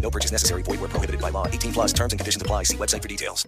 [0.00, 0.62] No purchase necessary.
[0.62, 1.46] Void where prohibited by law.
[1.46, 2.64] 18 plus terms and conditions apply.
[2.64, 3.46] See website for details.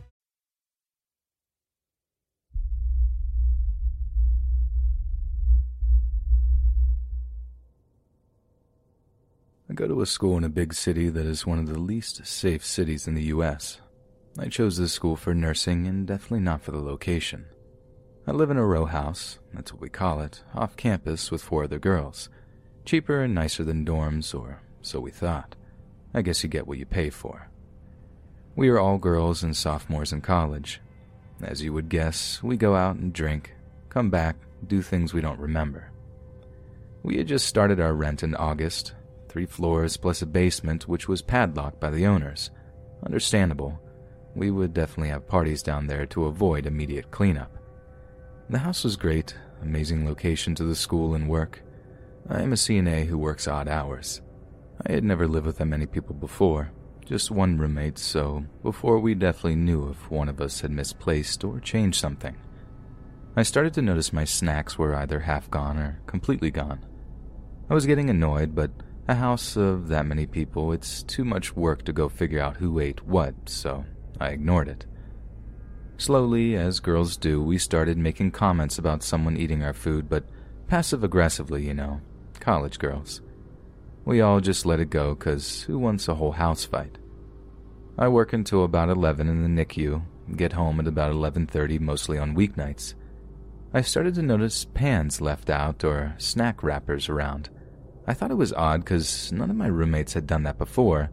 [9.73, 12.27] I go to a school in a big city that is one of the least
[12.27, 13.81] safe cities in the U.S.
[14.39, 17.47] I chose this school for nursing and definitely not for the location.
[18.27, 21.65] I live in a row house, that's what we call it, off campus with four
[21.65, 22.29] other girls.
[22.85, 25.57] Cheaper and nicer than dorms, or so we thought.
[26.15, 27.49] I guess you get what you pay for.
[28.55, 30.81] We are all girls and sophomores in college.
[31.43, 33.55] As you would guess, we go out and drink,
[33.89, 35.91] come back, do things we don't remember.
[37.03, 38.95] We had just started our rent in August,
[39.29, 42.51] three floors plus a basement which was padlocked by the owners.
[43.05, 43.81] Understandable.
[44.35, 47.59] We would definitely have parties down there to avoid immediate cleanup.
[48.49, 51.63] The house was great, amazing location to the school and work.
[52.29, 54.22] I am a CNA who works odd hours.
[54.85, 56.73] I had never lived with that many people before,
[57.05, 61.61] just one roommate, so before we definitely knew if one of us had misplaced or
[61.61, 62.37] changed something.
[63.37, 66.85] I started to notice my snacks were either half gone or completely gone.
[67.71, 68.73] I was getting annoyed, but
[69.07, 72.81] a house of that many people, it's too much work to go figure out who
[72.81, 73.85] ate what, so
[74.21, 74.85] I ignored it.
[75.97, 80.25] Slowly, as girls do, we started making comments about someone eating our food, but
[80.67, 82.01] passive aggressively, you know,
[82.41, 83.21] college girls.
[84.05, 86.99] We all just let it go, cause who wants a whole house fight?
[87.97, 90.03] I work until about 11 in the NICU,
[90.37, 92.95] get home at about 11.30 mostly on weeknights.
[93.73, 97.49] I started to notice pans left out or snack wrappers around.
[98.07, 101.11] I thought it was odd because none of my roommates had done that before,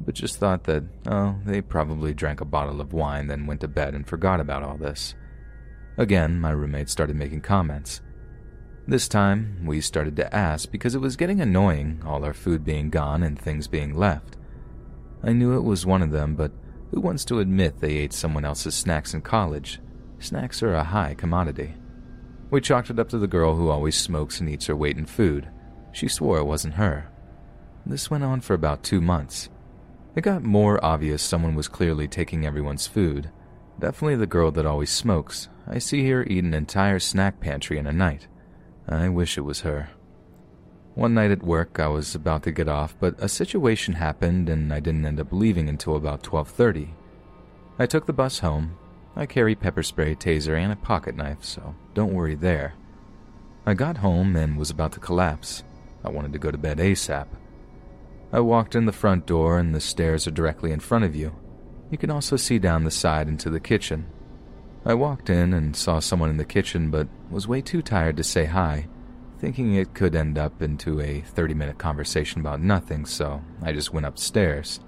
[0.00, 3.68] but just thought that, oh, they probably drank a bottle of wine, then went to
[3.68, 5.14] bed and forgot about all this.
[5.98, 8.00] Again, my roommates started making comments.
[8.86, 12.90] This time, we started to ask because it was getting annoying, all our food being
[12.90, 14.36] gone and things being left.
[15.22, 16.50] I knew it was one of them, but
[16.90, 19.80] who wants to admit they ate someone else's snacks in college?
[20.18, 21.74] Snacks are a high commodity.
[22.50, 25.06] We chalked it up to the girl who always smokes and eats her weight in
[25.06, 25.48] food.
[25.92, 27.10] She swore it wasn't her.
[27.86, 29.50] This went on for about two months.
[30.16, 33.30] It got more obvious someone was clearly taking everyone's food.
[33.78, 35.48] Definitely the girl that always smokes.
[35.66, 38.26] I see her eat an entire snack pantry in a night.
[38.90, 39.90] I wish it was her.
[40.94, 44.72] One night at work, I was about to get off, but a situation happened and
[44.72, 46.88] I didn't end up leaving until about 12:30.
[47.78, 48.76] I took the bus home.
[49.14, 52.74] I carry pepper spray, taser, and a pocket knife, so don't worry there.
[53.64, 55.62] I got home and was about to collapse.
[56.04, 57.28] I wanted to go to bed ASAP.
[58.32, 61.32] I walked in the front door and the stairs are directly in front of you.
[61.90, 64.06] You can also see down the side into the kitchen.
[64.84, 68.24] I walked in and saw someone in the kitchen but was way too tired to
[68.24, 68.88] say hi,
[69.38, 73.92] thinking it could end up into a 30 minute conversation about nothing, so I just
[73.92, 74.80] went upstairs.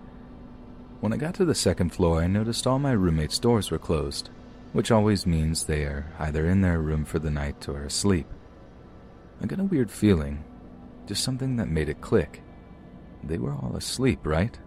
[1.00, 4.30] When I got to the second floor, I noticed all my roommates' doors were closed,
[4.72, 8.26] which always means they are either in their room for the night or asleep.
[9.42, 10.44] I got a weird feeling,
[11.06, 12.42] just something that made it click.
[13.22, 14.58] They were all asleep, right?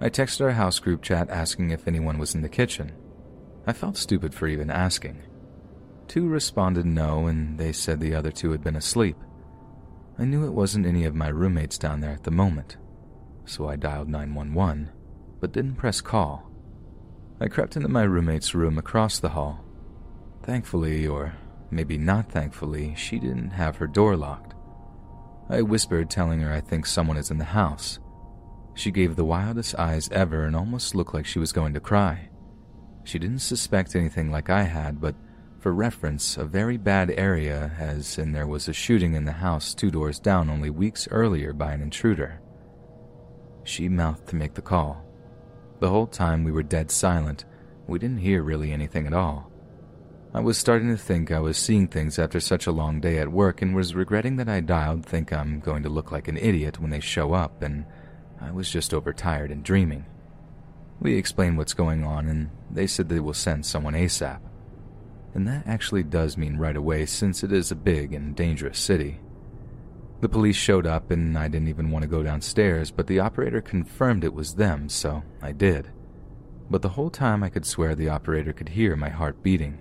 [0.00, 2.92] I texted our house group chat asking if anyone was in the kitchen.
[3.66, 5.22] I felt stupid for even asking.
[6.08, 9.16] Two responded no, and they said the other two had been asleep.
[10.18, 12.76] I knew it wasn't any of my roommates down there at the moment,
[13.44, 14.90] so I dialed 911,
[15.40, 16.50] but didn't press call.
[17.40, 19.64] I crept into my roommate's room across the hall.
[20.42, 21.34] Thankfully, or
[21.70, 24.54] maybe not thankfully, she didn't have her door locked.
[25.48, 27.98] I whispered, telling her I think someone is in the house.
[28.74, 32.28] She gave the wildest eyes ever and almost looked like she was going to cry.
[33.04, 35.14] She didn't suspect anything like I had, but
[35.58, 39.74] for reference, a very bad area, as in there was a shooting in the house
[39.74, 42.40] two doors down only weeks earlier by an intruder.
[43.64, 45.04] She mouthed to make the call.
[45.78, 47.44] The whole time we were dead silent.
[47.86, 49.52] We didn't hear really anything at all.
[50.34, 53.30] I was starting to think I was seeing things after such a long day at
[53.30, 56.80] work and was regretting that I dialed, think I'm going to look like an idiot
[56.80, 57.84] when they show up, and
[58.40, 60.06] I was just overtired and dreaming.
[61.02, 64.38] We explained what's going on, and they said they will send someone ASAP.
[65.34, 69.18] And that actually does mean right away since it is a big and dangerous city.
[70.20, 73.60] The police showed up, and I didn't even want to go downstairs, but the operator
[73.60, 75.90] confirmed it was them, so I did.
[76.72, 79.78] but the whole time I could swear the operator could hear my heart beating.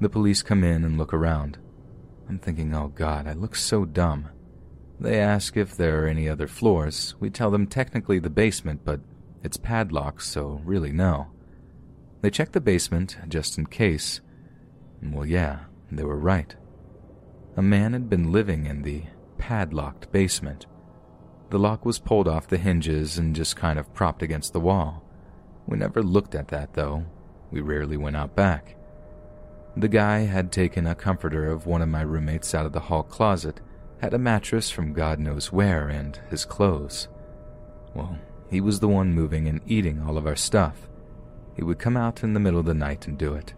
[0.00, 1.56] The police come in and look around.
[2.28, 4.28] I'm thinking, oh god, I look so dumb.
[5.00, 7.14] They ask if there are any other floors.
[7.20, 9.00] We tell them technically the basement, but
[9.42, 11.28] it's padlocked, so really no.
[12.20, 14.20] They checked the basement just in case.
[15.02, 16.54] Well, yeah, they were right.
[17.56, 19.04] A man had been living in the
[19.38, 20.66] padlocked basement.
[21.50, 25.04] The lock was pulled off the hinges and just kind of propped against the wall.
[25.66, 27.06] We never looked at that, though.
[27.50, 28.76] We rarely went out back.
[29.76, 33.02] The guy had taken a comforter of one of my roommates out of the hall
[33.02, 33.60] closet,
[34.00, 37.08] had a mattress from God knows where, and his clothes.
[37.94, 38.18] Well,
[38.50, 40.88] he was the one moving and eating all of our stuff.
[41.54, 43.52] He would come out in the middle of the night and do it.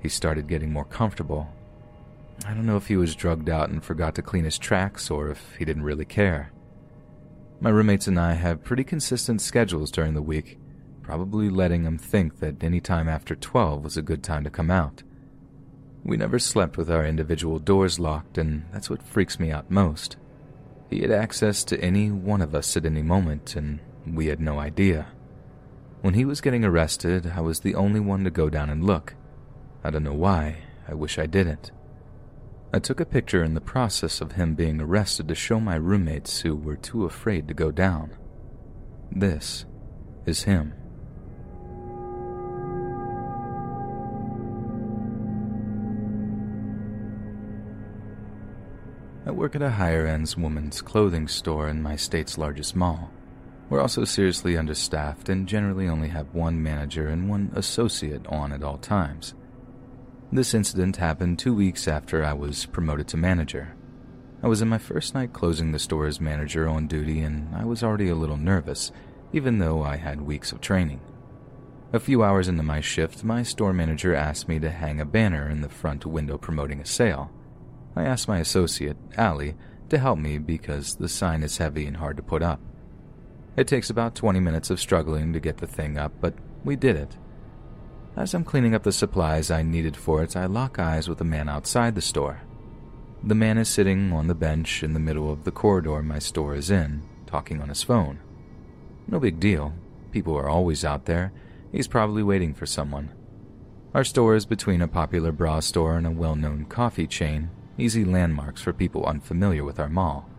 [0.00, 1.48] He started getting more comfortable.
[2.46, 5.30] I don't know if he was drugged out and forgot to clean his tracks or
[5.30, 6.52] if he didn't really care.
[7.60, 10.58] My roommates and I have pretty consistent schedules during the week,
[11.02, 14.70] probably letting him think that any time after 12 was a good time to come
[14.70, 15.02] out.
[16.02, 20.16] We never slept with our individual doors locked, and that's what freaks me out most.
[20.88, 24.58] He had access to any one of us at any moment, and we had no
[24.58, 25.08] idea.
[26.00, 29.14] When he was getting arrested, I was the only one to go down and look.
[29.84, 30.58] I don't know why,
[30.88, 31.70] I wish I didn't.
[32.72, 36.40] I took a picture in the process of him being arrested to show my roommates
[36.40, 38.16] who were too afraid to go down.
[39.10, 39.66] This
[40.24, 40.74] is him.
[49.26, 53.10] I work at a higher end woman's clothing store in my state's largest mall.
[53.70, 58.64] We're also seriously understaffed and generally only have one manager and one associate on at
[58.64, 59.34] all times.
[60.32, 63.76] This incident happened two weeks after I was promoted to manager.
[64.42, 67.64] I was in my first night closing the store as manager on duty, and I
[67.64, 68.90] was already a little nervous,
[69.32, 71.00] even though I had weeks of training.
[71.92, 75.48] A few hours into my shift, my store manager asked me to hang a banner
[75.48, 77.30] in the front window promoting a sale.
[77.94, 79.56] I asked my associate, Allie,
[79.90, 82.60] to help me because the sign is heavy and hard to put up.
[83.60, 86.32] It takes about 20 minutes of struggling to get the thing up, but
[86.64, 87.18] we did it.
[88.16, 91.24] As I'm cleaning up the supplies I needed for it, I lock eyes with a
[91.24, 92.40] man outside the store.
[93.22, 96.54] The man is sitting on the bench in the middle of the corridor my store
[96.54, 98.20] is in, talking on his phone.
[99.06, 99.74] No big deal.
[100.10, 101.30] People are always out there.
[101.70, 103.10] He's probably waiting for someone.
[103.92, 108.06] Our store is between a popular bra store and a well known coffee chain, easy
[108.06, 110.29] landmarks for people unfamiliar with our mall.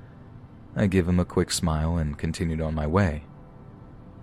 [0.75, 3.23] I give him a quick smile and continued on my way.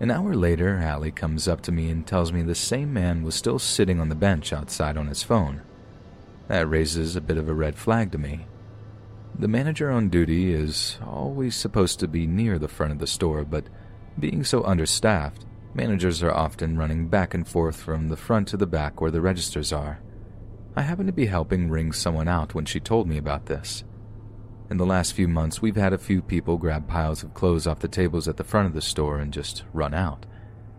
[0.00, 3.34] An hour later, Allie comes up to me and tells me the same man was
[3.34, 5.62] still sitting on the bench outside on his phone.
[6.46, 8.46] That raises a bit of a red flag to me.
[9.38, 13.44] The manager on duty is always supposed to be near the front of the store,
[13.44, 13.64] but
[14.18, 15.44] being so understaffed,
[15.74, 19.20] managers are often running back and forth from the front to the back where the
[19.20, 20.00] registers are.
[20.74, 23.84] I happened to be helping ring someone out when she told me about this.
[24.70, 27.78] In the last few months, we've had a few people grab piles of clothes off
[27.78, 30.26] the tables at the front of the store and just run out.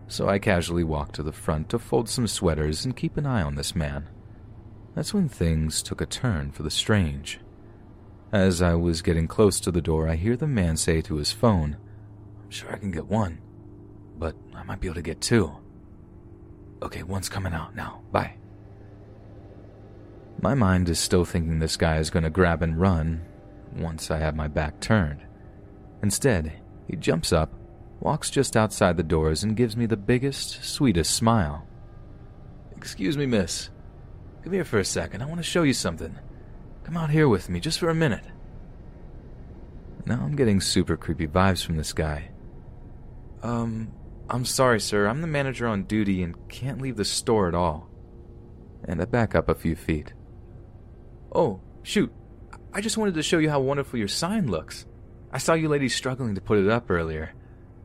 [0.06, 3.42] So I casually walked to the front to fold some sweaters and keep an eye
[3.42, 4.08] on this man.
[4.94, 7.40] That's when things took a turn for the strange.
[8.32, 11.32] As I was getting close to the door, I hear the man say to his
[11.32, 11.76] phone,
[12.44, 13.40] I'm sure I can get one,
[14.16, 15.50] but I might be able to get two.
[16.80, 18.02] Okay, one's coming out now.
[18.12, 18.34] Bye.
[20.40, 23.26] My mind is still thinking this guy is going to grab and run
[23.76, 25.22] once I have my back turned.
[26.02, 26.52] Instead,
[26.88, 27.52] he jumps up,
[28.00, 31.66] walks just outside the doors, and gives me the biggest, sweetest smile.
[32.76, 33.70] Excuse me, miss.
[34.42, 35.22] Come here for a second.
[35.22, 36.18] I want to show you something.
[36.84, 38.24] Come out here with me just for a minute.
[40.06, 42.30] Now I'm getting super creepy vibes from this guy.
[43.42, 43.92] Um,
[44.28, 45.06] I'm sorry, sir.
[45.06, 47.88] I'm the manager on duty and can't leave the store at all.
[48.84, 50.14] And I back up a few feet.
[51.34, 52.12] Oh, shoot.
[52.72, 54.86] I just wanted to show you how wonderful your sign looks.
[55.32, 57.32] I saw you ladies struggling to put it up earlier.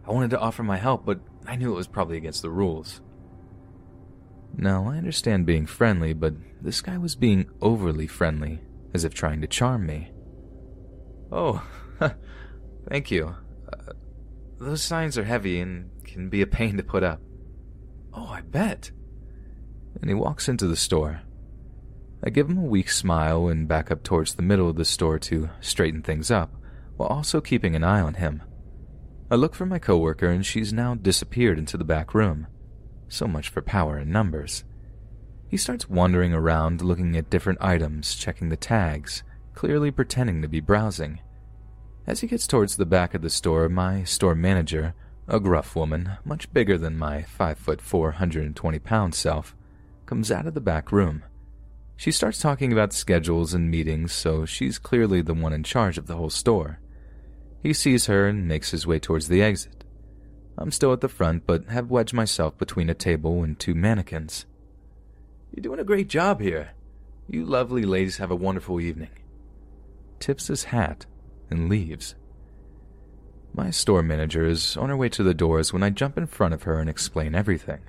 [0.08, 3.02] I wanted to offer my help, but I knew it was probably against the rules.
[4.56, 8.62] Now, I understand being friendly, but this guy was being overly friendly,
[8.94, 10.12] as if trying to charm me.
[11.32, 11.66] Oh,
[12.90, 13.36] thank you.
[13.72, 13.94] Uh,
[14.60, 17.20] those signs are heavy and can be a pain to put up.
[18.14, 18.92] Oh, I bet.
[20.00, 21.22] And he walks into the store.
[22.26, 25.20] I give him a weak smile and back up towards the middle of the store
[25.20, 26.52] to straighten things up,
[26.98, 28.42] while also keeping an eye on him.
[29.30, 32.48] I look for my coworker and she's now disappeared into the back room.
[33.08, 34.64] So much for power in numbers.
[35.48, 39.22] He starts wandering around looking at different items, checking the tags,
[39.54, 41.22] clearly pretending to be browsing.
[42.08, 44.96] As he gets towards the back of the store, my store manager,
[45.28, 49.56] A gruff woman, much bigger than my 5 foot 420 pound self,
[50.06, 51.24] comes out of the back room.
[51.98, 56.08] She starts talking about schedules and meetings, so she's clearly the one in charge of
[56.08, 56.80] the whole store.
[57.64, 59.84] He sees her and makes his way towards the exit.
[60.58, 64.46] I'm still at the front, but have wedged myself between a table and two mannequins.
[65.54, 66.72] You're doing a great job here.
[67.28, 69.10] You lovely ladies have a wonderful evening.
[70.20, 71.06] Tips his hat
[71.50, 72.16] and leaves.
[73.54, 76.54] My store manager is on her way to the doors when I jump in front
[76.54, 77.80] of her and explain everything.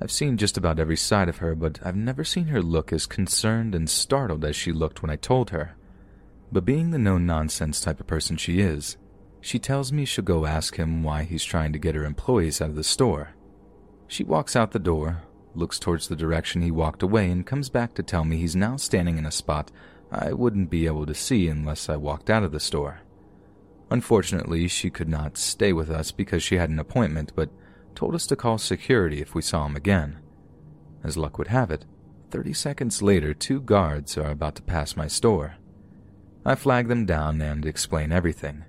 [0.00, 3.06] I've seen just about every side of her, but I've never seen her look as
[3.06, 5.76] concerned and startled as she looked when I told her.
[6.52, 8.98] But being the no nonsense type of person she is,
[9.40, 12.68] she tells me she'll go ask him why he's trying to get her employees out
[12.70, 13.30] of the store.
[14.06, 15.22] She walks out the door,
[15.54, 18.76] looks towards the direction he walked away, and comes back to tell me he's now
[18.76, 19.70] standing in a spot
[20.10, 23.00] I wouldn't be able to see unless I walked out of the store.
[23.90, 27.50] Unfortunately, she could not stay with us because she had an appointment, but
[27.96, 30.20] told us to call security if we saw him again.
[31.02, 31.84] As luck would have it,
[32.30, 35.56] 30 seconds later, two guards are about to pass my store.
[36.44, 38.64] I flag them down and explain everything.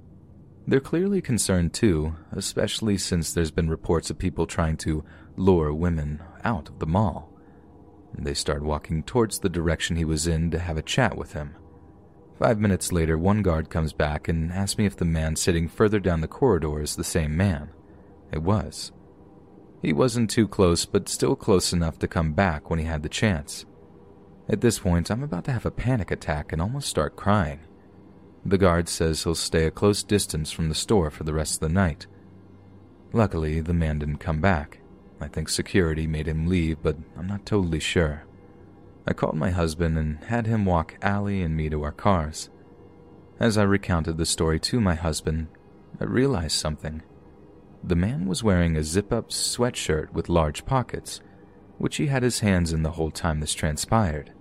[0.68, 5.04] They're clearly concerned too, especially since there's been reports of people trying to
[5.36, 7.34] lure women out of the mall.
[8.18, 11.56] They start walking towards the direction he was in to have a chat with him.
[12.38, 16.00] Five minutes later, one guard comes back and asks me if the man sitting further
[16.00, 17.70] down the corridor is the same man.
[18.32, 18.92] It was.
[19.82, 23.10] He wasn't too close, but still close enough to come back when he had the
[23.10, 23.66] chance.
[24.50, 27.60] At this point, I'm about to have a panic attack and almost start crying.
[28.46, 31.68] The guard says he'll stay a close distance from the store for the rest of
[31.68, 32.08] the night.
[33.12, 34.80] Luckily, the man didn't come back.
[35.20, 38.24] I think security made him leave, but I'm not totally sure.
[39.06, 42.50] I called my husband and had him walk Allie and me to our cars.
[43.40, 45.48] As I recounted the story to my husband,
[46.00, 47.04] I realized something.
[47.84, 51.22] The man was wearing a zip up sweatshirt with large pockets,
[51.78, 54.34] which he had his hands in the whole time this transpired.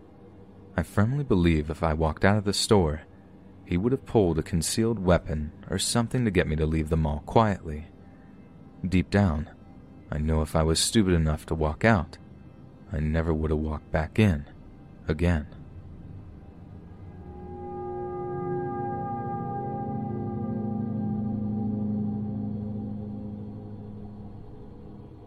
[0.77, 3.03] I firmly believe if I walked out of the store,
[3.65, 6.97] he would have pulled a concealed weapon or something to get me to leave the
[6.97, 7.89] mall quietly.
[8.87, 9.51] Deep down,
[10.11, 12.19] I know if I was stupid enough to walk out,
[12.93, 14.47] I never would have walked back in
[15.09, 15.47] again.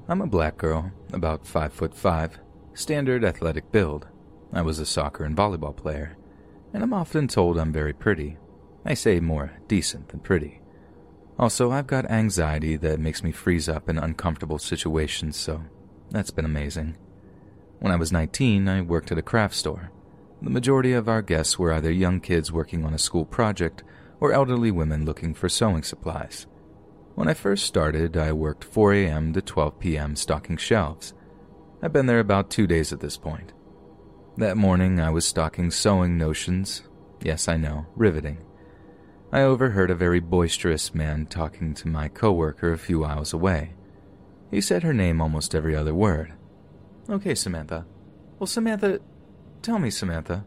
[0.10, 2.40] I'm a black girl, about five foot five,
[2.74, 4.08] standard athletic build.
[4.52, 6.18] I was a soccer and volleyball player,
[6.74, 8.38] and I'm often told I'm very pretty.
[8.84, 10.62] I say more decent than pretty.
[11.38, 15.62] Also, I've got anxiety that makes me freeze up in uncomfortable situations, so
[16.10, 16.98] that's been amazing.
[17.78, 19.92] When I was 19, I worked at a craft store.
[20.42, 23.84] The majority of our guests were either young kids working on a school project
[24.20, 26.48] or elderly women looking for sewing supplies.
[27.20, 29.34] When I first started, I worked 4 a.m.
[29.34, 30.16] to 12 p.m.
[30.16, 31.14] stocking shelves.
[31.82, 33.52] I've been there about two days at this point.
[34.38, 36.84] That morning, I was stocking sewing notions.
[37.22, 38.38] Yes, I know, riveting.
[39.34, 43.74] I overheard a very boisterous man talking to my coworker a few aisles away.
[44.50, 46.36] He said her name almost every other word.
[47.10, 47.86] Okay, Samantha.
[48.40, 49.02] Well, Samantha,
[49.62, 50.46] tell me, Samantha.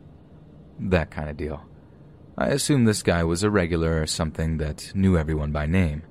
[0.79, 1.67] That kind of deal.
[2.38, 6.05] I assumed this guy was a regular or something that knew everyone by name.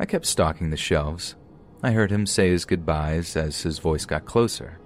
[0.00, 1.36] I kept stalking the shelves.
[1.82, 4.80] I heard him say his goodbyes as his voice got closer.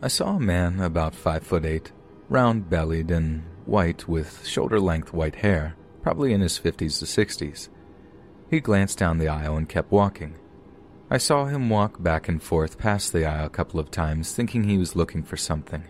[0.00, 1.92] I saw a man about five foot eight,
[2.30, 7.68] round bellied and white with shoulder length white hair, probably in his 50s to 60s.
[8.48, 10.36] He glanced down the aisle and kept walking.
[11.10, 14.64] I saw him walk back and forth past the aisle a couple of times, thinking
[14.64, 15.84] he was looking for something.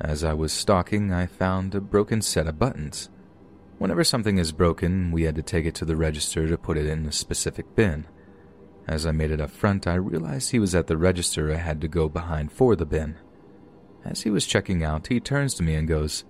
[0.00, 3.08] As I was stalking, I found a broken set of buttons.
[3.82, 6.86] Whenever something is broken, we had to take it to the register to put it
[6.86, 8.06] in a specific bin.
[8.86, 11.80] As I made it up front, I realized he was at the register I had
[11.80, 13.16] to go behind for the bin.
[14.04, 16.22] As he was checking out, he turns to me and goes,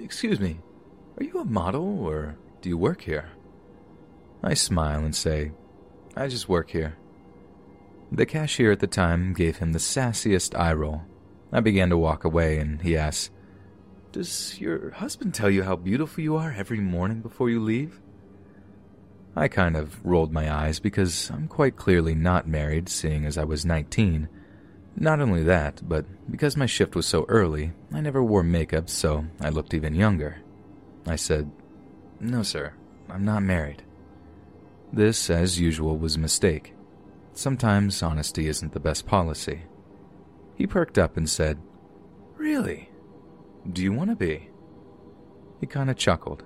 [0.00, 0.60] Excuse me,
[1.18, 3.28] are you a model or do you work here?
[4.42, 5.52] I smile and say,
[6.16, 6.96] I just work here.
[8.10, 11.02] The cashier at the time gave him the sassiest eye roll.
[11.52, 13.30] I began to walk away, and he asked,
[14.12, 18.00] does your husband tell you how beautiful you are every morning before you leave?
[19.34, 23.44] I kind of rolled my eyes because I'm quite clearly not married, seeing as I
[23.44, 24.28] was 19.
[24.94, 29.24] Not only that, but because my shift was so early, I never wore makeup, so
[29.40, 30.42] I looked even younger.
[31.06, 31.50] I said,
[32.20, 32.74] No, sir,
[33.08, 33.82] I'm not married.
[34.92, 36.74] This, as usual, was a mistake.
[37.32, 39.62] Sometimes honesty isn't the best policy.
[40.54, 41.58] He perked up and said,
[42.36, 42.90] Really?
[43.70, 44.48] Do you want to be?
[45.60, 46.42] He kind of chuckled.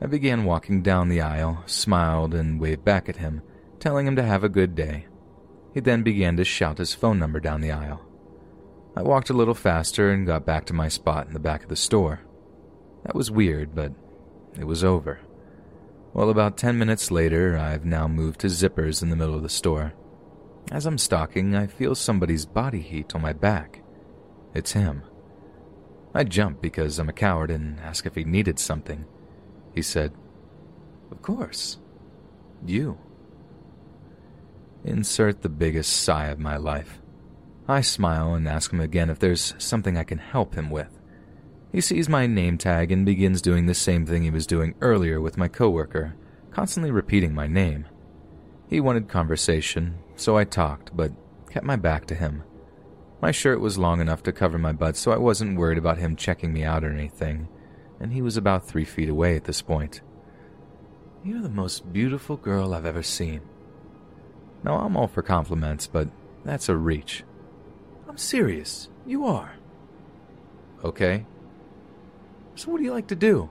[0.00, 3.42] I began walking down the aisle, smiled, and waved back at him,
[3.80, 5.06] telling him to have a good day.
[5.74, 8.04] He then began to shout his phone number down the aisle.
[8.96, 11.68] I walked a little faster and got back to my spot in the back of
[11.68, 12.20] the store.
[13.04, 13.92] That was weird, but
[14.56, 15.20] it was over.
[16.14, 19.48] Well, about 10 minutes later, I've now moved to zippers in the middle of the
[19.48, 19.92] store.
[20.70, 23.82] As I'm stalking, I feel somebody's body heat on my back.
[24.54, 25.02] It's him.
[26.18, 29.04] I jump because I'm a coward and ask if he needed something.
[29.72, 30.12] He said,
[31.12, 31.78] Of course.
[32.66, 32.98] You.
[34.82, 37.00] Insert the biggest sigh of my life.
[37.68, 40.98] I smile and ask him again if there's something I can help him with.
[41.70, 45.20] He sees my name tag and begins doing the same thing he was doing earlier
[45.20, 46.16] with my coworker,
[46.50, 47.86] constantly repeating my name.
[48.68, 51.12] He wanted conversation, so I talked, but
[51.48, 52.42] kept my back to him.
[53.20, 56.14] My shirt was long enough to cover my butt, so I wasn't worried about him
[56.14, 57.48] checking me out or anything,
[57.98, 60.02] and he was about three feet away at this point.
[61.24, 63.40] You're the most beautiful girl I've ever seen.
[64.62, 66.08] Now, I'm all for compliments, but
[66.44, 67.24] that's a reach.
[68.08, 68.88] I'm serious.
[69.04, 69.54] You are.
[70.84, 71.26] Okay.
[72.54, 73.50] So, what do you like to do?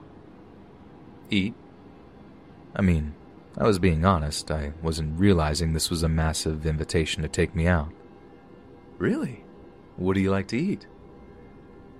[1.30, 1.54] Eat.
[2.74, 3.14] I mean,
[3.56, 4.50] I was being honest.
[4.50, 7.92] I wasn't realizing this was a massive invitation to take me out.
[8.98, 9.44] Really?
[9.98, 10.86] What do you like to eat?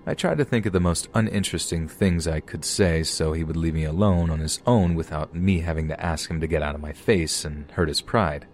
[0.06, 3.56] I tried to think of the most uninteresting things I could say so he would
[3.56, 6.76] leave me alone on his own without me having to ask him to get out
[6.76, 8.46] of my face and hurt his pride.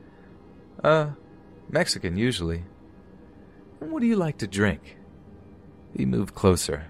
[0.82, 1.10] Uh,
[1.68, 2.64] Mexican usually.
[3.80, 4.96] And what do you like to drink?
[5.94, 6.86] He moved closer.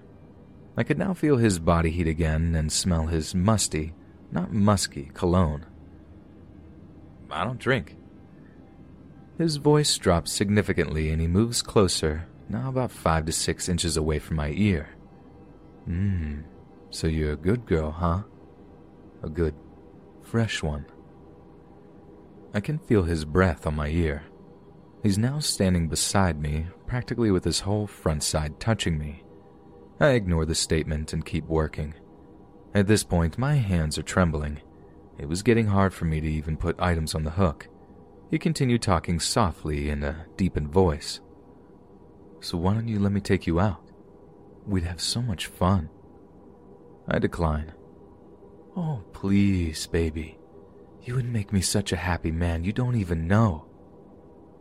[0.77, 3.93] I could now feel his body heat again and smell his musty,
[4.31, 5.65] not musky, cologne.
[7.29, 7.97] I don't drink.
[9.37, 14.19] His voice drops significantly and he moves closer, now about five to six inches away
[14.19, 14.89] from my ear.
[15.87, 16.43] Mmm,
[16.89, 18.23] so you're a good girl, huh?
[19.23, 19.55] A good,
[20.23, 20.85] fresh one.
[22.53, 24.23] I can feel his breath on my ear.
[25.03, 29.23] He's now standing beside me, practically with his whole front side touching me.
[29.99, 31.93] I ignore the statement and keep working.
[32.73, 34.61] At this point, my hands are trembling.
[35.17, 37.67] It was getting hard for me to even put items on the hook.
[38.31, 41.21] He continued talking softly in a deepened voice.
[42.39, 43.81] So why don't you let me take you out?
[44.65, 45.89] We'd have so much fun.
[47.07, 47.73] I decline.
[48.75, 50.37] Oh, please, baby.
[51.03, 53.65] You would make me such a happy man you don't even know.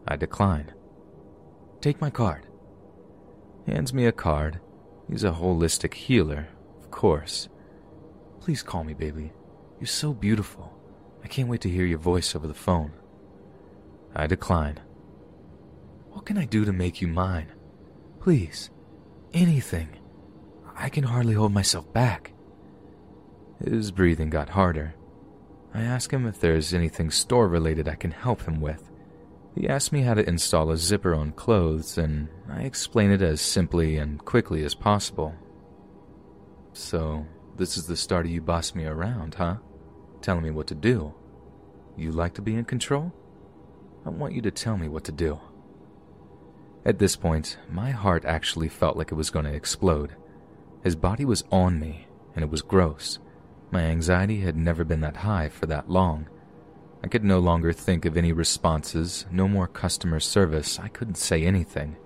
[0.06, 0.72] I decline.
[1.80, 2.46] Take my card.
[3.66, 4.60] Hands me a card.
[5.08, 6.48] He's a holistic healer,
[6.80, 7.48] of course.
[8.40, 9.32] Please call me, baby.
[9.80, 10.72] You're so beautiful.
[11.22, 12.92] I can't wait to hear your voice over the phone.
[14.14, 14.80] I decline.
[16.10, 17.52] What can I do to make you mine?
[18.24, 18.70] Please,
[19.34, 19.86] anything.
[20.74, 22.32] I can hardly hold myself back.
[23.62, 24.94] His breathing got harder.
[25.74, 28.90] I ask him if there's anything store related I can help him with.
[29.54, 33.42] He asks me how to install a zipper on clothes, and I explain it as
[33.42, 35.34] simply and quickly as possible.
[36.72, 37.26] So,
[37.58, 39.56] this is the start of you bossing me around, huh?
[40.22, 41.12] Telling me what to do.
[41.94, 43.12] You like to be in control?
[44.06, 45.38] I want you to tell me what to do.
[46.86, 50.14] At this point, my heart actually felt like it was going to explode.
[50.82, 53.18] His body was on me, and it was gross.
[53.70, 56.28] My anxiety had never been that high for that long.
[57.02, 60.78] I could no longer think of any responses, no more customer service.
[60.78, 61.96] I couldn't say anything.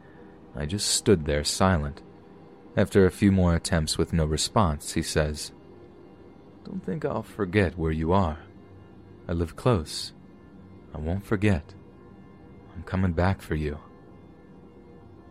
[0.54, 2.02] I just stood there silent.
[2.76, 5.52] After a few more attempts with no response, he says,
[6.64, 8.38] Don't think I'll forget where you are.
[9.28, 10.12] I live close.
[10.94, 11.74] I won't forget.
[12.74, 13.78] I'm coming back for you.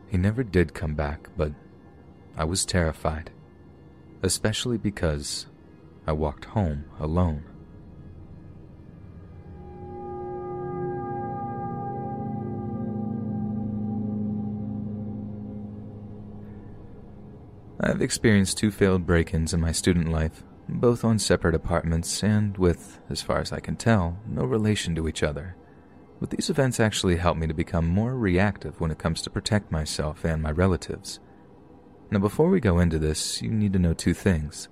[0.09, 1.51] He never did come back, but
[2.37, 3.29] I was terrified,
[4.23, 5.47] especially because
[6.07, 7.43] I walked home alone.
[17.79, 22.57] I've experienced two failed break ins in my student life, both on separate apartments and
[22.57, 25.56] with, as far as I can tell, no relation to each other.
[26.19, 29.71] But these events actually helped me to become more reactive when it comes to protect
[29.71, 31.19] myself and my relatives.
[32.09, 34.69] Now, before we go into this, you need to know two things.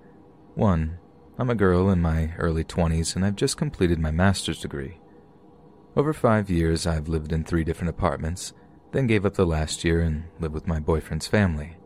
[0.56, 0.98] One,
[1.38, 5.00] I'm a girl in my early 20s and I've just completed my master's degree.
[5.96, 8.54] Over five years, I've lived in three different apartments,
[8.92, 11.78] then gave up the last year and lived with my boyfriend's family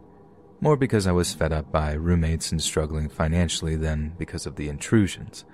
[0.62, 4.68] more because I was fed up by roommates and struggling financially than because of the
[4.68, 5.46] intrusions.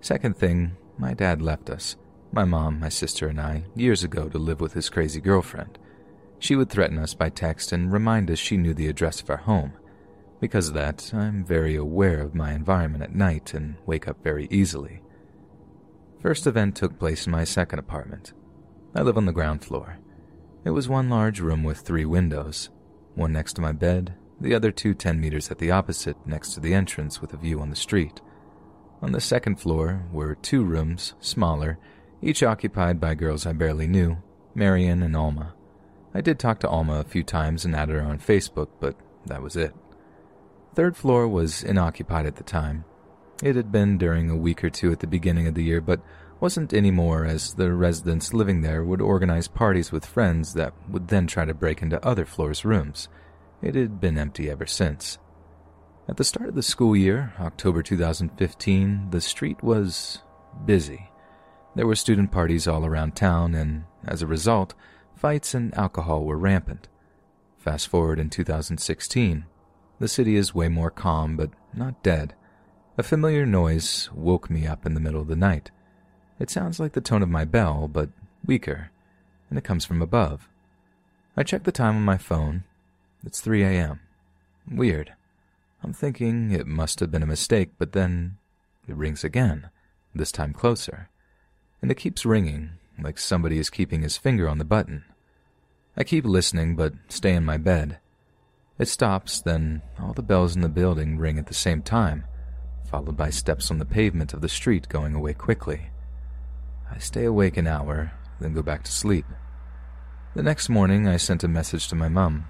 [0.00, 1.96] Second thing, my dad left us,
[2.32, 5.78] my mom, my sister, and I, years ago to live with his crazy girlfriend.
[6.38, 9.36] She would threaten us by text and remind us she knew the address of our
[9.36, 9.72] home.
[10.40, 14.48] Because of that, I'm very aware of my environment at night and wake up very
[14.50, 15.02] easily.
[16.20, 18.32] First event took place in my second apartment.
[18.94, 19.98] I live on the ground floor.
[20.64, 22.70] It was one large room with three windows,
[23.14, 26.60] one next to my bed, the other two 10 meters at the opposite next to
[26.60, 28.20] the entrance with a view on the street.
[29.02, 31.78] On the second floor were two rooms, smaller,
[32.22, 34.18] each occupied by girls I barely knew,
[34.54, 35.54] Marion and Alma.
[36.14, 39.42] I did talk to Alma a few times and added her on Facebook, but that
[39.42, 39.74] was it.
[40.74, 42.84] Third floor was inoccupied at the time.
[43.42, 46.00] It had been during a week or two at the beginning of the year, but
[46.40, 51.08] wasn't any more as the residents living there would organize parties with friends that would
[51.08, 53.08] then try to break into other floors' rooms.
[53.62, 55.18] It had been empty ever since.
[56.08, 60.22] At the start of the school year, October 2015, the street was
[60.64, 61.09] busy.
[61.74, 64.74] There were student parties all around town, and as a result,
[65.14, 66.88] fights and alcohol were rampant.
[67.58, 69.44] Fast forward in 2016,
[69.98, 72.34] the city is way more calm, but not dead.
[72.96, 75.70] A familiar noise woke me up in the middle of the night.
[76.38, 78.08] It sounds like the tone of my bell, but
[78.44, 78.90] weaker,
[79.50, 80.48] and it comes from above.
[81.36, 82.64] I check the time on my phone.
[83.24, 84.00] It's 3 a.m.
[84.70, 85.12] Weird.
[85.84, 88.38] I'm thinking it must have been a mistake, but then
[88.88, 89.68] it rings again,
[90.14, 91.09] this time closer.
[91.82, 95.04] And it keeps ringing, like somebody is keeping his finger on the button.
[95.96, 97.98] I keep listening, but stay in my bed.
[98.78, 102.24] It stops, then all the bells in the building ring at the same time,
[102.88, 105.90] followed by steps on the pavement of the street going away quickly.
[106.90, 109.26] I stay awake an hour, then go back to sleep.
[110.34, 112.48] The next morning, I sent a message to my mum.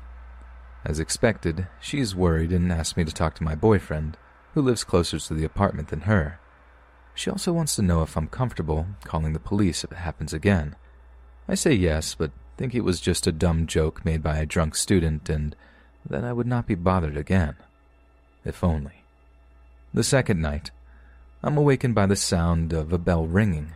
[0.85, 4.17] As expected, she is worried and asked me to talk to my boyfriend,
[4.55, 6.40] who lives closer to the apartment than her.
[7.21, 10.75] She also wants to know if I'm comfortable calling the police if it happens again.
[11.47, 14.75] I say yes, but think it was just a dumb joke made by a drunk
[14.75, 15.55] student and
[16.09, 17.57] that I would not be bothered again.
[18.43, 19.05] If only.
[19.93, 20.71] The second night,
[21.43, 23.75] I'm awakened by the sound of a bell ringing.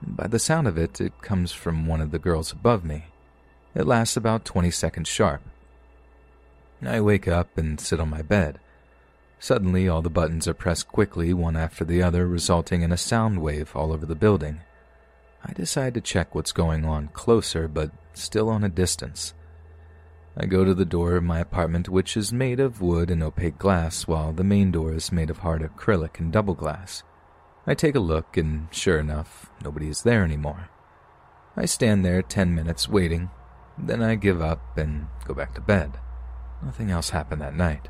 [0.00, 3.04] By the sound of it, it comes from one of the girls above me.
[3.74, 5.42] It lasts about 20 seconds sharp.
[6.82, 8.58] I wake up and sit on my bed.
[9.42, 13.40] Suddenly, all the buttons are pressed quickly, one after the other, resulting in a sound
[13.40, 14.60] wave all over the building.
[15.42, 19.32] I decide to check what's going on closer, but still on a distance.
[20.36, 23.58] I go to the door of my apartment, which is made of wood and opaque
[23.58, 27.02] glass, while the main door is made of hard acrylic and double glass.
[27.66, 30.68] I take a look, and sure enough, nobody is there anymore.
[31.56, 33.30] I stand there ten minutes waiting,
[33.78, 35.98] then I give up and go back to bed.
[36.62, 37.88] Nothing else happened that night.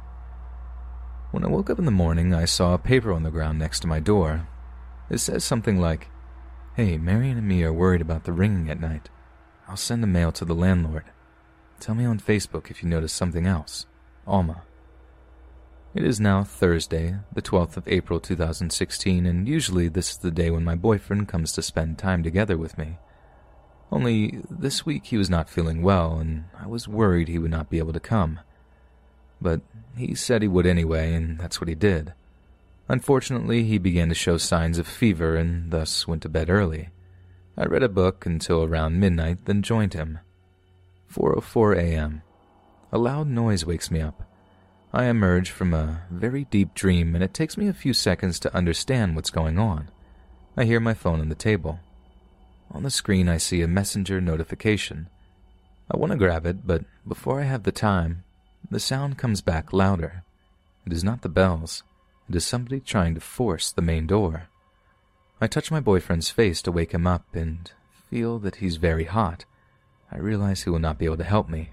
[1.30, 3.80] When I woke up in the morning, I saw a paper on the ground next
[3.80, 4.48] to my door.
[5.08, 6.08] It says something like,
[6.74, 9.10] Hey, Marion and me are worried about the ringing at night.
[9.68, 11.04] I'll send a mail to the landlord.
[11.78, 13.86] Tell me on Facebook if you notice something else.
[14.26, 14.62] Alma.
[15.94, 20.50] It is now Thursday, the 12th of April 2016, and usually this is the day
[20.50, 22.98] when my boyfriend comes to spend time together with me.
[23.92, 27.70] Only this week he was not feeling well, and I was worried he would not
[27.70, 28.40] be able to come.
[29.40, 29.62] But
[29.96, 32.14] he said he would anyway, and that's what he did.
[32.88, 36.88] Unfortunately, he began to show signs of fever and thus went to bed early.
[37.56, 40.18] I read a book until around midnight, then joined him.
[41.12, 42.22] 4:04 a.m.
[42.90, 44.24] A loud noise wakes me up.
[44.92, 48.56] I emerge from a very deep dream, and it takes me a few seconds to
[48.56, 49.88] understand what's going on.
[50.56, 51.78] I hear my phone on the table.
[52.72, 55.08] On the screen, I see a messenger notification.
[55.88, 58.24] I want to grab it, but before I have the time,
[58.68, 60.24] the sound comes back louder.
[60.86, 61.82] It is not the bells,
[62.28, 64.48] it is somebody trying to force the main door.
[65.40, 67.70] I touch my boyfriend's face to wake him up and
[68.10, 69.44] feel that he's very hot.
[70.12, 71.70] I realize he will not be able to help me.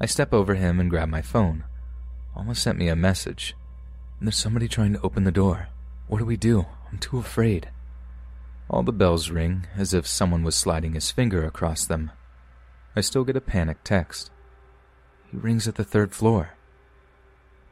[0.00, 1.64] I step over him and grab my phone.
[2.36, 3.54] Alma sent me a message.
[4.20, 5.68] There's somebody trying to open the door.
[6.08, 6.66] What do we do?
[6.90, 7.70] I'm too afraid.
[8.68, 12.10] All the bells ring as if someone was sliding his finger across them.
[12.96, 14.30] I still get a panic text.
[15.34, 16.50] He rings at the third floor.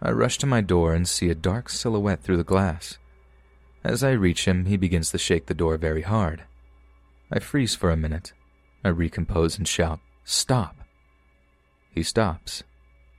[0.03, 2.99] I rush to my door and see a dark silhouette through the glass.
[3.85, 6.43] As I reach him, he begins to shake the door very hard.
[7.31, 8.33] I freeze for a minute.
[8.83, 10.75] I recompose and shout, Stop!
[11.95, 12.65] He stops.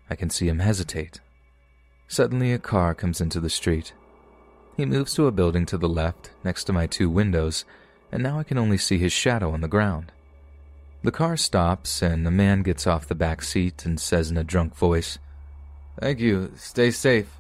[0.10, 1.22] I can see him hesitate.
[2.10, 3.94] Suddenly, a car comes into the street.
[4.76, 7.64] He moves to a building to the left, next to my two windows,
[8.12, 10.12] and now I can only see his shadow on the ground.
[11.04, 14.44] The car stops, and a man gets off the back seat and says in a
[14.44, 15.20] drunk voice,
[16.00, 17.38] Thank you, stay safe.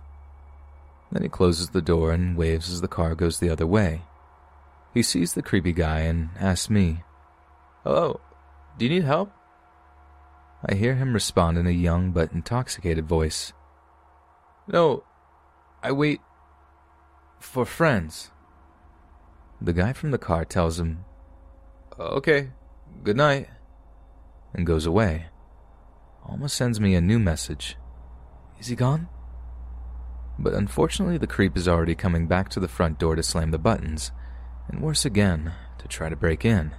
[1.13, 4.01] Then he closes the door and waves as the car goes the other way.
[4.93, 7.03] He sees the creepy guy and asks me,
[7.83, 8.19] Hello,
[8.77, 9.31] do you need help?
[10.65, 13.53] I hear him respond in a young but intoxicated voice.
[14.67, 15.03] No,
[15.81, 16.19] I wait
[17.39, 18.31] for friends.
[19.61, 21.05] The guy from the car tells him,
[21.99, 22.49] Okay,
[23.03, 23.49] good night,
[24.53, 25.27] and goes away.
[26.25, 27.77] Alma sends me a new message.
[28.59, 29.07] Is he gone?
[30.39, 33.57] But unfortunately, the creep is already coming back to the front door to slam the
[33.57, 34.11] buttons,
[34.67, 36.73] and worse again, to try to break in.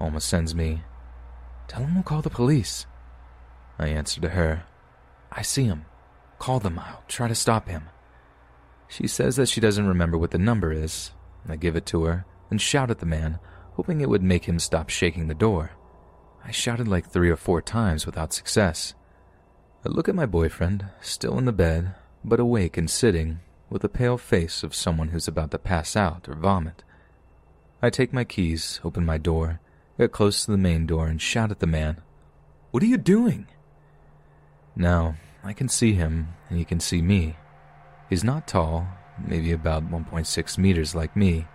[0.00, 0.82] Alma sends me,
[1.68, 2.86] Tell him we'll call the police.
[3.78, 4.64] I answer to her,
[5.32, 5.86] I see him.
[6.38, 6.78] Call them.
[6.78, 7.88] I'll try to stop him.
[8.88, 11.12] She says that she doesn't remember what the number is.
[11.48, 13.38] I give it to her and shout at the man,
[13.72, 15.72] hoping it would make him stop shaking the door.
[16.44, 18.94] I shouted like three or four times without success.
[19.84, 23.88] I look at my boyfriend, still in the bed, but awake and sitting, with the
[23.88, 26.82] pale face of someone who's about to pass out or vomit.
[27.82, 29.60] I take my keys, open my door,
[29.98, 32.02] get close to the main door, and shout at the man,
[32.70, 33.46] What are you doing?
[34.76, 37.36] Now, I can see him, and he can see me.
[38.10, 38.86] He's not tall,
[39.18, 41.46] maybe about 1.6 meters like me.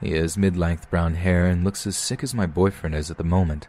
[0.00, 3.18] He has mid length brown hair and looks as sick as my boyfriend is at
[3.18, 3.68] the moment.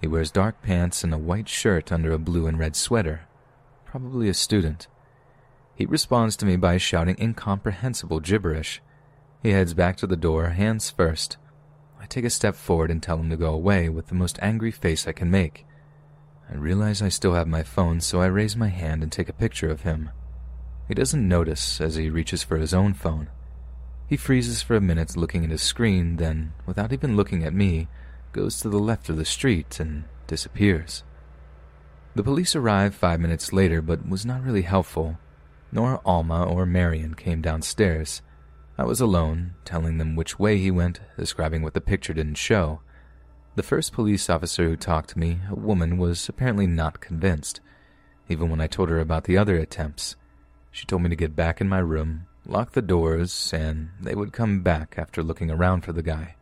[0.00, 3.22] He wears dark pants and a white shirt under a blue and red sweater.
[3.84, 4.88] Probably a student.
[5.74, 8.80] He responds to me by shouting incomprehensible gibberish.
[9.42, 11.36] He heads back to the door, hands first.
[12.00, 14.70] I take a step forward and tell him to go away with the most angry
[14.70, 15.66] face I can make.
[16.50, 19.34] I realize I still have my phone, so I raise my hand and take a
[19.34, 20.10] picture of him.
[20.88, 23.28] He doesn't notice as he reaches for his own phone.
[24.06, 27.86] He freezes for a minute looking at his screen, then, without even looking at me,
[28.32, 31.02] goes to the left of the street and disappears.
[32.14, 35.18] The police arrived five minutes later, but was not really helpful.
[35.72, 38.22] Nor Alma or Marion came downstairs.
[38.76, 42.80] I was alone, telling them which way he went, describing what the picture didn't show.
[43.54, 47.60] The first police officer who talked to me, a woman, was apparently not convinced,
[48.28, 50.16] even when I told her about the other attempts.
[50.70, 54.32] She told me to get back in my room, lock the doors, and they would
[54.32, 56.36] come back after looking around for the guy.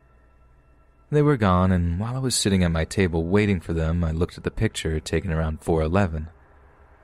[1.10, 4.10] They were gone, and while I was sitting at my table waiting for them, I
[4.10, 6.28] looked at the picture taken around 411.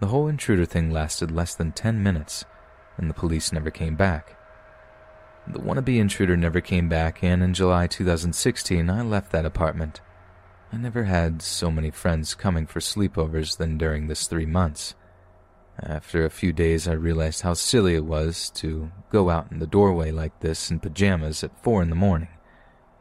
[0.01, 2.45] The whole intruder thing lasted less than 10 minutes,
[2.99, 4.37] and the police never came back.
[5.47, 10.03] The wannabe intruder never came back, and in July 2016, I left that apartment.
[10.71, 14.95] I never had so many friends coming for sleepovers than during this three months.
[15.83, 19.67] After a few days, I realized how silly it was to go out in the
[19.67, 22.29] doorway like this in pajamas at four in the morning.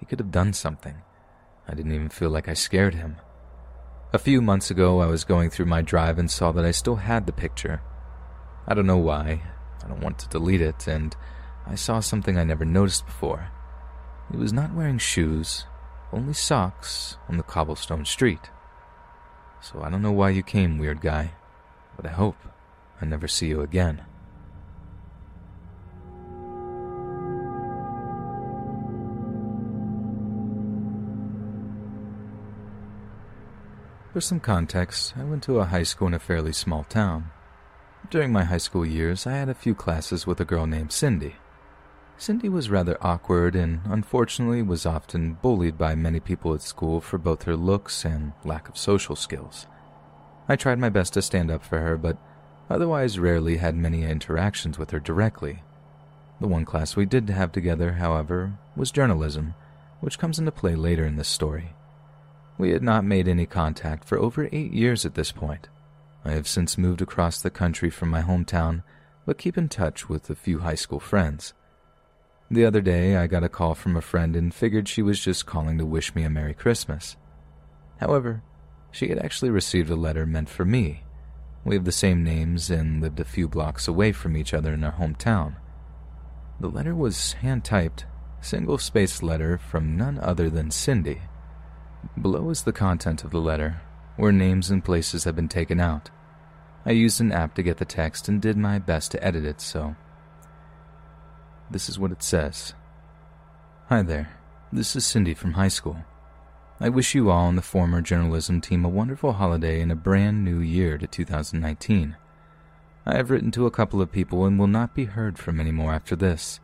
[0.04, 0.96] He could have done something.
[1.66, 3.22] I didn't even feel like I scared him.
[4.12, 6.98] A few months ago, I was going through my drive and saw that I still
[6.98, 7.82] had the picture.
[8.68, 9.44] I don't know why.
[9.82, 11.16] I don't want to delete it, and
[11.66, 13.48] I saw something I never noticed before.
[14.30, 15.68] He was not wearing shoes,
[16.12, 18.52] only socks on the cobblestone street.
[19.62, 21.32] So I don't know why you came, weird guy,
[21.96, 22.36] but I hope
[23.00, 24.04] I never see you again.
[34.14, 37.32] For some context, I went to a high school in a fairly small town.
[38.12, 41.38] During my high school years, I had a few classes with a girl named Cindy.
[42.16, 47.18] Cindy was rather awkward and unfortunately was often bullied by many people at school for
[47.18, 49.66] both her looks and lack of social skills.
[50.48, 52.20] I tried my best to stand up for her, but
[52.70, 55.64] otherwise rarely had many interactions with her directly.
[56.40, 59.56] The one class we did have together, however, was journalism,
[60.02, 61.74] which comes into play later in this story.
[62.58, 65.70] We had not made any contact for over eight years at this point.
[66.24, 68.84] I have since moved across the country from my hometown,
[69.26, 71.54] but keep in touch with a few high school friends.
[72.52, 75.46] The other day, I got a call from a friend and figured she was just
[75.46, 77.18] calling to wish me a Merry Christmas.
[78.00, 78.44] However,
[78.92, 81.04] she had actually received a letter meant for me.
[81.66, 84.84] We have the same names and lived a few blocks away from each other in
[84.84, 85.56] our hometown.
[86.60, 88.06] The letter was hand typed,
[88.42, 91.22] single spaced letter from none other than Cindy.
[92.20, 93.82] Below is the content of the letter,
[94.18, 96.10] where names and places have been taken out.
[96.86, 99.62] I used an app to get the text and did my best to edit it,
[99.62, 99.96] so.
[101.72, 102.74] This is what it says
[103.88, 104.38] Hi there,
[104.72, 105.98] this is Cindy from high school.
[106.80, 110.44] I wish you all on the former journalism team a wonderful holiday and a brand
[110.44, 112.18] new year to 2019.
[113.06, 115.94] I have written to a couple of people and will not be heard from anymore
[115.94, 116.60] after this.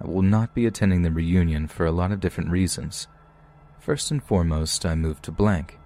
[0.00, 3.06] I will not be attending the reunion for a lot of different reasons.
[3.86, 5.78] First and foremost, I moved to blank.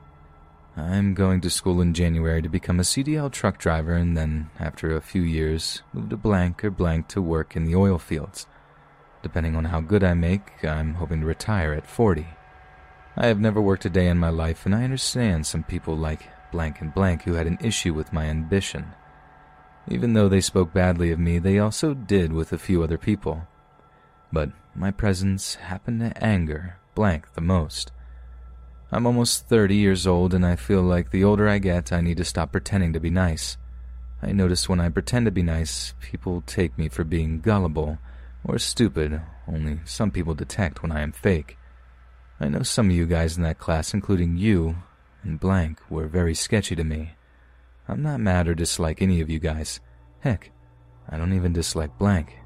[0.74, 4.96] I'm going to school in January to become a CDL truck driver and then, after
[4.96, 8.46] a few years, move to blank or blank to work in the oil fields.
[9.22, 12.26] Depending on how good I make, I'm hoping to retire at 40.
[13.18, 16.22] I have never worked a day in my life, and I understand some people like
[16.52, 18.94] blank and blank who had an issue with my ambition.
[19.88, 23.46] Even though they spoke badly of me, they also did with a few other people.
[24.32, 27.92] But my presence happened to anger blank the most.
[28.92, 32.18] I'm almost 30 years old, and I feel like the older I get, I need
[32.18, 33.56] to stop pretending to be nice.
[34.22, 37.96] I notice when I pretend to be nice, people take me for being gullible
[38.44, 41.56] or stupid, only some people detect when I am fake.
[42.38, 44.76] I know some of you guys in that class, including you
[45.22, 47.12] and blank, were very sketchy to me.
[47.88, 49.80] I'm not mad or dislike any of you guys.
[50.18, 50.50] Heck,
[51.08, 52.39] I don't even dislike blank.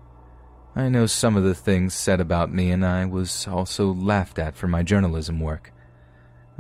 [0.77, 4.57] I know some of the things said about me, and I was also laughed at
[4.57, 5.73] for my journalism work.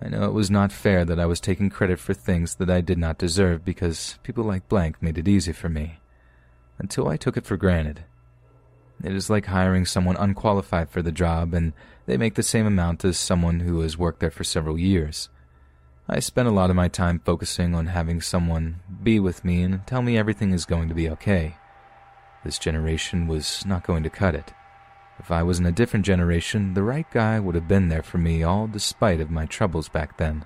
[0.00, 2.80] I know it was not fair that I was taking credit for things that I
[2.80, 5.98] did not deserve because people like Blank made it easy for me.
[6.78, 8.04] Until I took it for granted.
[9.02, 11.72] It is like hiring someone unqualified for the job and
[12.06, 15.28] they make the same amount as someone who has worked there for several years.
[16.08, 19.86] I spent a lot of my time focusing on having someone be with me and
[19.86, 21.56] tell me everything is going to be okay.
[22.44, 24.52] This generation was not going to cut it.
[25.18, 28.18] If I was in a different generation, the right guy would have been there for
[28.18, 30.44] me all despite of my troubles back then.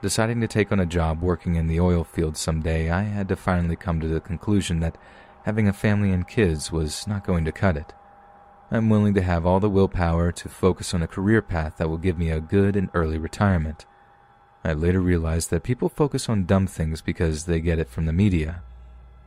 [0.00, 3.36] Deciding to take on a job working in the oil field someday, I had to
[3.36, 4.96] finally come to the conclusion that
[5.44, 7.92] having a family and kids was not going to cut it.
[8.70, 11.98] I'm willing to have all the willpower to focus on a career path that will
[11.98, 13.86] give me a good and early retirement.
[14.64, 18.12] I later realized that people focus on dumb things because they get it from the
[18.12, 18.62] media.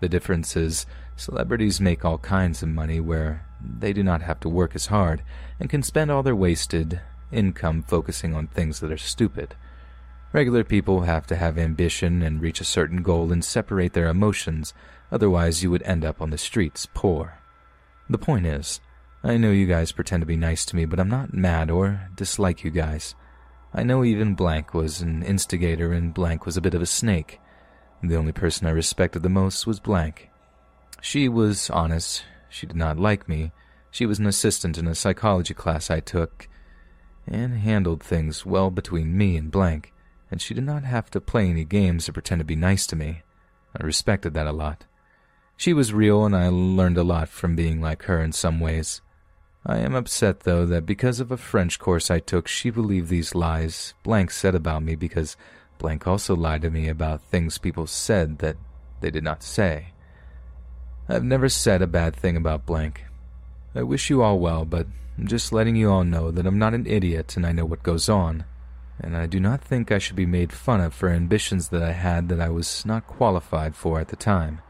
[0.02, 0.86] The difference is
[1.20, 5.22] celebrities make all kinds of money where they do not have to work as hard
[5.60, 7.02] and can spend all their wasted
[7.32, 9.56] income focusing on things that are stupid.
[10.32, 14.74] Regular people have to have ambition and reach a certain goal and separate their emotions,
[15.12, 17.40] otherwise, you would end up on the streets poor.
[18.10, 18.80] The point is,
[19.24, 22.10] I know you guys pretend to be nice to me, but I'm not mad or
[22.16, 23.16] dislike you guys.
[23.74, 27.40] I know even Blank was an instigator and Blank was a bit of a snake.
[28.02, 30.30] The only person I respected the most was Blank.
[31.02, 33.52] She was honest, she did not like me.
[33.92, 36.48] She was an assistant in a psychology class I took
[37.26, 39.94] and handled things well between me and Blank,
[40.32, 42.96] and she did not have to play any games or pretend to be nice to
[42.96, 43.22] me.
[43.80, 44.86] I respected that a lot.
[45.56, 49.02] She was real, and I learned a lot from being like her in some ways.
[49.66, 53.36] I am upset, though, that because of a French course I took, she believed these
[53.36, 55.36] lies Blank said about me because
[55.78, 58.58] Blank also lied to me about things people said that
[59.02, 59.94] they did not say.
[61.12, 63.06] I've never said a bad thing about blank.
[63.74, 64.86] I wish you all well, but
[65.18, 67.82] I'm just letting you all know that I'm not an idiot and I know what
[67.82, 68.46] goes on,
[69.00, 71.94] and I do not think I should be made fun of for ambitions that I
[71.94, 74.62] had that I was not qualified for at the time.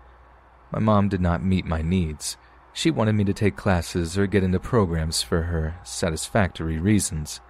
[0.71, 2.37] My mom did not meet my needs.
[2.71, 7.41] She wanted me to take classes or get into programs for her satisfactory reasons.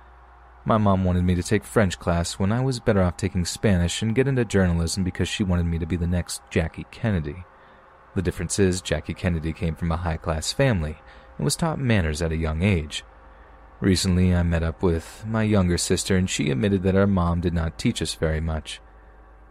[0.66, 4.02] My mom wanted me to take French class when I was better off taking Spanish
[4.02, 7.44] and get into journalism because she wanted me to be the next Jackie Kennedy.
[8.20, 10.98] The difference is Jackie Kennedy came from a high class family
[11.38, 13.06] and was taught manners at a young age.
[13.80, 17.54] Recently, I met up with my younger sister, and she admitted that our mom did
[17.54, 18.82] not teach us very much.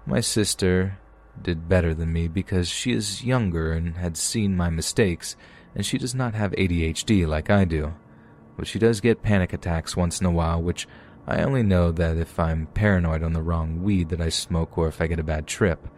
[0.04, 0.98] My sister
[1.40, 5.34] did better than me because she is younger and had seen my mistakes,
[5.74, 7.94] and she does not have ADHD like I do.
[8.58, 10.86] But she does get panic attacks once in a while, which
[11.26, 14.88] I only know that if I'm paranoid on the wrong weed that I smoke or
[14.88, 15.88] if I get a bad trip.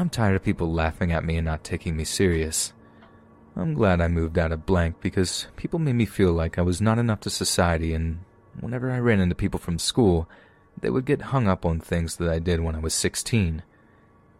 [0.00, 2.72] I'm tired of people laughing at me and not taking me serious.
[3.54, 6.80] I'm glad I moved out of blank because people made me feel like I was
[6.80, 8.20] not enough to society, and
[8.58, 10.26] whenever I ran into people from school,
[10.80, 13.62] they would get hung up on things that I did when I was 16.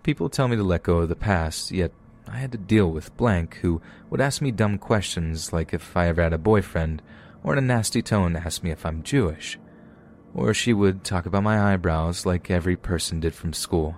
[0.03, 1.93] People tell me to let go of the past, yet
[2.27, 6.07] I had to deal with blank who would ask me dumb questions like if I
[6.07, 7.03] ever had a boyfriend,
[7.45, 9.59] or in a nasty tone ask me if I'm Jewish.
[10.33, 13.97] Or she would talk about my eyebrows like every person did from school.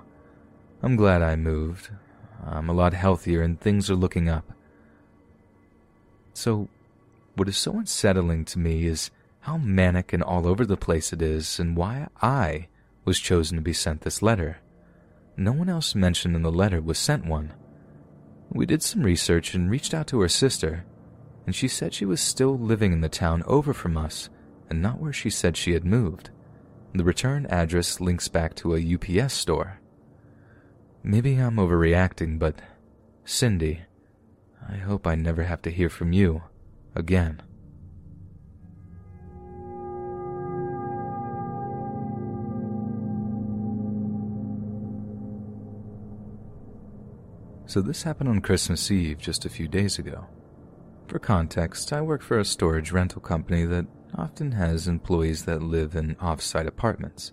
[0.83, 1.91] I'm glad I moved.
[2.45, 4.53] I'm a lot healthier and things are looking up.
[6.35, 6.69] So,
[7.37, 11.23] what is so unsettling to me is how manic and all over the place it
[11.23, 12.67] is and why I
[13.05, 14.59] was chosen to be sent this letter.
[15.37, 17.53] No one else mentioned in the letter was sent one.
[18.51, 20.85] We did some research and reached out to her sister,
[21.47, 24.29] and she said she was still living in the town over from us
[24.69, 26.31] and not where she said she had moved.
[26.93, 29.79] The return address links back to a UPS store.
[31.05, 32.61] Maybe I'm overreacting, but
[33.25, 33.83] Cindy,
[34.69, 36.43] I hope I never have to hear from you
[36.95, 37.43] again.
[47.67, 50.27] So, this happened on Christmas Eve just a few days ago.
[51.09, 55.97] For context, I work for a storage rental company that often has employees that live
[55.97, 57.33] in off site apartments.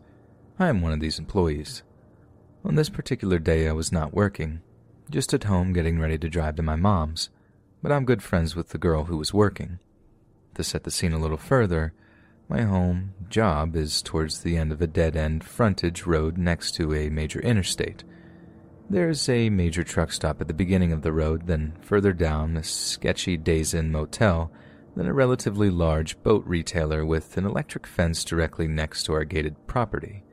[0.57, 1.84] I am one of these employees.
[2.66, 4.62] On this particular day, I was not working,
[5.10, 7.30] just at home getting ready to drive to my mom's,
[7.82, 9.80] but I'm good friends with the girl who was working.
[10.55, 11.93] to set the scene a little further,
[12.49, 16.93] my home job is towards the end of a dead end frontage road next to
[16.93, 18.03] a major interstate.
[18.89, 22.64] There's a major truck stop at the beginning of the road, then further down, a
[22.64, 24.51] sketchy Days Inn motel,
[24.95, 29.55] then a relatively large boat retailer with an electric fence directly next to our gated
[29.66, 30.24] property.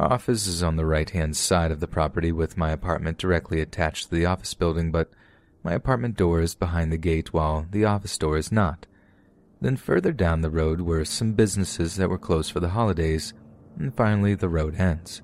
[0.00, 4.08] Office is on the right hand side of the property, with my apartment directly attached
[4.08, 5.10] to the office building, but
[5.62, 8.86] my apartment door is behind the gate while the office door is not.
[9.60, 13.34] Then further down the road were some businesses that were closed for the holidays,
[13.78, 15.20] and finally the road ends.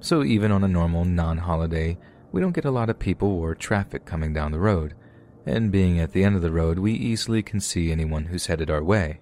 [0.00, 1.96] So even on a normal non holiday,
[2.32, 4.94] we don't get a lot of people or traffic coming down the road,
[5.46, 8.70] and being at the end of the road, we easily can see anyone who's headed
[8.70, 9.20] our way.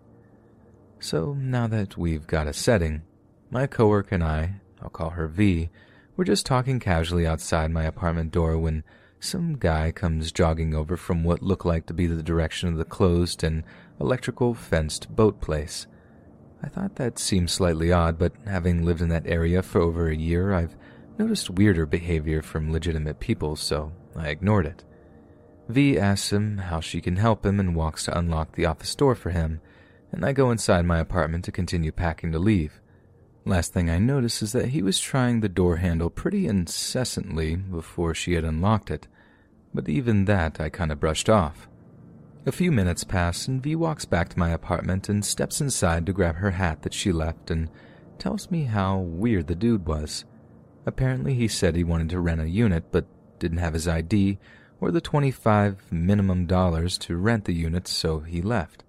[0.99, 3.03] So now that we've got a setting,
[3.51, 5.71] my coworker and I, I'll call her V,
[6.17, 8.85] were just talking casually outside my apartment door when
[9.21, 12.85] some guy comes jogging over from what looked like to be the direction of the
[12.85, 13.63] closed and
[14.01, 15.87] electrical fenced boat place.
[16.63, 20.17] I thought that seemed slightly odd, but having lived in that area for over a
[20.17, 20.77] year, I've
[21.19, 24.85] noticed weirder behavior from legitimate people, so I ignored it.
[25.69, 29.15] V asks him how she can help him and walks to unlock the office door
[29.15, 29.61] for him,
[30.11, 32.82] and I go inside my apartment to continue packing to leave.
[33.45, 38.15] Last thing I noticed is that he was trying the door handle pretty incessantly before
[38.15, 39.09] she had unlocked it,
[39.75, 41.69] but even that I kind of brushed off.
[42.47, 46.13] A few minutes pass, and V walks back to my apartment and steps inside to
[46.13, 47.69] grab her hat that she left and
[48.19, 50.25] tells me how weird the dude was.
[50.87, 53.07] Apparently, he said he wanted to rent a unit but
[53.41, 54.39] didn't have his ID
[54.81, 58.85] or the 25 minimum dollars to rent the unit, so he left.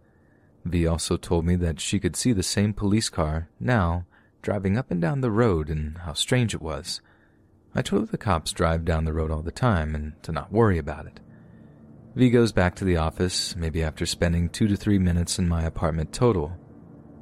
[0.66, 4.06] V also told me that she could see the same police car, now,
[4.44, 7.02] driving up and down the road and how strange it was.
[7.74, 10.78] I told the cops drive down the road all the time and to not worry
[10.78, 11.20] about it.
[12.16, 15.64] V goes back to the office, maybe after spending two to three minutes in my
[15.64, 16.56] apartment total.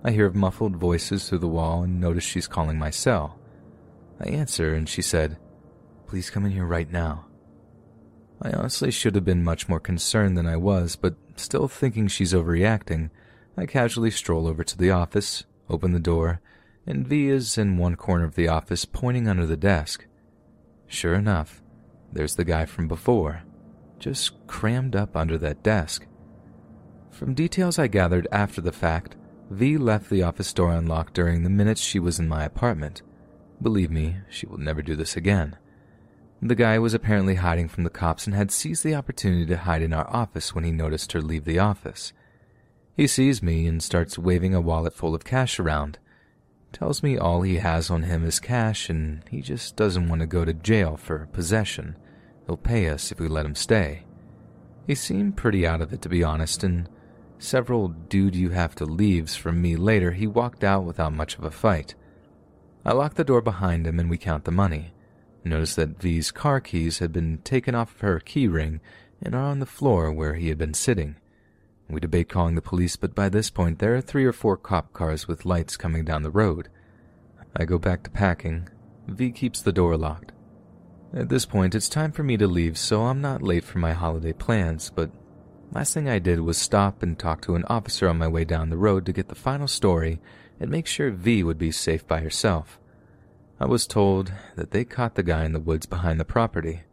[0.04, 3.40] I hear muffled voices through the wall and notice she's calling my cell.
[4.20, 5.38] I answer and she said,
[6.08, 7.28] Please come in here right now.
[8.42, 12.34] I honestly should have been much more concerned than I was, but still thinking she's
[12.34, 13.12] overreacting,
[13.56, 16.42] I casually stroll over to the office, open the door,
[16.86, 20.06] and V is in one corner of the office pointing under the desk.
[20.88, 21.62] Sure enough,
[22.12, 23.44] there's the guy from before,
[24.00, 26.06] just crammed up under that desk.
[27.12, 29.16] From details I gathered after the fact,
[29.50, 33.02] V left the office door unlocked during the minutes she was in my apartment.
[33.62, 35.58] Believe me, she will never do this again.
[36.42, 39.84] The guy was apparently hiding from the cops and had seized the opportunity to hide
[39.84, 42.14] in our office when he noticed her leave the office.
[42.96, 46.00] He sees me and starts waving a wallet full of cash around
[46.72, 50.28] tells me all he has on him is cash and he just doesn't want to
[50.28, 51.98] go to jail for possession.
[52.46, 54.06] He'll pay us if we let him stay.
[54.88, 56.90] He seemed pretty out of it, to be honest, and
[57.38, 61.44] several dude you have to leaves from me later, he walked out without much of
[61.44, 61.96] a fight.
[62.84, 64.94] I lock the door behind him and we count the money.
[65.44, 68.80] Notice that V's car keys had been taken off of her keyring
[69.22, 71.16] and are on the floor where he had been sitting.
[71.92, 74.94] We debate calling the police, but by this point there are three or four cop
[74.94, 76.70] cars with lights coming down the road.
[77.56, 78.70] I go back to packing.
[79.08, 80.32] V keeps the door locked.
[81.14, 83.92] At this point, it's time for me to leave, so I'm not late for my
[83.92, 85.12] holiday plans, but
[85.74, 88.70] last thing I did was stop and talk to an officer on my way down
[88.70, 90.22] the road to get the final story
[90.58, 92.80] and make sure V would be safe by herself.
[93.60, 96.84] I was told that they caught the guy in the woods behind the property.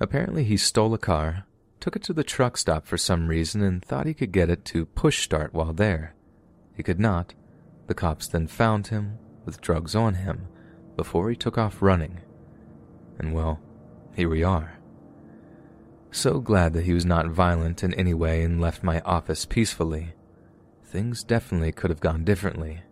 [0.00, 1.46] Apparently, he stole a car,
[1.80, 4.64] took it to the truck stop for some reason and thought he could get it
[4.66, 6.14] to push start while there.
[6.74, 7.34] He could not.
[7.86, 10.48] The cops then found him with drugs on him
[10.96, 12.20] before he took off running.
[13.18, 13.60] And well,
[14.14, 14.78] here we are.
[16.10, 20.14] So glad that he was not violent in any way and left my office peacefully.
[20.84, 22.82] Things definitely could have gone differently.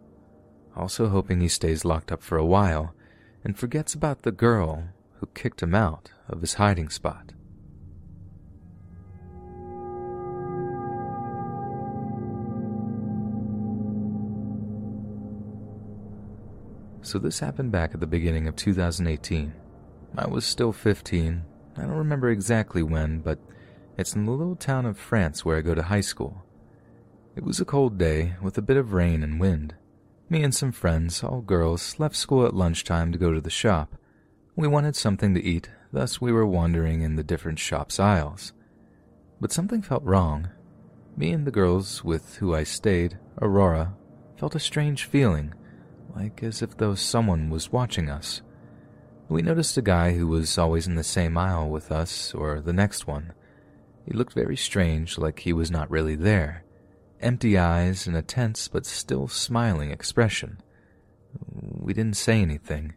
[0.77, 2.95] Also hoping he stays locked up for a while
[3.43, 7.33] and forgets about the girl who kicked him out of his hiding spot.
[17.05, 19.53] So this happened back at the beginning of 2018.
[20.17, 21.45] I was still 15.
[21.77, 23.39] I don't remember exactly when, but
[23.99, 26.43] it's in the little town of France where I go to high school.
[27.37, 29.75] It was a cold day with a bit of rain and wind.
[30.31, 33.97] Me and some friends, all girls, left school at lunchtime to go to the shop.
[34.57, 38.55] We wanted something to eat, thus we were wandering in the different shops' aisles.
[39.43, 40.49] But something felt wrong.
[41.19, 43.95] Me and the girls with who I stayed, Aurora,
[44.39, 45.53] felt a strange feeling
[46.15, 48.43] like as if though someone was watching us.
[49.29, 52.73] We noticed a guy who was always in the same aisle with us or the
[52.73, 53.33] next one.
[54.07, 56.65] He looked very strange, like he was not really there.
[57.21, 60.61] empty eyes and a tense but still smiling expression.
[61.51, 62.95] We didn't say anything.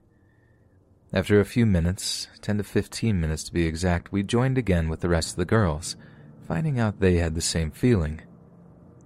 [1.14, 5.00] After a few minutes, 10 to 15 minutes to be exact, we joined again with
[5.00, 5.96] the rest of the girls,
[6.46, 8.22] finding out they had the same feeling.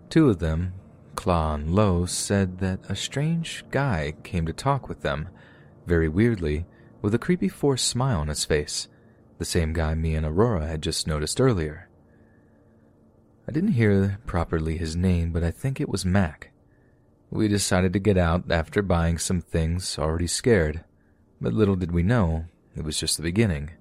[0.09, 0.73] Two of them,
[1.15, 5.29] Claw and Lo, said that a strange guy came to talk with them,
[5.85, 6.65] very weirdly,
[7.01, 8.87] with a creepy forced smile on his face,
[9.37, 11.89] the same guy me and Aurora had just noticed earlier.
[13.47, 16.51] I didn't hear properly his name, but I think it was Mac.
[17.31, 20.83] We decided to get out after buying some things, already scared.
[21.39, 22.45] But little did we know,
[22.75, 23.71] it was just the beginning.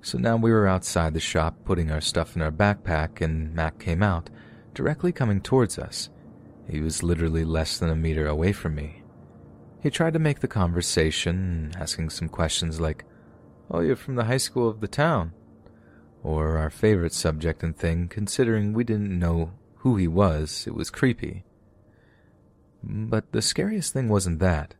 [0.00, 3.78] So now we were outside the shop putting our stuff in our backpack, and Mac
[3.78, 4.30] came out,
[4.74, 6.08] directly coming towards us.
[6.68, 9.02] He was literally less than a meter away from me.
[9.82, 13.04] He tried to make the conversation, asking some questions like,
[13.70, 15.32] Oh, you're from the high school of the town.
[16.22, 20.90] Or our favorite subject and thing, considering we didn't know who he was, it was
[20.90, 21.44] creepy.
[22.82, 24.74] But the scariest thing wasn't that.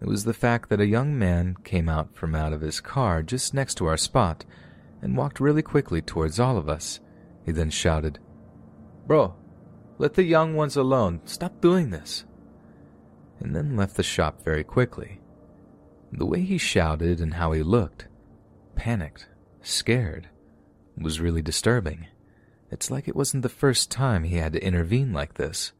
[0.00, 3.22] It was the fact that a young man came out from out of his car
[3.22, 4.44] just next to our spot
[5.00, 7.00] and walked really quickly towards all of us.
[7.44, 8.18] He then shouted,
[9.06, 9.34] Bro,
[9.98, 11.20] let the young ones alone.
[11.24, 12.24] Stop doing this.
[13.40, 15.20] And then left the shop very quickly.
[16.12, 18.08] The way he shouted and how he looked,
[18.76, 19.28] panicked,
[19.62, 20.28] scared,
[20.96, 22.06] was really disturbing.
[22.70, 25.72] It's like it wasn't the first time he had to intervene like this.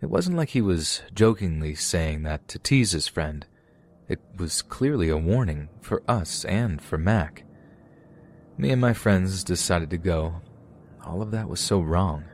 [0.00, 3.46] It wasn't like he was jokingly saying that to tease his friend.
[4.08, 7.44] It was clearly a warning for us and for Mac.
[8.56, 10.40] Me and my friends decided to go.
[11.04, 12.24] All of that was so wrong.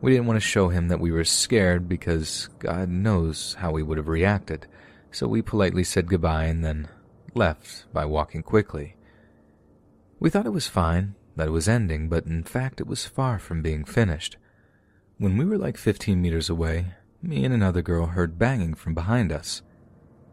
[0.00, 3.82] We didn't want to show him that we were scared because God knows how we
[3.82, 4.66] would have reacted,
[5.10, 6.88] so we politely said goodbye and then
[7.34, 8.96] left by walking quickly.
[10.18, 13.38] We thought it was fine, that it was ending, but in fact it was far
[13.38, 14.36] from being finished.
[15.18, 19.30] When we were like 15 meters away, me and another girl heard banging from behind
[19.30, 19.60] us.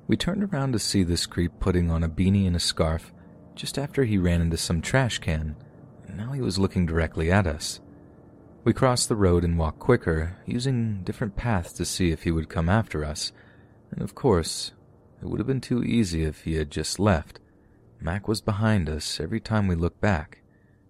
[0.07, 3.11] We turned around to see this creep putting on a beanie and a scarf
[3.53, 5.57] just after he ran into some trash can,
[6.17, 7.79] now he was looking directly at us.
[8.67, 12.49] We crossed the road and walked quicker, using different paths to see if he would
[12.49, 13.31] come after us,
[13.91, 14.73] and of course,
[15.21, 17.39] it would have been too easy if he had just left.
[18.01, 20.39] Mac was behind us every time we looked back.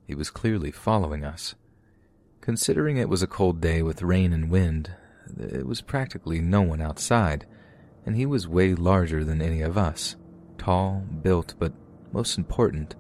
[0.08, 1.54] He was clearly following us.
[2.42, 4.90] Considering it was a cold day with rain and wind,
[5.28, 7.46] there was practically no one outside,
[8.08, 10.16] and he was way larger than any of us.
[10.58, 11.74] Tall, built, but
[12.12, 12.96] most important,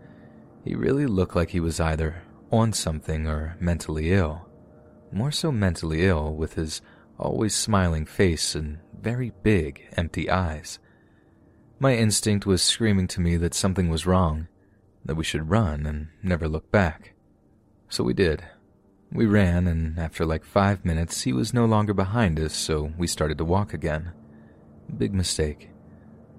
[0.64, 2.22] he really looked like he was either
[2.52, 4.47] on something or mentally ill.
[5.12, 6.82] More so mentally ill, with his
[7.18, 10.80] always smiling face and very big, empty eyes.
[11.80, 14.48] My instinct was screaming to me that something was wrong,
[15.06, 17.14] that we should run and never look back.
[17.90, 18.44] So we did.
[19.12, 23.08] We ran, and after like five minutes, he was no longer behind us, so we
[23.08, 24.12] started to walk again.
[24.98, 25.70] Big mistake.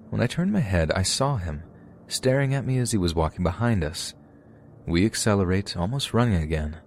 [0.09, 1.63] When I turned my head, I saw him,
[2.07, 4.13] staring at me as he was walking behind us.
[4.85, 6.77] We accelerate, almost running again.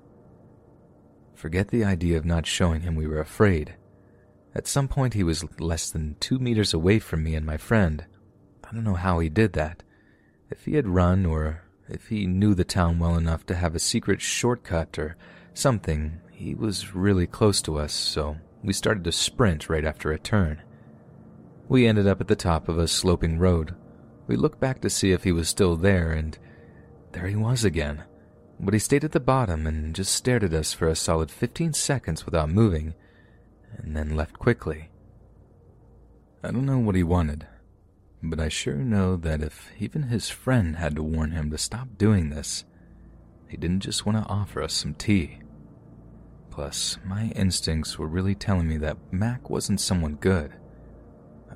[1.42, 3.74] Forget the idea of not showing him we were afraid.
[4.54, 8.04] At some point, he was less than two meters away from me and my friend.
[8.62, 9.82] I don't know how he did that.
[10.50, 13.80] If he had run, or if he knew the town well enough to have a
[13.80, 15.16] secret shortcut or
[15.52, 20.20] something, he was really close to us, so we started to sprint right after a
[20.20, 20.62] turn.
[21.66, 23.74] We ended up at the top of a sloping road.
[24.28, 26.38] We looked back to see if he was still there, and
[27.10, 28.04] there he was again.
[28.62, 31.72] But he stayed at the bottom and just stared at us for a solid 15
[31.72, 32.94] seconds without moving,
[33.76, 34.88] and then left quickly.
[36.44, 37.48] I don't know what he wanted,
[38.22, 41.98] but I sure know that if even his friend had to warn him to stop
[41.98, 42.64] doing this,
[43.48, 45.40] he didn't just want to offer us some tea.
[46.50, 50.52] Plus, my instincts were really telling me that Mac wasn't someone good.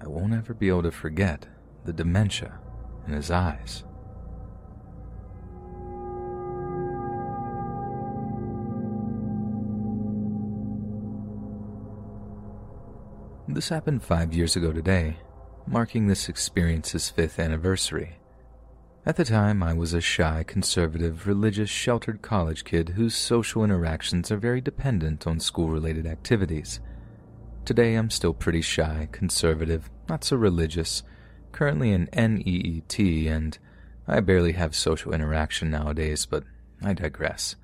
[0.01, 1.47] I won't ever be able to forget
[1.85, 2.59] the dementia
[3.07, 3.85] in his eyes.
[13.57, 15.17] This happened five years ago today,
[15.67, 18.19] marking this experience's fifth anniversary.
[19.07, 24.31] At the time, I was a shy, conservative, religious, sheltered college kid whose social interactions
[24.31, 26.81] are very dependent on school related activities.
[27.65, 31.03] Today, I'm still pretty shy, conservative, not so religious,
[31.53, 33.59] currently an NEET, and
[34.07, 36.45] I barely have social interaction nowadays, but
[36.83, 37.57] I digress.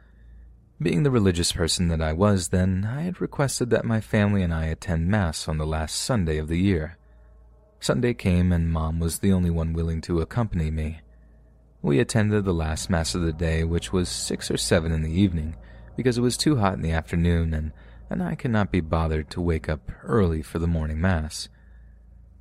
[0.80, 4.52] Being the religious person that I was then, I had requested that my family and
[4.52, 6.98] I attend Mass on the last Sunday of the year.
[7.78, 11.00] Sunday came, and Mom was the only one willing to accompany me.
[11.82, 15.12] We attended the last Mass of the day, which was six or seven in the
[15.12, 15.56] evening,
[15.96, 17.72] because it was too hot in the afternoon, and
[18.12, 21.48] and I cannot be bothered to wake up early for the morning Mass.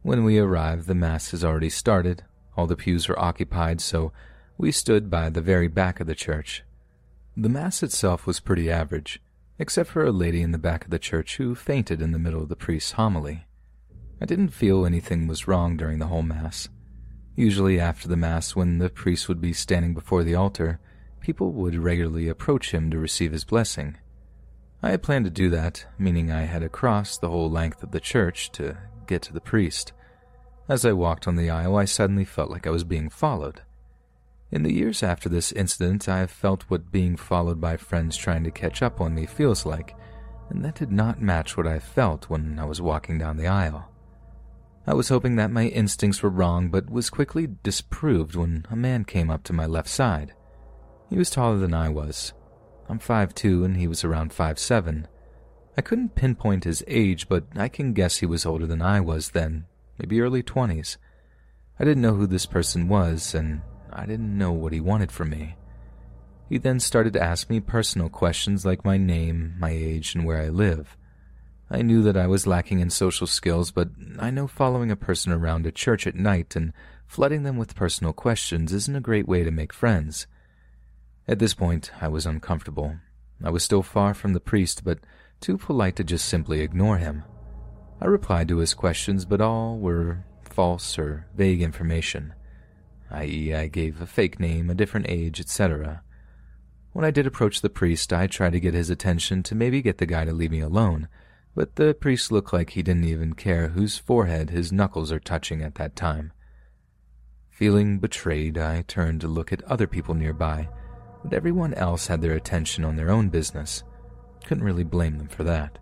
[0.02, 2.24] When we arrived, the Mass has already started.
[2.58, 4.12] All the pews were occupied, so
[4.58, 6.64] we stood by the very back of the church.
[7.38, 9.22] The Mass itself was pretty average,
[9.58, 12.42] except for a lady in the back of the church who fainted in the middle
[12.42, 13.46] of the priest's homily.
[14.20, 16.68] I didn't feel anything was wrong during the whole Mass.
[17.36, 20.80] Usually, after the Mass, when the priest would be standing before the altar,
[21.22, 23.98] people would regularly approach him to receive his blessing.
[24.84, 27.92] I had planned to do that, meaning I had to cross the whole length of
[27.92, 28.78] the church to
[29.08, 29.94] get to the priest.
[30.68, 33.62] As I walked on the aisle, I suddenly felt like I was being followed.
[34.52, 38.44] In the years after this incident, I have felt what being followed by friends trying
[38.44, 39.96] to catch up on me feels like,
[40.50, 43.90] and that did not match what I felt when I was walking down the aisle.
[44.86, 49.06] I was hoping that my instincts were wrong, but was quickly disproved when a man
[49.06, 50.34] came up to my left side.
[51.10, 52.34] He was taller than I was.
[52.90, 55.06] I'm 5'2 and he was around 5'7.
[55.78, 59.30] I couldn't pinpoint his age, but I can guess he was older than I was
[59.30, 59.66] then,
[59.98, 60.98] maybe early 20s.
[61.80, 63.62] I didn't know who this person was, and
[63.94, 65.56] I didn't know what he wanted from me.
[66.50, 70.42] He then started to ask me personal questions like my name, my age, and where
[70.42, 70.98] I live.
[71.70, 73.90] I knew that I was lacking in social skills, but
[74.20, 76.74] I know following a person around a church at night and
[77.08, 80.28] flooding them with personal questions isn't a great way to make friends.
[81.28, 82.98] At this point, I was uncomfortable.
[83.42, 85.00] I was still far from the priest, but
[85.40, 87.24] too polite to just simply ignore him.
[88.02, 92.34] I replied to his questions, but all were false or vague information,
[93.12, 96.04] i.e., I gave a fake name, a different age, etc.
[96.94, 99.98] When I did approach the priest, I tried to get his attention to maybe get
[99.98, 101.08] the guy to leave me alone,
[101.56, 105.62] but the priest looked like he didn't even care whose forehead his knuckles are touching
[105.62, 106.34] at that time.
[107.50, 110.70] Feeling betrayed, I turned to look at other people nearby
[111.24, 113.84] but everyone else had their attention on their own business.
[114.46, 115.78] Couldn't really blame them for that.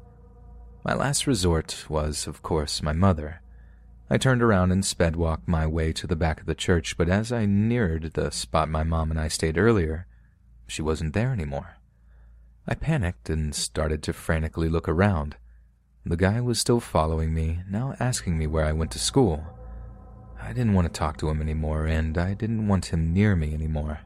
[0.84, 3.42] My last resort was, of course, my mother.
[4.12, 7.10] I turned around and sped walked my way to the back of the church, but
[7.10, 10.08] as I neared the spot my mom and I stayed earlier,
[10.68, 11.78] she wasn't there anymore.
[12.68, 15.36] I panicked and started to frantically look around.
[16.06, 19.44] The guy was still following me, now asking me where I went to school.
[20.42, 23.54] I didn't want to talk to him anymore, and I didn't want him near me
[23.54, 24.00] anymore.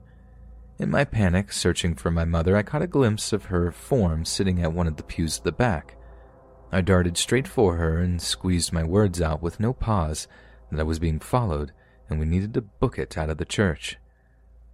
[0.79, 4.61] In my panic, searching for my mother, I caught a glimpse of her form sitting
[4.61, 5.95] at one of the pews at the back.
[6.73, 10.27] I darted straight for her and squeezed my words out with no pause
[10.71, 11.71] that I was being followed
[12.09, 13.97] and we needed to book it out of the church.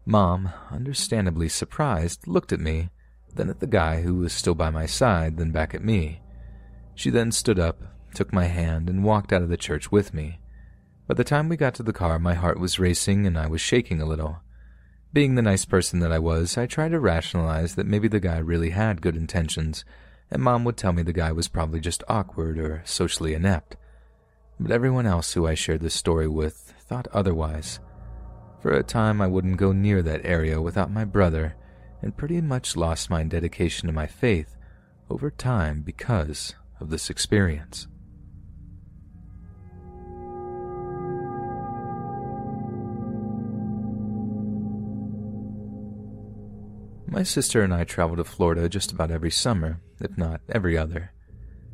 [0.06, 2.90] Mom, understandably surprised, looked at me,
[3.36, 6.22] then at the guy who was still by my side, then back at me.
[6.96, 7.82] She then stood up,
[8.14, 10.40] took my hand, and walked out of the church with me.
[11.06, 13.60] By the time we got to the car, my heart was racing and I was
[13.60, 14.40] shaking a little.
[15.12, 18.38] Being the nice person that I was, I tried to rationalize that maybe the guy
[18.38, 19.84] really had good intentions,
[20.32, 23.76] and Mom would tell me the guy was probably just awkward or socially inept.
[24.60, 27.80] But everyone else who I shared this story with thought otherwise.
[28.62, 31.56] For a time, I wouldn't go near that area without my brother,
[32.02, 34.58] and pretty much lost my dedication to my faith
[35.10, 37.88] over time because of this experience.
[47.12, 51.12] My sister and I travel to Florida just about every summer, if not every other.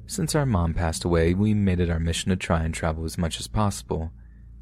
[0.08, 3.18] Since our mom passed away, we made it our mission to try and travel as
[3.18, 4.14] much as possible,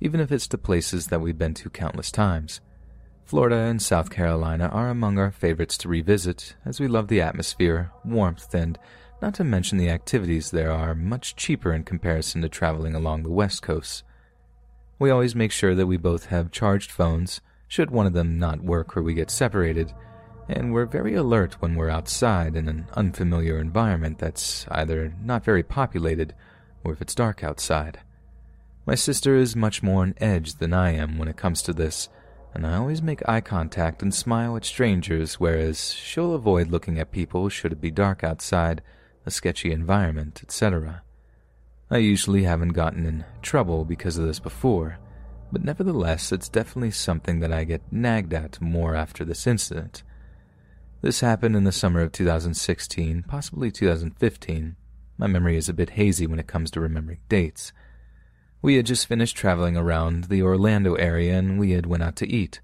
[0.02, 2.60] even if it's to places that we've been to countless times.
[3.24, 7.92] Florida and South Carolina are among our favorites to revisit, as we love the atmosphere,
[8.04, 8.80] warmth, and
[9.22, 13.30] not to mention the activities there are much cheaper in comparison to traveling along the
[13.30, 14.04] West Coast.
[14.98, 18.64] We always make sure that we both have charged phones, should one of them not
[18.64, 19.94] work or we get separated,
[20.48, 25.64] and we're very alert when we're outside in an unfamiliar environment that's either not very
[25.64, 26.34] populated
[26.84, 28.00] or if it's dark outside.
[28.86, 32.10] My sister is much more on edge than I am when it comes to this,
[32.54, 37.12] and I always make eye contact and smile at strangers, whereas she'll avoid looking at
[37.12, 38.82] people should it be dark outside,
[39.26, 41.02] a sketchy environment, etc.
[41.89, 45.00] I usually haven't gotten in trouble because of this before,
[45.52, 50.04] but nevertheless, it's definitely something that I get nagged at more after this incident.
[51.04, 54.78] This happened in the summer of 2016, possibly 2015.
[55.18, 57.74] My memory is a bit hazy when it comes to remembering dates.
[58.62, 62.30] We had just finished traveling around the Orlando area and we had went out to
[62.32, 62.62] eat.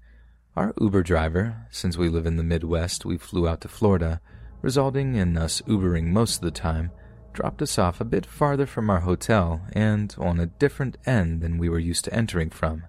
[0.56, 4.22] Our Uber driver, since we live in the Midwest, we flew out to Florida,
[4.62, 6.92] resulting in us Ubering most of the time,
[7.34, 11.58] dropped us off a bit farther from our hotel and on a different end than
[11.58, 12.84] we were used to entering from.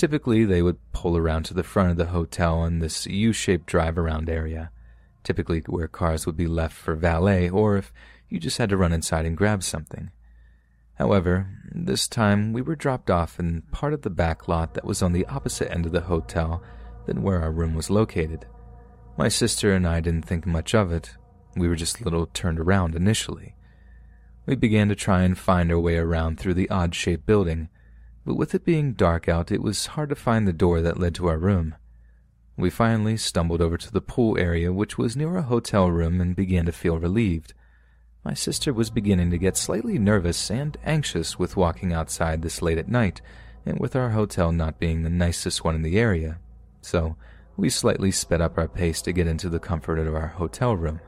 [0.00, 3.66] Typically, they would pull around to the front of the hotel in this U shaped
[3.66, 4.70] drive around area,
[5.24, 7.92] typically where cars would be left for valet, or if
[8.30, 10.10] you just had to run inside and grab something.
[10.94, 15.02] However, this time we were dropped off in part of the back lot that was
[15.02, 16.62] on the opposite end of the hotel
[17.04, 18.46] than where our room was located.
[19.18, 21.14] My sister and I didn't think much of it.
[21.56, 23.54] We were just a little turned around initially.
[24.46, 27.68] We began to try and find our way around through the odd shaped building,
[28.24, 31.14] but with it being dark out, it was hard to find the door that led
[31.16, 31.74] to our room.
[32.56, 36.36] We finally stumbled over to the pool area, which was near a hotel room, and
[36.36, 37.54] began to feel relieved.
[38.22, 42.76] My sister was beginning to get slightly nervous and anxious with walking outside this late
[42.76, 43.22] at night,
[43.64, 46.38] and with our hotel not being the nicest one in the area,
[46.82, 47.16] so
[47.56, 51.00] we slightly sped up our pace to get into the comfort of our hotel room.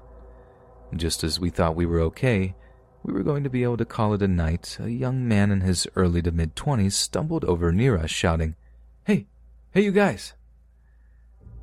[0.94, 2.54] Just as we thought we were okay,
[3.02, 5.62] we were going to be able to call it a night, a young man in
[5.62, 8.54] his early to mid twenties stumbled over near us, shouting,
[9.04, 9.26] Hey,
[9.72, 10.34] hey, you guys!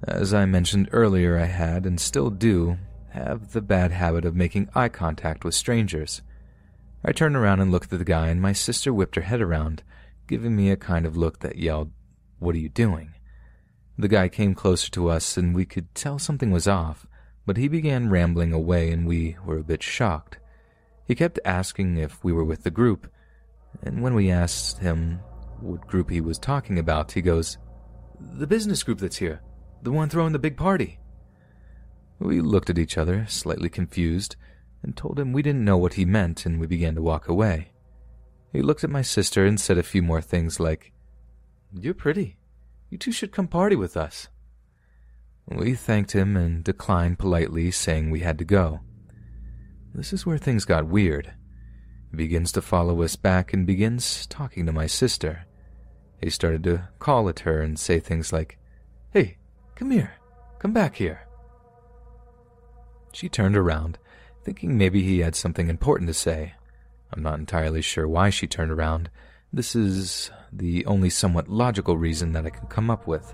[0.04, 2.78] As I mentioned earlier, I had, and still do,
[3.12, 6.22] have the bad habit of making eye contact with strangers.
[7.04, 9.84] I turned around and looked at the guy, and my sister whipped her head around,
[10.28, 11.92] giving me a kind of look that yelled,
[12.40, 13.14] What are you doing?
[13.98, 17.06] The guy came closer to us, and we could tell something was off,
[17.46, 20.38] but he began rambling away, and we were a bit shocked.
[21.10, 23.12] He kept asking if we were with the group,
[23.82, 25.22] and when we asked him
[25.60, 27.58] what group he was talking about, he goes,
[28.38, 29.42] The business group that's here,
[29.82, 31.00] the one throwing the big party.
[32.20, 34.36] We looked at each other, slightly confused,
[34.84, 37.72] and told him we didn't know what he meant, and we began to walk away.
[38.54, 40.94] He looked at my sister and said a few more things like,
[41.74, 42.38] You're pretty.
[42.92, 44.28] You two should come party with us.
[45.48, 48.82] We thanked him and declined politely, saying we had to go.
[49.94, 51.34] This is where things got weird.
[52.12, 55.46] He begins to follow us back and begins talking to my sister.
[56.22, 58.58] He started to call at her and say things like,
[59.12, 59.38] Hey,
[59.76, 60.14] come here,
[60.60, 61.28] come back here.
[63.14, 63.98] She turned around,
[64.44, 66.54] thinking maybe he had something important to say.
[67.12, 69.10] I'm not entirely sure why she turned around.
[69.52, 73.34] This is the only somewhat logical reason that I can come up with.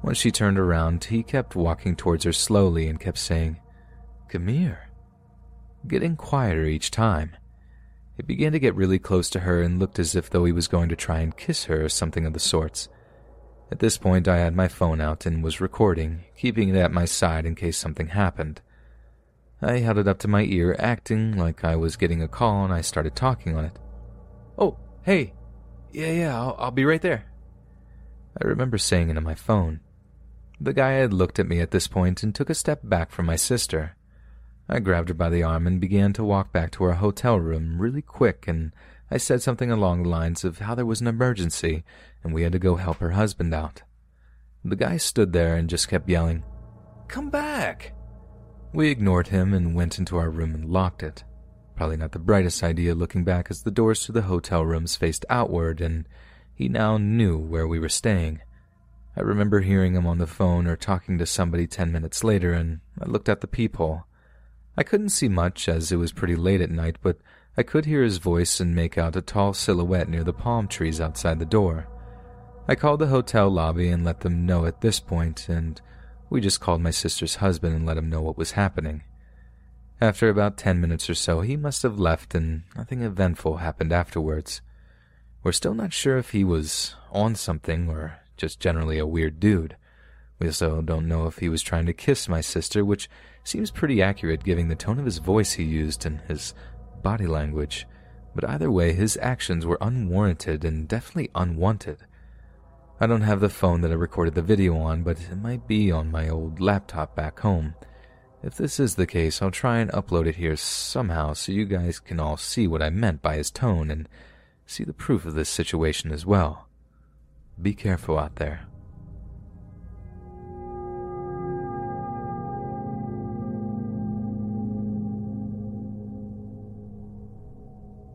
[0.00, 3.60] When she turned around, he kept walking towards her slowly and kept saying,
[4.28, 4.87] Come here.
[5.88, 7.34] Getting quieter each time.
[8.14, 10.68] He began to get really close to her and looked as if though he was
[10.68, 12.90] going to try and kiss her or something of the sorts.
[13.70, 17.06] At this point, I had my phone out and was recording, keeping it at my
[17.06, 18.60] side in case something happened.
[19.62, 22.72] I held it up to my ear, acting like I was getting a call, and
[22.72, 23.78] I started talking on it.
[24.58, 25.32] Oh, hey.
[25.92, 27.24] Yeah, yeah, I'll, I'll be right there.
[28.40, 29.80] I remember saying it on my phone.
[30.60, 33.26] The guy had looked at me at this point and took a step back from
[33.26, 33.96] my sister.
[34.68, 37.80] I grabbed her by the arm and began to walk back to our hotel room
[37.80, 38.72] really quick, and
[39.10, 41.84] I said something along the lines of how there was an emergency
[42.22, 43.82] and we had to go help her husband out.
[44.64, 46.44] The guy stood there and just kept yelling,
[47.06, 47.94] Come back!
[48.74, 51.24] We ignored him and went into our room and locked it.
[51.74, 55.24] Probably not the brightest idea looking back as the doors to the hotel rooms faced
[55.30, 56.06] outward and
[56.54, 58.42] he now knew where we were staying.
[59.16, 62.80] I remember hearing him on the phone or talking to somebody ten minutes later and
[63.00, 64.04] I looked at the peephole.
[64.78, 67.18] I couldn't see much as it was pretty late at night, but
[67.56, 71.00] I could hear his voice and make out a tall silhouette near the palm trees
[71.00, 71.88] outside the door.
[72.68, 75.80] I called the hotel lobby and let them know at this point, and
[76.30, 79.02] we just called my sister's husband and let him know what was happening.
[80.00, 84.60] After about ten minutes or so, he must have left and nothing eventful happened afterwards.
[85.42, 89.76] We're still not sure if he was on something or just generally a weird dude.
[90.38, 93.10] We also don't know if he was trying to kiss my sister, which
[93.42, 96.54] seems pretty accurate given the tone of his voice he used and his
[97.02, 97.86] body language.
[98.34, 101.98] But either way, his actions were unwarranted and definitely unwanted.
[103.00, 105.90] I don't have the phone that I recorded the video on, but it might be
[105.90, 107.74] on my old laptop back home.
[108.42, 111.98] If this is the case, I'll try and upload it here somehow so you guys
[111.98, 114.08] can all see what I meant by his tone and
[114.66, 116.68] see the proof of this situation as well.
[117.60, 118.68] Be careful out there.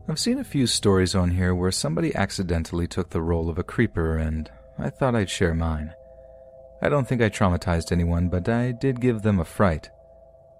[0.06, 3.62] I've seen a few stories on here where somebody accidentally took the role of a
[3.62, 5.94] creeper and I thought I'd share mine.
[6.82, 9.88] I don't think I traumatized anyone, but I did give them a fright.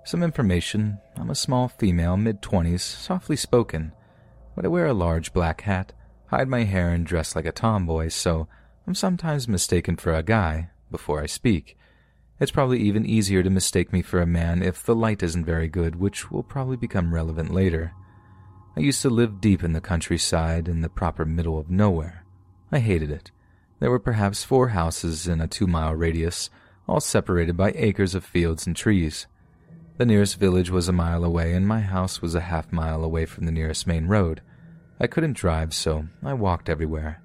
[0.03, 3.93] Some information I'm a small female, mid 20s, softly spoken,
[4.57, 5.93] but I wear a large black hat,
[6.29, 8.49] hide my hair, and dress like a tomboy, so
[8.87, 11.77] I'm sometimes mistaken for a guy before I speak.
[12.41, 15.69] It's probably even easier to mistake me for a man if the light isn't very
[15.69, 17.93] good, which will probably become relevant later.
[18.77, 22.25] I used to live deep in the countryside in the proper middle of nowhere.
[22.73, 23.31] I hated it.
[23.79, 26.51] There were perhaps four houses in a two mile radius,
[26.89, 29.27] all separated by acres of fields and trees.
[29.97, 33.27] The nearest village was a mile away, and my house was a half mile away
[33.27, 34.43] from the nearest main road.
[34.99, 37.23] I couldn't drive, so I walked everywhere.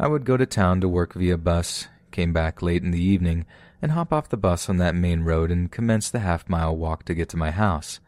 [0.00, 3.46] I would go to town to work via bus, came back late in the evening,
[3.80, 7.04] and hop off the bus on that main road and commence the half mile walk
[7.04, 8.00] to get to my house.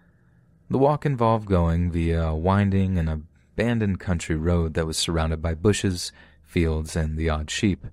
[0.70, 5.54] The walk involved going via a winding and abandoned country road that was surrounded by
[5.54, 6.12] bushes,
[6.44, 7.86] fields, and the odd sheep.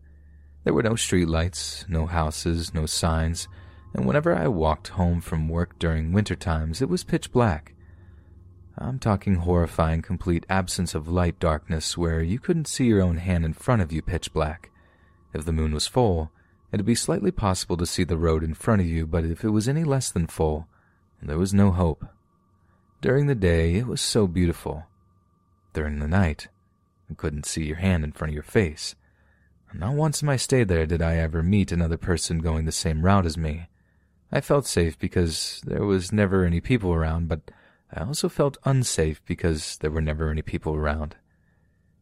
[0.65, 3.47] There were no street lights, no houses, no signs,
[3.93, 7.73] and whenever I walked home from work during winter times, it was pitch black.
[8.77, 13.45] I'm talking horrifying complete absence of light darkness where you couldn't see your own hand
[13.45, 14.69] in front of you pitch black.
[15.33, 16.29] If the moon was full,
[16.73, 19.51] it'd be slightly possible to see the road in front of you, but if it
[19.51, 20.67] was any less than full,
[21.21, 22.05] there was no hope.
[23.01, 24.85] During the day, it was so beautiful.
[25.73, 26.47] During the night,
[27.09, 28.95] I couldn't see your hand in front of your face.
[29.73, 33.03] Not once in my stay there did I ever meet another person going the same
[33.03, 33.67] route as me.
[34.31, 37.51] I felt safe because there was never any people around, but
[37.93, 41.17] I also felt unsafe because there were never any people around.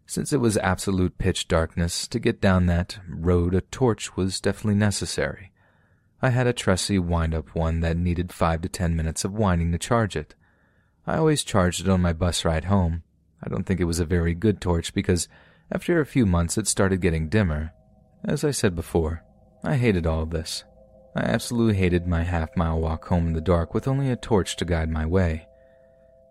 [0.06, 4.76] Since it was absolute pitch darkness, to get down that road a torch was definitely
[4.76, 5.52] necessary.
[6.22, 9.78] I had a trusty wind-up one that needed five to ten minutes of winding to
[9.78, 10.36] charge it.
[11.06, 13.04] I always charged it on my bus ride home.
[13.44, 15.28] I don't think it was a very good torch because
[15.72, 17.74] after a few months it started getting dimmer.
[18.24, 19.24] As I said before,
[19.64, 20.64] I hated all this.
[21.16, 24.56] I absolutely hated my half mile walk home in the dark with only a torch
[24.58, 25.48] to guide my way.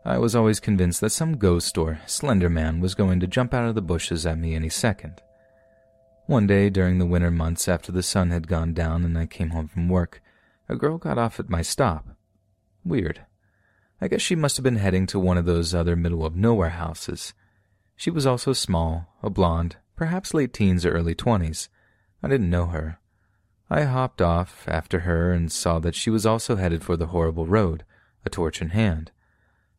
[0.05, 3.69] I was always convinced that some ghost or slender man was going to jump out
[3.69, 5.23] of the bushes at me any second.
[6.27, 9.51] One day during the winter months after the sun had gone down and I came
[9.51, 10.21] home from work,
[10.69, 12.07] a girl got off at my stop.
[12.85, 13.25] Weird.
[14.03, 16.71] I guess she must have been heading to one of those other middle of nowhere
[16.71, 17.35] houses.
[17.95, 21.69] She was also small, a blonde, perhaps late teens or early twenties.
[22.21, 22.99] I didn't know her.
[23.71, 27.47] I hopped off after her and saw that she was also headed for the horrible
[27.47, 27.85] road,
[28.25, 29.13] a torch in hand.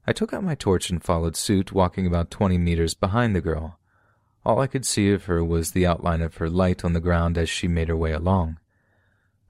[0.07, 3.77] I took out my torch and followed suit, walking about twenty meters behind the girl.
[4.45, 7.37] All I could see of her was the outline of her light on the ground
[7.37, 8.57] as she made her way along.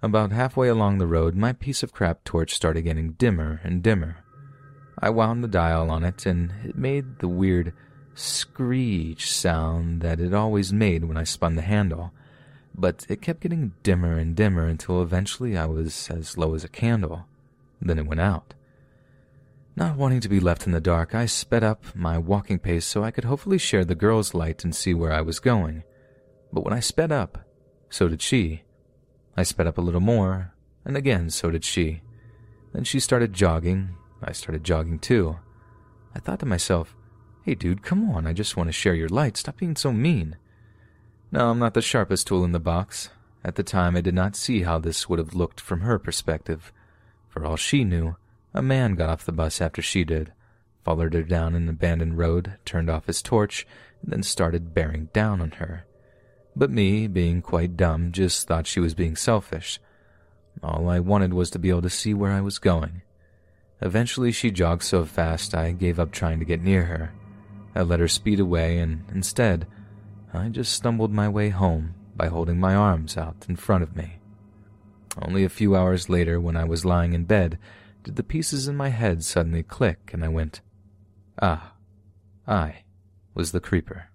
[0.02, 4.23] About halfway along the road, my piece of crap torch started getting dimmer and dimmer.
[5.04, 7.74] I wound the dial on it, and it made the weird
[8.16, 12.12] screech sound that it always made when I spun the handle
[12.76, 16.70] but it kept getting dimmer and dimmer until eventually I was as low as a
[16.70, 17.26] candle.
[17.82, 18.54] Then it went out.
[19.76, 23.04] Not wanting to be left in the dark, I sped up my walking pace so
[23.04, 25.84] I could hopefully share the girl's light and see where I was going.
[26.52, 27.40] But when I sped up,
[27.90, 28.64] so did she.
[29.36, 30.54] I sped up a little more,
[30.86, 32.02] and again so did she.
[32.72, 33.96] Then she started jogging.
[34.26, 35.38] I started jogging too.
[36.16, 36.96] I thought to myself,
[37.44, 39.38] hey dude, come on, I just want to share your light.
[39.38, 40.38] Stop being so mean.
[41.32, 43.10] No, I'm not the sharpest tool in the box.
[43.44, 46.72] At the time, I did not see how this would have looked from her perspective.
[47.28, 48.16] For all she knew,
[48.54, 50.32] a man got off the bus after she did,
[50.84, 53.66] followed her down an abandoned road, turned off his torch,
[54.02, 55.86] and then started bearing down on her.
[56.56, 59.80] But me, being quite dumb, just thought she was being selfish.
[60.62, 63.02] All I wanted was to be able to see where I was going.
[63.84, 67.14] Eventually, she jogged so fast I gave up trying to get near her.
[67.76, 69.68] I let her speed away, and instead,
[70.34, 74.20] I just stumbled my way home by holding my arms out in front of me.
[75.22, 77.60] Only a few hours later, when I was lying in bed,
[78.04, 80.62] did the pieces in my head suddenly click, and I went,
[81.42, 81.74] Ah,
[82.48, 82.84] I
[83.34, 84.08] was the creeper.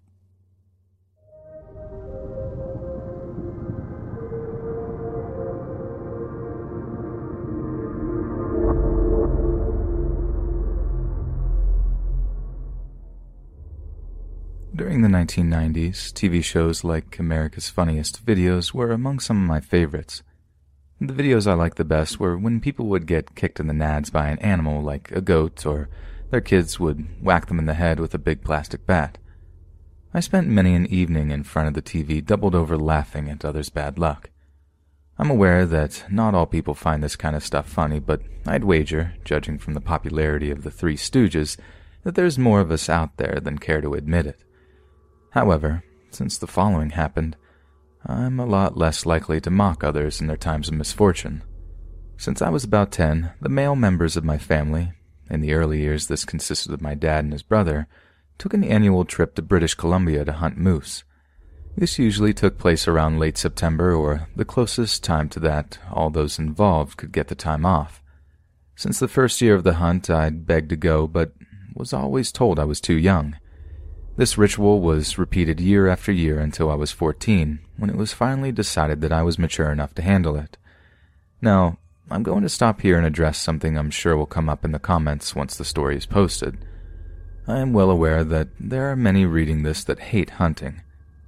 [14.79, 20.23] During the 1990s, TV shows like America's Funniest Videos were among some of my favorites.
[21.01, 24.13] The videos I liked the best were when people would get kicked in the nads
[24.13, 25.89] by an animal like a goat, or
[26.31, 29.19] their kids would whack them in the head with a big plastic bat.
[30.15, 33.71] I spent many an evening in front of the TV doubled over laughing at others'
[33.71, 34.31] bad luck.
[35.19, 39.15] I'm aware that not all people find this kind of stuff funny, but I'd wager,
[39.25, 41.57] judging from the popularity of the Three Stooges,
[42.05, 44.45] that there's more of us out there than care to admit it.
[45.39, 47.37] However, since the following happened,
[48.05, 51.45] I'm a lot less likely to mock others in their times of misfortune.
[52.17, 54.91] Since I was about 10, the male members of my family,
[55.31, 57.87] in the early years this consisted of my dad and his brother,
[58.37, 61.05] took an annual trip to British Columbia to hunt moose.
[61.77, 66.41] This usually took place around late September or the closest time to that all those
[66.41, 68.03] involved could get the time off.
[68.75, 71.33] Since the first year of the hunt, I'd begged to go, but
[71.77, 73.37] was always told I was too young.
[74.19, 78.51] This ritual was repeated year after year until I was 14, when it was finally
[78.51, 80.57] decided that I was mature enough to handle it.
[81.41, 81.79] Now,
[82.11, 84.81] I'm going to stop here and address something I'm sure will come up in the
[84.81, 86.59] comments once the story is posted.
[87.47, 90.83] I am well aware that there are many reading this that hate hunting.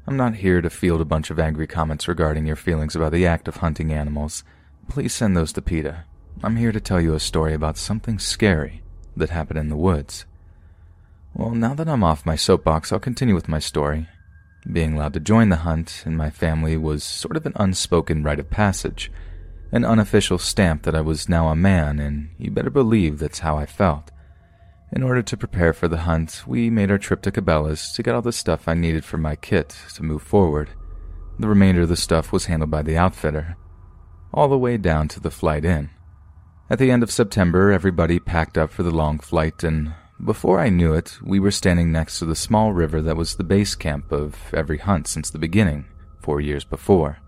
[0.08, 3.24] I'm not here to field a bunch of angry comments regarding your feelings about the
[3.24, 4.42] act of hunting animals.
[4.88, 6.06] Please send those to PETA.
[6.42, 8.82] I'm here to tell you a story about something scary
[9.16, 10.26] that happened in the woods.
[11.34, 14.08] Well, now that I'm off my soapbox, I'll continue with my story.
[14.70, 18.40] Being allowed to join the hunt in my family was sort of an unspoken rite
[18.40, 19.10] of passage,
[19.72, 23.56] an unofficial stamp that I was now a man, and you better believe that's how
[23.56, 24.10] I felt.
[24.92, 28.14] In order to prepare for the hunt, we made our trip to Cabela's to get
[28.14, 30.70] all the stuff I needed for my kit to move forward.
[31.38, 33.56] The remainder of the stuff was handled by the outfitter,
[34.34, 35.90] all the way down to the flight in.
[36.68, 39.94] At the end of September, everybody packed up for the long flight, and
[40.24, 43.44] before I knew it, we were standing next to the small river that was the
[43.44, 45.86] base camp of every hunt since the beginning,
[46.20, 47.18] four years before.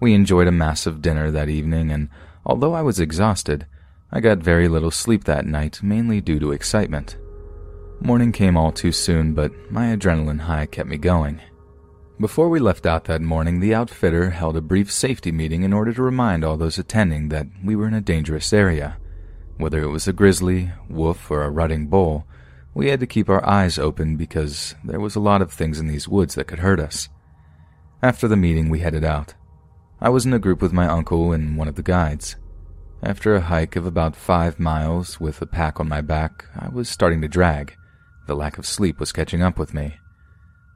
[0.00, 2.08] We enjoyed a massive dinner that evening, and
[2.44, 3.66] although I was exhausted,
[4.12, 7.16] I got very little sleep that night, mainly due to excitement.
[8.00, 11.40] Morning came all too soon, but my adrenaline high kept me going.
[12.20, 15.92] Before we left out that morning, the outfitter held a brief safety meeting in order
[15.92, 18.98] to remind all those attending that we were in a dangerous area.
[19.56, 22.26] Whether it was a grizzly, wolf, or a rutting bull,
[22.74, 25.86] we had to keep our eyes open because there was a lot of things in
[25.86, 27.08] these woods that could hurt us.
[28.02, 29.34] After the meeting, we headed out.
[30.00, 32.36] I was in a group with my uncle and one of the guides.
[33.02, 36.88] After a hike of about five miles with a pack on my back, I was
[36.88, 37.76] starting to drag.
[38.26, 39.98] The lack of sleep was catching up with me.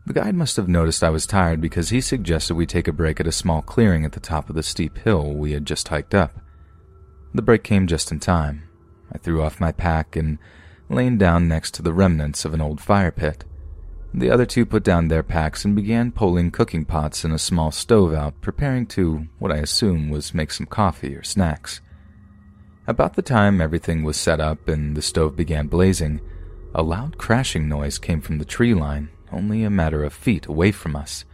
[0.06, 3.18] The guide must have noticed I was tired because he suggested we take a break
[3.18, 6.14] at a small clearing at the top of the steep hill we had just hiked
[6.14, 6.32] up.
[7.34, 8.67] The break came just in time.
[9.12, 10.38] I threw off my pack and
[10.88, 13.44] lay down next to the remnants of an old fire pit.
[14.14, 17.70] The other two put down their packs and began pulling cooking pots and a small
[17.70, 21.80] stove out, preparing to, what I assume was make some coffee or snacks.
[22.86, 26.22] About the time everything was set up and the stove began blazing,
[26.74, 30.72] a loud crashing noise came from the tree line, only a matter of feet away
[30.72, 31.26] from us.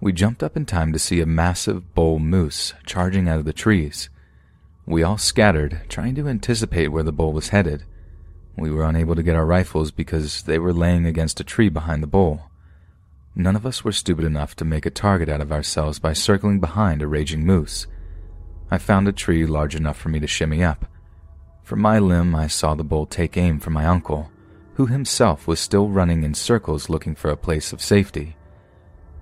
[0.00, 3.52] We jumped up in time to see a massive bull moose charging out of the
[3.52, 4.08] trees.
[4.86, 7.84] We all scattered, trying to anticipate where the bull was headed.
[8.56, 12.02] We were unable to get our rifles because they were laying against a tree behind
[12.02, 12.50] the bull.
[13.34, 16.60] None of us were stupid enough to make a target out of ourselves by circling
[16.60, 17.86] behind a raging moose.
[18.70, 20.86] I found a tree large enough for me to shimmy up.
[21.62, 24.30] From my limb, I saw the bull take aim for my uncle,
[24.74, 28.36] who himself was still running in circles looking for a place of safety.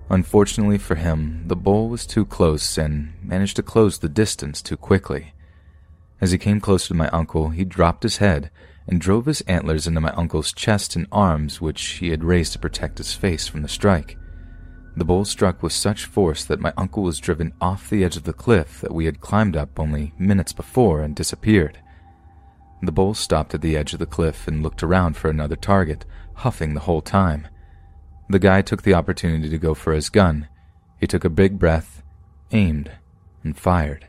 [0.09, 4.77] Unfortunately for him, the bull was too close and managed to close the distance too
[4.77, 5.32] quickly.
[6.21, 8.49] As he came closer to my uncle, he dropped his head
[8.87, 12.59] and drove his antlers into my uncle's chest and arms, which he had raised to
[12.59, 14.17] protect his face from the strike.
[14.95, 18.23] The bull struck with such force that my uncle was driven off the edge of
[18.23, 21.79] the cliff that we had climbed up only minutes before and disappeared.
[22.81, 26.05] The bull stopped at the edge of the cliff and looked around for another target,
[26.35, 27.47] huffing the whole time.
[28.29, 30.47] The guy took the opportunity to go for his gun.
[30.99, 32.03] He took a big breath,
[32.51, 32.91] aimed,
[33.43, 34.07] and fired.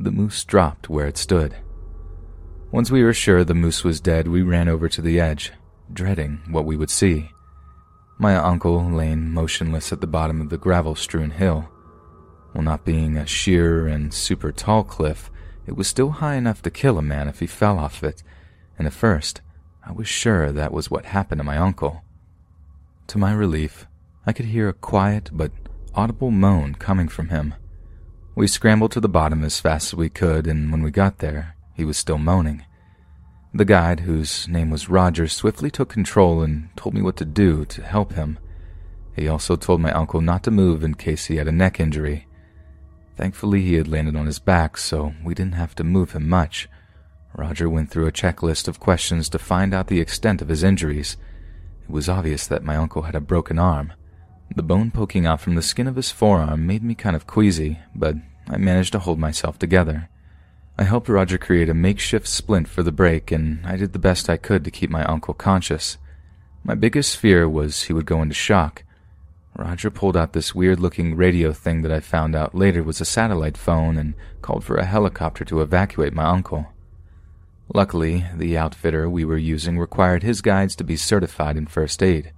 [0.00, 1.56] The moose dropped where it stood.
[2.70, 5.50] Once we were sure the moose was dead, we ran over to the edge,
[5.92, 7.32] dreading what we would see.
[8.16, 11.68] My uncle lay motionless at the bottom of the gravel strewn hill.
[12.52, 15.32] While not being a sheer and super tall cliff,
[15.66, 18.22] it was still high enough to kill a man if he fell off it,
[18.78, 19.40] and at first
[19.84, 22.04] I was sure that was what happened to my uncle.
[23.08, 23.88] To my relief,
[24.24, 25.50] I could hear a quiet but
[25.92, 27.54] audible moan coming from him.
[28.38, 31.56] We scrambled to the bottom as fast as we could, and when we got there,
[31.74, 32.64] he was still moaning.
[33.52, 37.64] The guide, whose name was Roger, swiftly took control and told me what to do
[37.64, 38.38] to help him.
[39.16, 42.28] He also told my uncle not to move in case he had a neck injury.
[43.16, 46.68] Thankfully, he had landed on his back, so we didn't have to move him much.
[47.34, 51.16] Roger went through a checklist of questions to find out the extent of his injuries.
[51.82, 53.94] It was obvious that my uncle had a broken arm.
[54.54, 57.78] The bone poking out from the skin of his forearm made me kind of queasy,
[57.94, 58.16] but
[58.48, 60.08] I managed to hold myself together.
[60.78, 64.30] I helped Roger create a makeshift splint for the break, and I did the best
[64.30, 65.98] I could to keep my uncle conscious.
[66.64, 68.84] My biggest fear was he would go into shock.
[69.56, 73.04] Roger pulled out this weird looking radio thing that I found out later was a
[73.04, 76.68] satellite phone and called for a helicopter to evacuate my uncle.
[77.74, 82.32] Luckily, the outfitter we were using required his guides to be certified in first aid.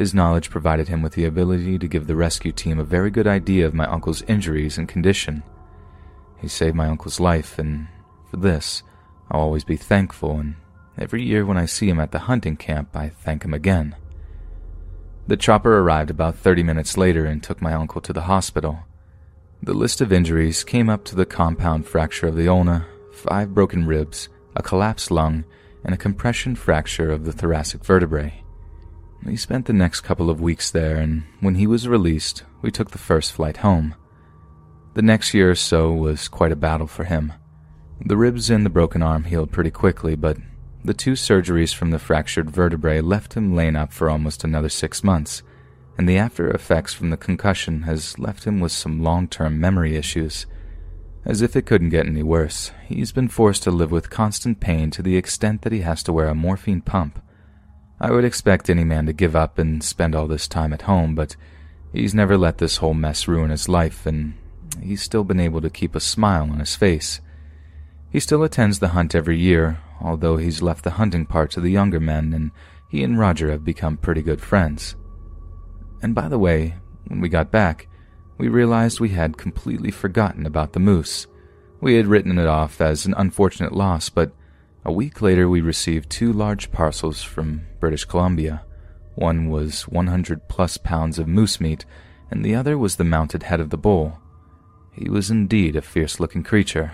[0.00, 3.26] His knowledge provided him with the ability to give the rescue team a very good
[3.26, 5.42] idea of my uncle's injuries and condition.
[6.40, 7.86] He saved my uncle's life, and
[8.30, 8.82] for this,
[9.30, 10.54] I'll always be thankful, and
[10.96, 13.94] every year when I see him at the hunting camp, I thank him again.
[15.26, 18.78] The chopper arrived about 30 minutes later and took my uncle to the hospital.
[19.62, 23.86] The list of injuries came up to the compound fracture of the ulna, five broken
[23.86, 25.44] ribs, a collapsed lung,
[25.84, 28.42] and a compression fracture of the thoracic vertebrae.
[29.24, 32.90] We spent the next couple of weeks there, and when he was released, we took
[32.90, 33.94] the first flight home.
[34.94, 37.32] The next year or so was quite a battle for him.
[38.04, 40.38] The ribs and the broken arm healed pretty quickly, but
[40.82, 45.04] the two surgeries from the fractured vertebrae left him laid up for almost another six
[45.04, 45.42] months,
[45.98, 49.96] and the after effects from the concussion has left him with some long term memory
[49.96, 50.46] issues.
[51.26, 54.90] As if it couldn't get any worse, he's been forced to live with constant pain
[54.92, 57.22] to the extent that he has to wear a morphine pump.
[58.00, 61.14] I would expect any man to give up and spend all this time at home,
[61.14, 61.36] but
[61.92, 64.34] he's never let this whole mess ruin his life, and
[64.82, 67.20] he's still been able to keep a smile on his face.
[68.10, 71.70] He still attends the hunt every year, although he's left the hunting part to the
[71.70, 72.50] younger men, and
[72.88, 74.96] he and Roger have become pretty good friends.
[76.02, 76.76] And by the way,
[77.06, 77.86] when we got back,
[78.38, 81.26] we realized we had completely forgotten about the moose.
[81.82, 84.32] We had written it off as an unfortunate loss, but
[84.84, 88.62] a week later we received two large parcels from British Columbia.
[89.14, 91.84] One was 100 plus pounds of moose meat,
[92.30, 94.18] and the other was the mounted head of the bull.
[94.92, 96.92] He was indeed a fierce looking creature.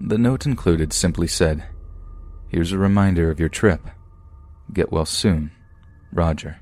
[0.00, 1.64] The note included simply said,
[2.48, 3.82] Here's a reminder of your trip.
[4.72, 5.50] Get well soon,
[6.12, 6.61] Roger.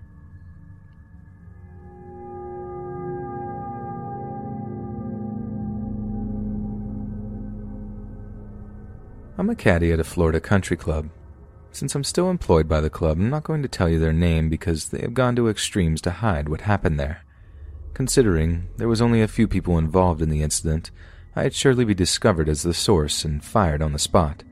[9.41, 11.09] I'm a caddy at a Florida country club.
[11.73, 14.51] Since I'm still employed by the club, I'm not going to tell you their name
[14.51, 17.25] because they have gone to extremes to hide what happened there.
[17.95, 20.91] Considering there was only a few people involved in the incident,
[21.35, 24.45] I'd surely be discovered as the source and fired on the spot.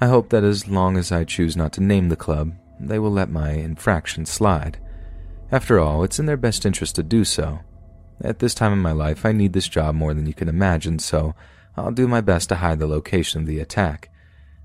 [0.00, 3.12] I hope that as long as I choose not to name the club, they will
[3.12, 4.78] let my infraction slide.
[5.52, 7.60] After all, it's in their best interest to do so.
[8.22, 10.98] At this time in my life, I need this job more than you can imagine,
[10.98, 11.34] so
[11.78, 14.10] I'll do my best to hide the location of the attack.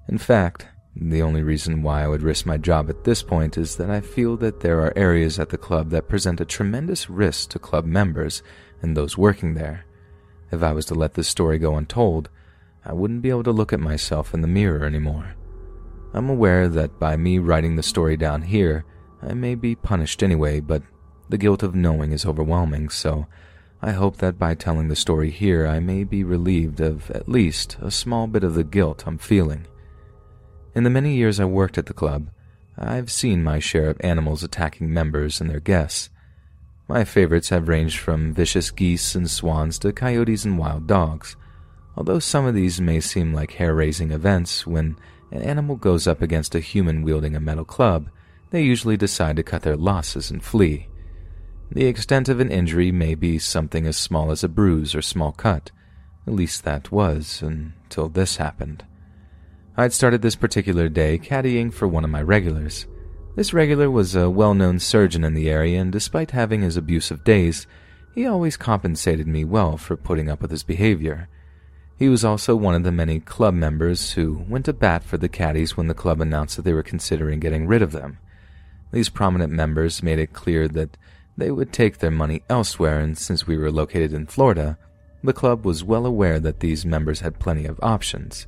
[0.07, 3.78] In fact, the only reason why I would risk my job at this point is
[3.78, 7.49] that I feel that there are areas at the club that present a tremendous risk
[7.49, 8.43] to club members
[8.82, 9.86] and those working there.
[10.51, 12.30] If I was to let this story go untold,
[12.86, 15.36] I wouldn't be able to look at myself in the mirror anymore.
[16.14, 18.86] I'm aware that by me writing the story down here,
[19.22, 20.84] I may be punished anyway, but
[21.30, 23.26] the guilt of knowing is overwhelming, so
[23.86, 27.76] I hope that by telling the story here, I may be relieved of at least
[27.82, 29.68] a small bit of the guilt I'm feeling.
[30.74, 32.30] In the many years I worked at the club,
[32.78, 36.10] I've seen my share of animals attacking members and their guests.
[36.88, 41.36] My favorites have ranged from vicious geese and swans to coyotes and wild dogs.
[41.98, 44.96] Although some of these may seem like hair raising events, when
[45.30, 48.10] an animal goes up against a human wielding a metal club,
[48.52, 50.88] they usually decide to cut their losses and flee.
[51.74, 55.32] The extent of an injury may be something as small as a bruise or small
[55.32, 55.71] cut.
[56.28, 58.86] At least that was until this happened.
[59.76, 62.86] I'd started this particular day caddying for one of my regulars.
[63.36, 67.24] This regular was a well known surgeon in the area, and despite having his abusive
[67.24, 67.65] days,
[68.13, 71.28] he always compensated me well for putting up with his behavior.
[71.97, 75.28] He was also one of the many club members who went to bat for the
[75.28, 78.19] caddies when the club announced that they were considering getting rid of them.
[78.91, 80.97] These prominent members made it clear that
[81.38, 84.78] they would take their money elsewhere, and since we were located in Florida,
[85.24, 88.46] the club was well aware that these members had plenty of options.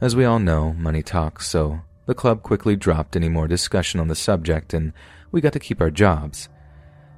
[0.00, 4.08] As we all know, money talks, so the club quickly dropped any more discussion on
[4.08, 4.92] the subject, and
[5.32, 6.48] we got to keep our jobs.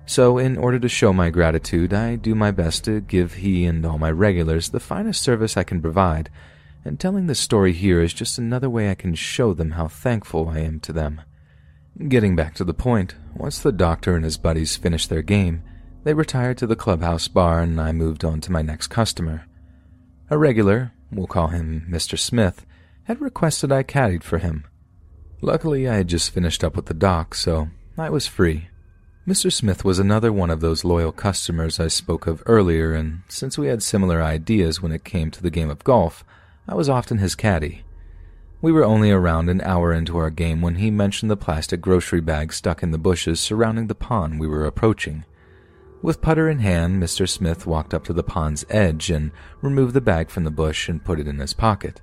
[0.07, 3.85] So, in order to show my gratitude, I do my best to give he and
[3.85, 6.31] all my regulars the finest service I can provide,
[6.85, 10.49] and telling this story here is just another way I can show them how thankful
[10.49, 11.21] I am to them.
[12.07, 15.65] Getting back to the point, once the doctor and his buddies finished their game,
[16.05, 19.47] they retired to the clubhouse bar and I moved on to my next customer.
[20.31, 22.17] A regular, we'll call him Mr.
[22.17, 22.65] Smith,
[23.05, 24.65] had requested I caddied for him.
[25.41, 28.69] Luckily, I had just finished up with the doc, so I was free.
[29.27, 29.53] Mr.
[29.53, 33.67] Smith was another one of those loyal customers I spoke of earlier, and since we
[33.67, 36.25] had similar ideas when it came to the game of golf,
[36.69, 37.83] I was often his caddy.
[38.61, 42.21] We were only around an hour into our game when he mentioned the plastic grocery
[42.21, 45.25] bag stuck in the bushes surrounding the pond we were approaching.
[46.03, 47.29] With putter in hand, Mr.
[47.29, 49.31] Smith walked up to the pond's edge and
[49.63, 52.01] removed the bag from the bush and put it in his pocket.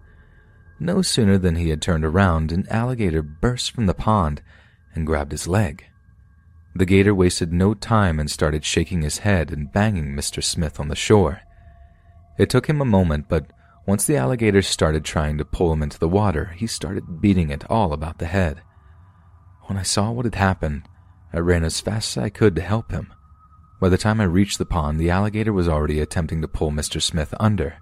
[0.80, 4.42] No sooner than he had turned around, an alligator burst from the pond
[4.94, 5.86] and grabbed his leg.
[6.74, 10.42] The gator wasted no time and started shaking his head and banging Mr.
[10.42, 11.42] Smith on the shore.
[12.38, 13.52] It took him a moment, but
[13.86, 17.70] once the alligator started trying to pull him into the water, he started beating it
[17.70, 18.62] all about the head.
[19.64, 20.88] When I saw what had happened,
[21.32, 23.14] I ran as fast as I could to help him.
[23.80, 27.02] By the time I reached the pond, the alligator was already attempting to pull Mr.
[27.02, 27.76] Smith under.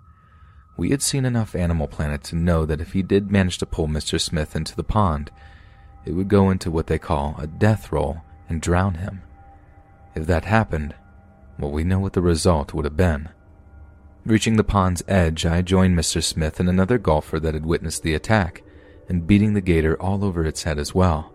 [0.75, 3.87] We had seen enough Animal Planet to know that if he did manage to pull
[3.87, 4.19] Mr.
[4.19, 5.31] Smith into the pond,
[6.03, 9.21] it would go into what they call a death roll and drown him.
[10.15, 10.95] If that happened,
[11.59, 13.29] well, we know what the result would have been.
[14.25, 16.23] Reaching the pond's edge, I joined Mr.
[16.23, 18.63] Smith and another golfer that had witnessed the attack,
[19.09, 21.33] and beating the gator all over its head as well.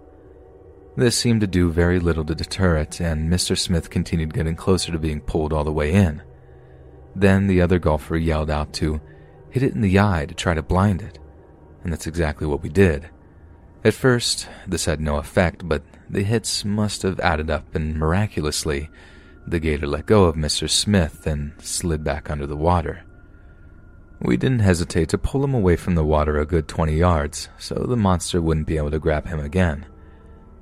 [0.96, 3.58] This seemed to do very little to deter it, and Mr.
[3.58, 6.22] Smith continued getting closer to being pulled all the way in.
[7.14, 9.02] Then the other golfer yelled out to
[9.50, 11.18] hit it in the eye to try to blind it,
[11.84, 13.10] and that's exactly what we did.
[13.84, 18.88] At first, this had no effect, but the hits must have added up, and miraculously,
[19.50, 20.68] the gator let go of Mr.
[20.68, 23.04] Smith and slid back under the water.
[24.20, 27.74] We didn't hesitate to pull him away from the water a good 20 yards so
[27.74, 29.86] the monster wouldn't be able to grab him again.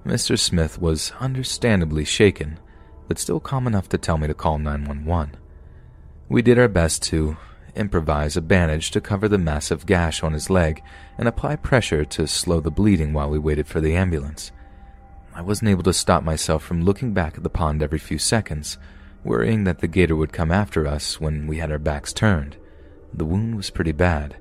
[0.05, 0.39] Mr.
[0.39, 2.59] Smith was understandably shaken,
[3.09, 5.37] but still calm enough to tell me to call 911.
[6.29, 7.37] We did our best to
[7.75, 10.83] improvise a bandage to cover the massive gash on his leg
[11.19, 14.53] and apply pressure to slow the bleeding while we waited for the ambulance.
[15.37, 18.79] I wasn't able to stop myself from looking back at the pond every few seconds,
[19.23, 22.57] worrying that the gator would come after us when we had our backs turned.
[23.13, 24.39] The wound was pretty bad.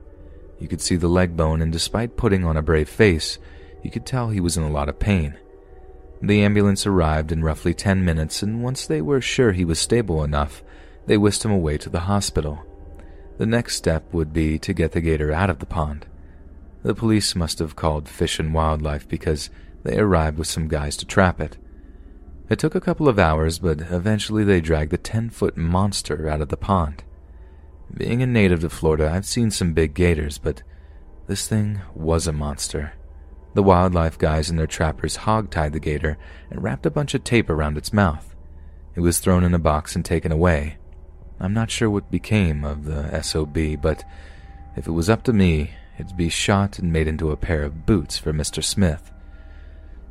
[0.57, 3.39] You could see the leg bone, and despite putting on a brave face,
[3.83, 5.37] you could tell he was in a lot of pain.
[6.21, 10.23] The ambulance arrived in roughly 10 minutes, and once they were sure he was stable
[10.23, 10.63] enough,
[11.07, 12.63] they whisked him away to the hospital.
[13.37, 16.05] The next step would be to get the gator out of the pond.
[16.83, 19.49] The police must have called Fish and Wildlife because
[19.85, 21.57] they arrived with some guys to trap it.
[22.49, 26.41] It took a couple of hours, but eventually they dragged the 10 foot monster out
[26.41, 27.03] of the pond.
[27.95, 30.63] Being a native to Florida, I've seen some big gators, but
[31.27, 32.93] this thing was a monster.
[33.53, 36.17] The wildlife guys and their trappers hog-tied the gator
[36.49, 38.35] and wrapped a bunch of tape around its mouth.
[38.95, 40.77] It was thrown in a box and taken away.
[41.39, 44.03] I'm not sure what became of the SOB, but
[44.75, 47.85] if it was up to me, it'd be shot and made into a pair of
[47.85, 48.63] boots for Mr.
[48.63, 49.11] Smith.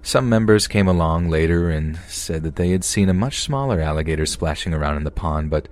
[0.04, 4.26] Some members came along later and said that they had seen a much smaller alligator
[4.26, 5.66] splashing around in the pond, but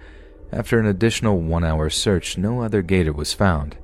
[0.51, 3.77] after an additional one hour search, no other gator was found.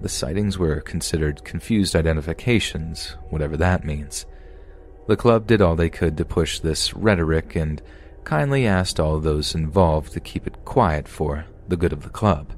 [0.00, 4.26] The sightings were considered confused identifications, whatever that means.
[5.08, 7.82] The club did all they could to push this rhetoric and
[8.22, 12.52] kindly asked all those involved to keep it quiet for the good of the club.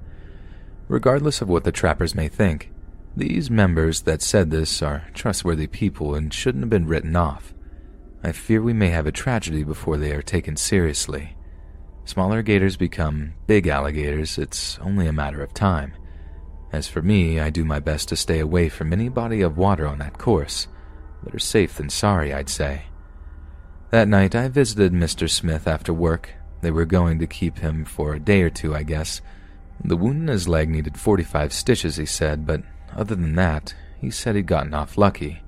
[0.86, 2.71] Regardless of what the trappers may think,
[3.16, 7.52] these members that said this are trustworthy people and shouldn't have been written off.
[8.24, 11.36] I fear we may have a tragedy before they are taken seriously.
[12.04, 15.92] Smaller gators become big alligators, it's only a matter of time.
[16.72, 19.86] As for me, I do my best to stay away from any body of water
[19.86, 20.68] on that course.
[21.22, 22.84] Better safe than sorry, I'd say.
[23.90, 25.28] That night, I visited Mr.
[25.28, 26.30] Smith after work.
[26.62, 29.20] They were going to keep him for a day or two, I guess.
[29.84, 32.62] The wound in his leg needed 45 stitches, he said, but
[32.96, 35.42] other than that, he said he'd gotten off lucky.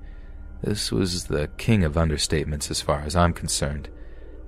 [0.61, 3.89] This was the king of understatements as far as I'm concerned.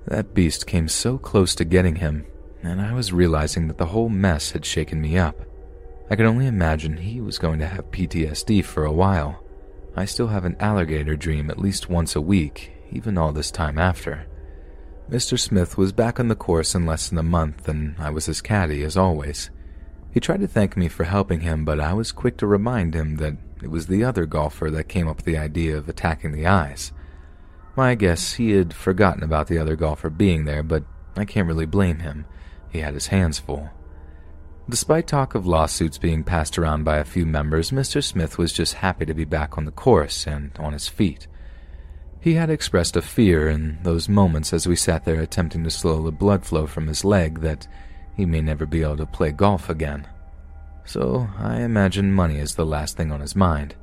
[0.06, 2.26] That beast came so close to getting him,
[2.62, 5.36] and I was realizing that the whole mess had shaken me up.
[6.10, 9.44] I could only imagine he was going to have PTSD for a while.
[9.94, 13.78] I still have an alligator dream at least once a week, even all this time
[13.78, 14.26] after.
[15.10, 15.38] Mr.
[15.38, 18.40] Smith was back on the course in less than a month, and I was his
[18.40, 19.50] caddy as always.
[20.10, 23.16] He tried to thank me for helping him, but I was quick to remind him
[23.16, 26.46] that it was the other golfer that came up with the idea of attacking the
[26.46, 26.92] eyes.
[27.76, 30.84] I guess he had forgotten about the other golfer being there, but
[31.16, 32.26] I can't really blame him.
[32.70, 33.70] He had his hands full.
[34.68, 38.02] Despite talk of lawsuits being passed around by a few members, Mr.
[38.02, 41.26] Smith was just happy to be back on the course and on his feet.
[42.20, 46.02] He had expressed a fear in those moments as we sat there attempting to slow
[46.02, 47.66] the blood flow from his leg that
[48.18, 50.04] he may never be able to play golf again.
[50.84, 53.76] So I imagine money is the last thing on his mind.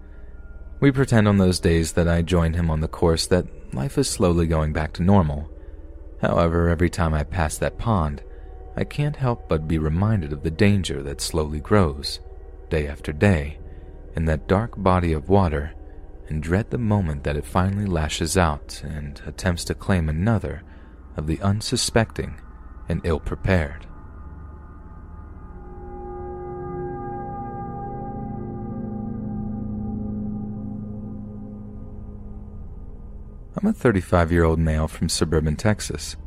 [0.82, 4.10] We pretend on those days that I joined him on the course that life is
[4.10, 5.50] slowly going back to normal.
[6.22, 8.24] However, every time I pass that pond,
[8.76, 12.20] I can't help but be reminded of the danger that slowly grows,
[12.70, 13.58] day after day,
[14.18, 15.72] in that dark body of water,
[16.28, 20.62] and dread the moment that it finally lashes out and attempts to claim another
[21.16, 22.36] of the unsuspecting
[22.90, 23.88] and ill prepared.
[33.58, 36.18] I'm a 35 year old male from suburban Texas.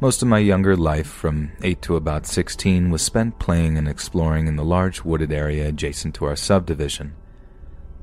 [0.00, 4.46] Most of my younger life, from 8 to about 16, was spent playing and exploring
[4.46, 7.14] in the large wooded area adjacent to our subdivision.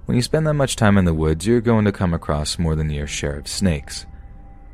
[0.05, 2.75] When you spend that much time in the woods, you're going to come across more
[2.75, 4.05] than your share of snakes.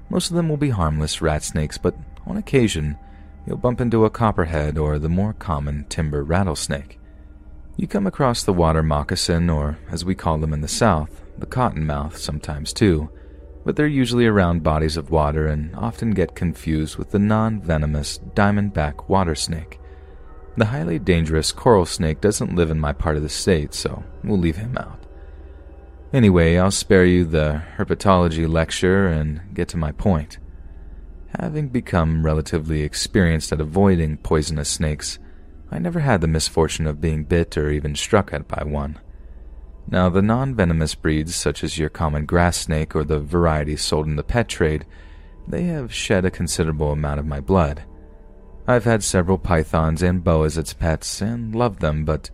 [0.10, 2.98] Most of them will be harmless rat snakes, but on occasion,
[3.48, 7.00] you'll bump into a copperhead or the more common timber rattlesnake.
[7.78, 11.48] You come across the water moccasin, or as we call them in the South, the
[11.48, 13.10] cottonmouth sometimes too,
[13.64, 18.20] but they're usually around bodies of water and often get confused with the non venomous
[18.36, 19.80] diamondback water snake.
[20.56, 24.38] The highly dangerous coral snake doesn't live in my part of the state, so we'll
[24.38, 25.04] leave him out.
[26.14, 30.38] Anyway, I'll spare you the herpetology lecture and get to my point.
[31.40, 35.18] Having become relatively experienced at avoiding poisonous snakes,
[35.72, 39.00] I never had the misfortune of being bit or even struck at by one.
[39.90, 44.08] Now, the non venomous breeds, such as your common grass snake or the varieties sold
[44.08, 44.86] in the pet trade,
[45.48, 47.84] they have shed a considerable amount of my blood.
[48.66, 52.30] I've had several pythons and boas as pets and loved them, but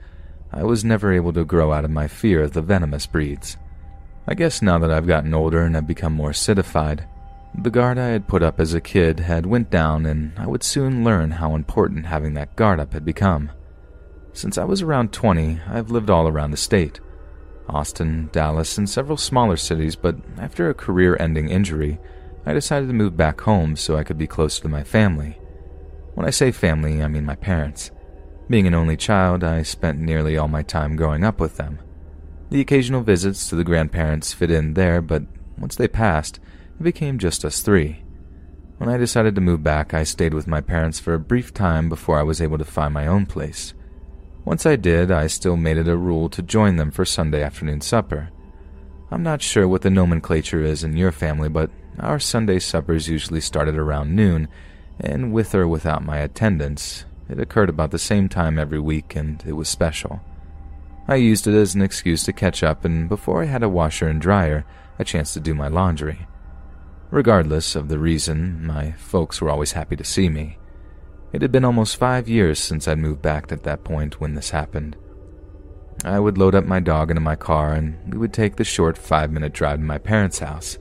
[0.52, 3.58] I was never able to grow out of my fear of the venomous breeds.
[4.28, 7.08] I guess now that I've gotten older and have become more citified,
[7.56, 10.64] the guard I had put up as a kid had went down and I would
[10.64, 13.52] soon learn how important having that guard up had become.
[14.34, 17.00] Since I was around 20, I've lived all around the state.
[17.70, 22.00] Austin, Dallas, and several smaller cities, but after a career-ending injury,
[22.46, 25.40] I decided to move back home so I could be closer to my family.
[26.16, 27.92] When I say family, I mean my parents.
[28.50, 31.80] Being an only child, I spent nearly all my time growing up with them.
[32.50, 35.24] The occasional visits to the grandparents fit in there, but
[35.58, 36.40] once they passed,
[36.80, 38.04] it became just us three.
[38.78, 41.90] When I decided to move back, I stayed with my parents for a brief time
[41.90, 43.74] before I was able to find my own place.
[44.46, 47.82] Once I did, I still made it a rule to join them for Sunday afternoon
[47.82, 48.30] supper.
[49.12, 53.42] I'm not sure what the nomenclature is in your family, but our Sunday suppers usually
[53.42, 54.48] started around noon,
[55.00, 59.44] and with or without my attendance, it occurred about the same time every week, and
[59.46, 60.22] it was special.
[61.08, 64.08] I used it as an excuse to catch up, and before I had a washer
[64.08, 64.66] and dryer,
[64.98, 66.28] a chance to do my laundry.
[67.12, 70.58] Regardless of the reason, my folks were always happy to see me.
[71.32, 74.50] It had been almost five years since I'd moved back at that point when this
[74.50, 74.96] happened.
[76.04, 78.98] I would load up my dog into my car and we would take the short
[78.98, 80.78] five minute drive to my parents' house.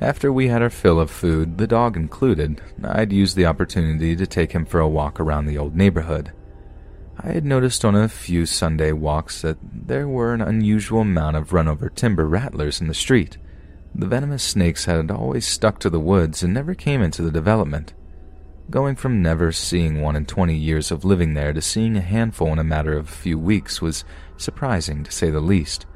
[0.00, 4.26] After we had our fill of food, the dog included, I'd use the opportunity to
[4.26, 6.32] take him for a walk around the old neighborhood.
[7.18, 11.52] I had noticed on a few Sunday walks that there were an unusual amount of
[11.52, 13.38] run-over timber rattlers in the street.
[13.94, 17.94] The venomous snakes had always stuck to the woods and never came into the development.
[18.70, 22.48] Going from never seeing one in 20 years of living there to seeing a handful
[22.48, 24.04] in a matter of a few weeks was
[24.38, 25.86] surprising, to say the least.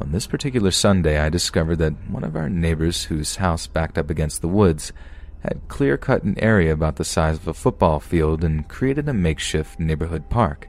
[0.00, 4.10] On this particular Sunday, I discovered that one of our neighbors, whose house backed up
[4.10, 4.92] against the woods,
[5.40, 9.14] had clear cut an area about the size of a football field and created a
[9.14, 10.68] makeshift neighborhood park.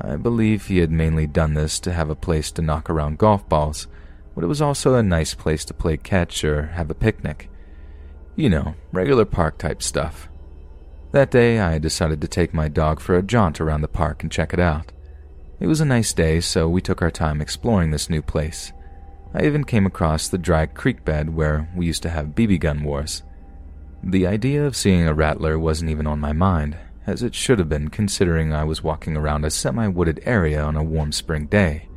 [0.00, 3.46] I believe he had mainly done this to have a place to knock around golf
[3.48, 3.88] balls,
[4.34, 7.50] but it was also a nice place to play catch or have a picnic.
[8.36, 10.27] You know, regular park type stuff.
[11.10, 14.30] That day, I decided to take my dog for a jaunt around the park and
[14.30, 14.92] check it out.
[15.58, 18.72] It was a nice day, so we took our time exploring this new place.
[19.34, 22.84] I even came across the dry creek bed where we used to have BB gun
[22.84, 23.22] wars.
[24.02, 26.76] The idea of seeing a rattler wasn't even on my mind,
[27.06, 30.84] as it should have been considering I was walking around a semi-wooded area on a
[30.84, 31.88] warm spring day.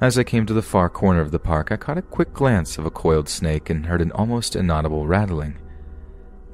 [0.00, 2.76] As I came to the far corner of the park, I caught a quick glance
[2.76, 5.58] of a coiled snake and heard an almost inaudible rattling.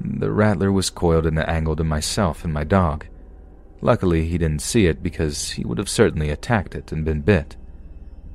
[0.03, 3.05] The rattler was coiled in the angle to myself and my dog.
[3.81, 7.55] Luckily, he didn't see it because he would have certainly attacked it and been bit.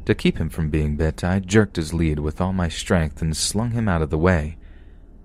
[0.06, 3.36] To keep him from being bit, I jerked his lead with all my strength and
[3.36, 4.56] slung him out of the way.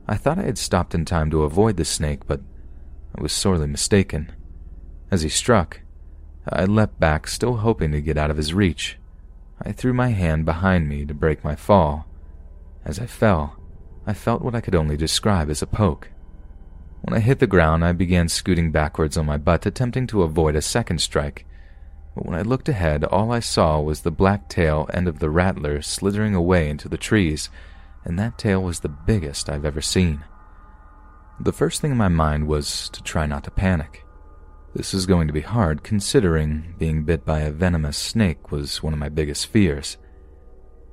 [0.08, 2.42] I thought I had stopped in time to avoid the snake, but
[3.18, 4.34] I was sorely mistaken.
[5.10, 5.80] As he struck,
[6.50, 8.98] I leapt back, still hoping to get out of his reach.
[9.62, 12.06] I threw my hand behind me to break my fall.
[12.84, 13.56] As I fell,
[14.06, 16.10] I felt what I could only describe as a poke.
[17.04, 20.56] When I hit the ground, I began scooting backwards on my butt, attempting to avoid
[20.56, 21.46] a second strike.
[22.16, 25.30] But when I looked ahead, all I saw was the black tail end of the
[25.30, 27.50] rattler slithering away into the trees
[28.06, 30.24] and that tail was the biggest I've ever seen.
[31.40, 34.06] The first thing in my mind was to try not to panic.
[34.76, 38.94] This is going to be hard considering being bit by a venomous snake was one
[38.94, 39.98] of my biggest fears.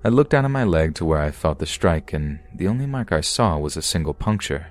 [0.05, 2.87] I looked down at my leg to where I felt the strike, and the only
[2.87, 4.69] mark I saw was a single puncture.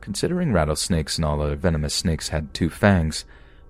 [0.00, 3.24] Considering rattlesnakes and all other venomous snakes had two fangs,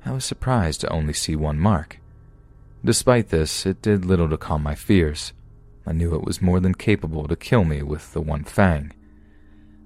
[0.04, 1.98] I was surprised to only see one mark.
[2.84, 5.32] Despite this, it did little to calm my fears.
[5.86, 8.92] I knew it was more than capable to kill me with the one fang.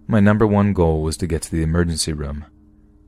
[0.07, 2.45] My number one goal was to get to the emergency room,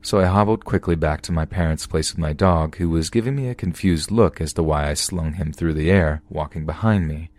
[0.01, 3.35] so I hobbled quickly back to my parents' place with my dog, who was giving
[3.35, 7.07] me a confused look as to why I slung him through the air, walking behind
[7.07, 7.29] me.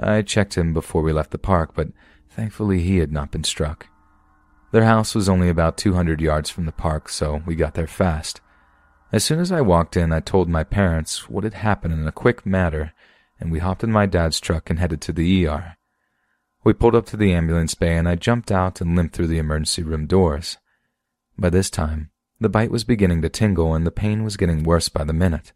[0.00, 1.88] I checked him before we left the park, but
[2.30, 3.88] thankfully he had not been struck.
[4.70, 8.40] Their house was only about 200 yards from the park, so we got there fast.
[9.10, 12.12] As soon as I walked in, I told my parents what had happened in a
[12.12, 12.92] quick manner,
[13.40, 15.76] and we hopped in my dad's truck and headed to the ER.
[16.64, 19.38] We pulled up to the ambulance bay, and I jumped out and limped through the
[19.38, 20.58] emergency room doors.
[21.38, 24.90] By this time, the bite was beginning to tingle, and the pain was getting worse
[24.90, 25.52] by the minute.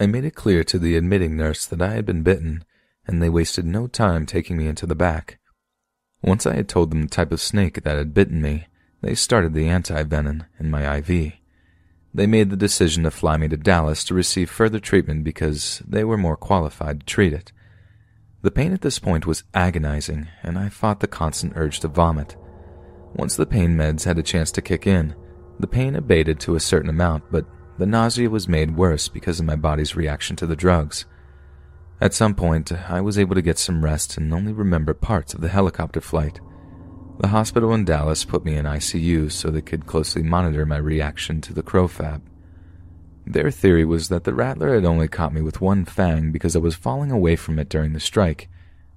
[0.00, 2.64] I made it clear to the admitting nurse that I had been bitten,
[3.06, 5.38] and they wasted no time taking me into the back.
[6.24, 8.66] Once I had told them the type of snake that had bitten me,
[9.02, 11.34] they started the anti-venom in my IV.
[12.14, 16.02] They made the decision to fly me to Dallas to receive further treatment because they
[16.02, 17.52] were more qualified to treat it.
[18.40, 22.36] The pain at this point was agonizing, and I fought the constant urge to vomit.
[23.12, 25.14] Once the pain meds had a chance to kick in,
[25.60, 27.44] the pain abated to a certain amount, but
[27.76, 31.04] the nausea was made worse because of my body's reaction to the drugs.
[32.04, 35.40] At some point, I was able to get some rest and only remember parts of
[35.40, 36.38] the helicopter flight.
[37.18, 41.40] The hospital in Dallas put me in ICU so they could closely monitor my reaction
[41.40, 42.20] to the CroFab.
[43.26, 46.58] Their theory was that the rattler had only caught me with one fang because I
[46.58, 48.50] was falling away from it during the strike,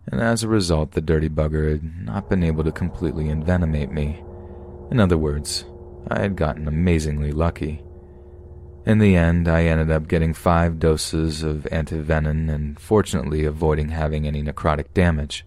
[0.08, 4.22] and as a result, the dirty bugger had not been able to completely envenomate me.
[4.92, 5.64] In other words,
[6.10, 7.87] I had gotten amazingly lucky.
[8.88, 14.26] In the end, I ended up getting five doses of antivenin and fortunately avoiding having
[14.26, 15.46] any necrotic damage.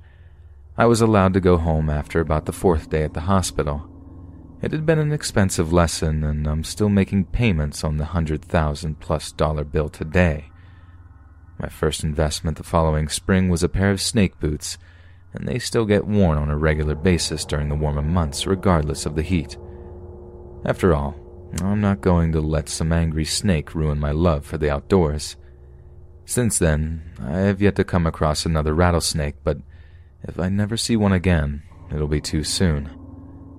[0.76, 3.88] I was allowed to go home after about the fourth day at the hospital.
[4.60, 9.00] It had been an expensive lesson, and I'm still making payments on the hundred thousand
[9.00, 10.50] plus dollar bill today.
[11.58, 14.76] My first investment the following spring was a pair of snake boots,
[15.32, 19.14] and they still get worn on a regular basis during the warmer months, regardless of
[19.14, 19.56] the heat.
[20.66, 21.16] After all,
[21.58, 25.36] I'm not going to let some angry snake ruin my love for the outdoors.
[26.24, 29.58] Since then, I have yet to come across another rattlesnake, but
[30.22, 31.62] if I never see one again,
[31.92, 32.90] it'll be too soon.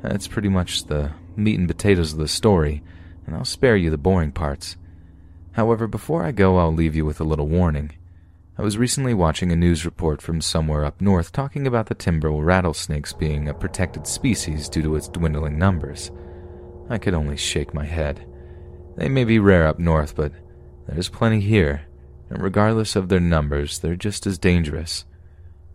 [0.01, 2.81] That's pretty much the meat and potatoes of the story,
[3.25, 4.77] and I'll spare you the boring parts.
[5.53, 7.91] However, before I go, I'll leave you with a little warning.
[8.57, 12.31] I was recently watching a news report from somewhere up north talking about the timber
[12.31, 16.11] rattlesnakes being a protected species due to its dwindling numbers.
[16.91, 18.27] I could only shake my head.
[18.97, 20.33] They may be rare up north, but
[20.89, 21.83] there's plenty here,
[22.29, 25.05] and regardless of their numbers, they're just as dangerous.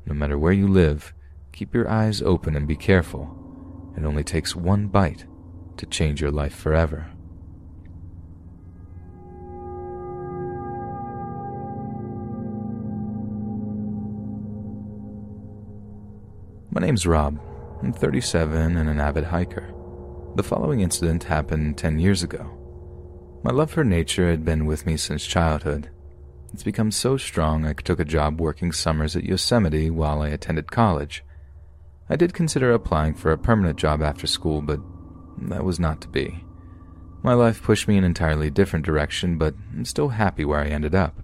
[0.04, 1.14] No matter where you live,
[1.52, 3.34] keep your eyes open and be careful.
[3.96, 5.24] It only takes one bite
[5.78, 7.10] to change your life forever.
[16.70, 17.40] My name's Rob.
[17.82, 19.72] I'm 37 and an avid hiker.
[20.36, 22.50] The following incident happened 10 years ago.
[23.42, 25.88] My love for nature had been with me since childhood.
[26.52, 30.70] It's become so strong I took a job working summers at Yosemite while I attended
[30.70, 31.24] college.
[32.10, 34.78] I did consider applying for a permanent job after school, but
[35.38, 36.44] that was not to be.
[37.22, 40.66] My life pushed me in an entirely different direction, but I'm still happy where I
[40.66, 41.22] ended up.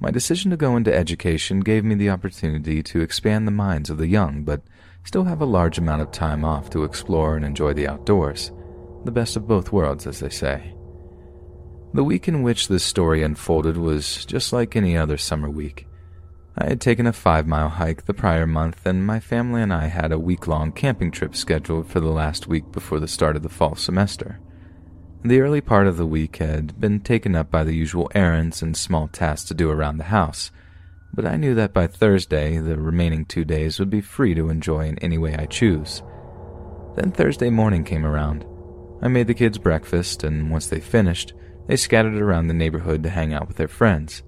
[0.00, 3.98] My decision to go into education gave me the opportunity to expand the minds of
[3.98, 4.62] the young, but
[5.06, 8.50] still have a large amount of time off to explore and enjoy the outdoors.
[9.04, 10.74] The best of both worlds, as they say.
[11.94, 15.86] The week in which this story unfolded was just like any other summer week.
[16.58, 19.86] I had taken a five mile hike the prior month, and my family and I
[19.86, 23.44] had a week long camping trip scheduled for the last week before the start of
[23.44, 24.40] the fall semester.
[25.22, 28.76] The early part of the week had been taken up by the usual errands and
[28.76, 30.50] small tasks to do around the house,
[31.12, 34.86] but I knew that by Thursday, the remaining two days would be free to enjoy
[34.86, 36.02] in any way I choose.
[36.96, 38.44] Then Thursday morning came around.
[39.02, 41.34] I made the kids breakfast, and once they finished,
[41.66, 44.22] they scattered around the neighborhood to hang out with their friends.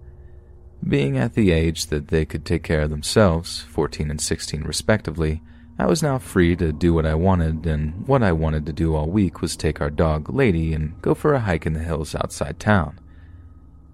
[0.86, 5.42] Being at the age that they could take care of themselves, 14 and 16 respectively,
[5.78, 8.94] I was now free to do what I wanted, and what I wanted to do
[8.94, 12.14] all week was take our dog, Lady, and go for a hike in the hills
[12.14, 12.98] outside town.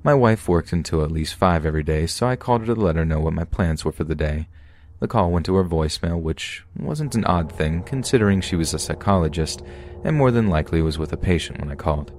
[0.04, 2.96] My wife worked until at least five every day, so I called her to let
[2.96, 4.48] her know what my plans were for the day.
[5.00, 8.78] The call went to her voicemail, which wasn't an odd thing, considering she was a
[8.78, 9.62] psychologist
[10.04, 12.12] and more than likely was with a patient when I called.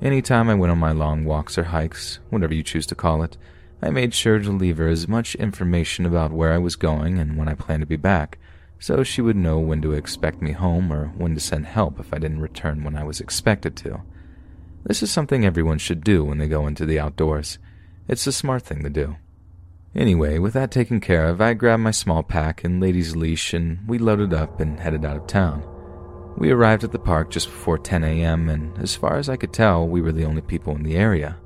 [0.00, 3.22] Any time I went on my long walks or hikes, whatever you choose to call
[3.22, 3.36] it,
[3.82, 7.36] I made sure to leave her as much information about where I was going and
[7.36, 8.38] when I planned to be back,
[8.78, 12.14] so she would know when to expect me home or when to send help if
[12.14, 14.00] I didn't return when I was expected to.
[14.86, 17.58] This is something everyone should do when they go into the outdoors.
[18.06, 19.16] It's a smart thing to do.
[19.94, 23.78] Anyway, with that taken care of, I grabbed my small pack and lady's leash and
[23.88, 25.64] we loaded up and headed out of town.
[26.36, 29.52] We arrived at the park just before 10 a.m., and as far as I could
[29.52, 31.36] tell, we were the only people in the area.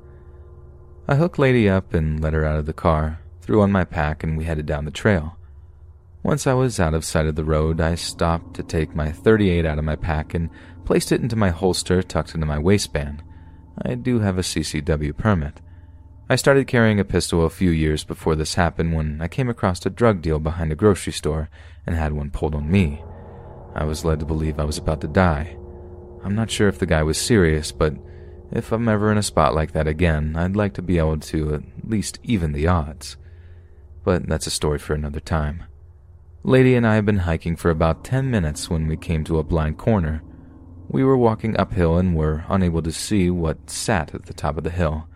[1.07, 4.23] I hooked Lady up and let her out of the car, threw on my pack,
[4.23, 5.37] and we headed down the trail.
[6.23, 9.63] Once I was out of sight of the road, I stopped to take my 38
[9.63, 10.49] out of my pack and
[10.85, 13.21] placed it into my holster tucked into my waistband.
[13.81, 15.61] I do have a CCW permit.
[16.29, 19.85] I started carrying a pistol a few years before this happened when I came across
[19.85, 21.49] a drug deal behind a grocery store
[21.87, 23.03] and had one pulled on me.
[23.73, 25.57] I was led to believe I was about to die.
[26.23, 27.95] I'm not sure if the guy was serious, but
[28.51, 31.55] if I'm ever in a spot like that again, I'd like to be able to
[31.55, 33.17] at least even the odds.
[34.03, 35.63] But that's a story for another time.
[36.43, 39.43] Lady and I had been hiking for about 10 minutes when we came to a
[39.43, 40.21] blind corner.
[40.91, 44.63] We were walking uphill and were unable to see what sat at the top of
[44.63, 45.07] the hill.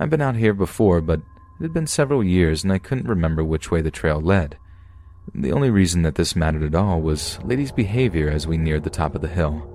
[0.00, 1.20] I'd been out here before, but
[1.60, 4.56] it had been several years and I couldn't remember which way the trail led.
[5.34, 8.90] The only reason that this mattered at all was Lady's behavior as we neared the
[8.90, 9.68] top of the hill.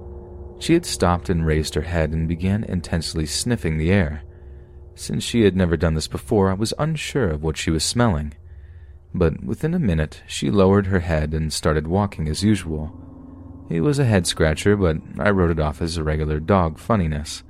[0.60, 4.24] She had stopped and raised her head and began intensely sniffing the air.
[4.96, 8.34] Since she had never done this before, I was unsure of what she was smelling.
[9.14, 13.07] But within a minute, she lowered her head and started walking as usual.
[13.70, 17.44] It was a head scratcher, but I wrote it off as a regular dog funniness.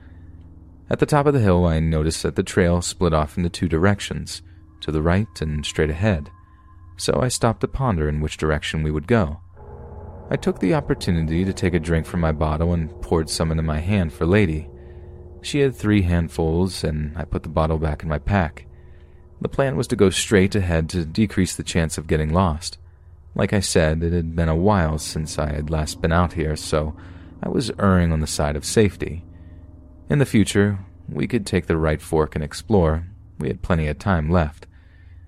[0.89, 3.67] At the top of the hill, I noticed that the trail split off into two
[3.67, 4.41] directions,
[4.81, 6.31] to the right and straight ahead,
[6.95, 9.41] so I stopped to ponder in which direction we would go.
[10.29, 13.63] I took the opportunity to take a drink from my bottle and poured some into
[13.63, 14.69] my hand for Lady.
[15.41, 18.65] She had three handfuls, and I put the bottle back in my pack.
[19.39, 22.77] The plan was to go straight ahead to decrease the chance of getting lost.
[23.35, 26.55] Like I said, it had been a while since I had last been out here,
[26.55, 26.95] so
[27.41, 29.23] I was erring on the side of safety.
[30.09, 33.07] In the future, we could take the right fork and explore.
[33.39, 34.65] We had plenty of time left.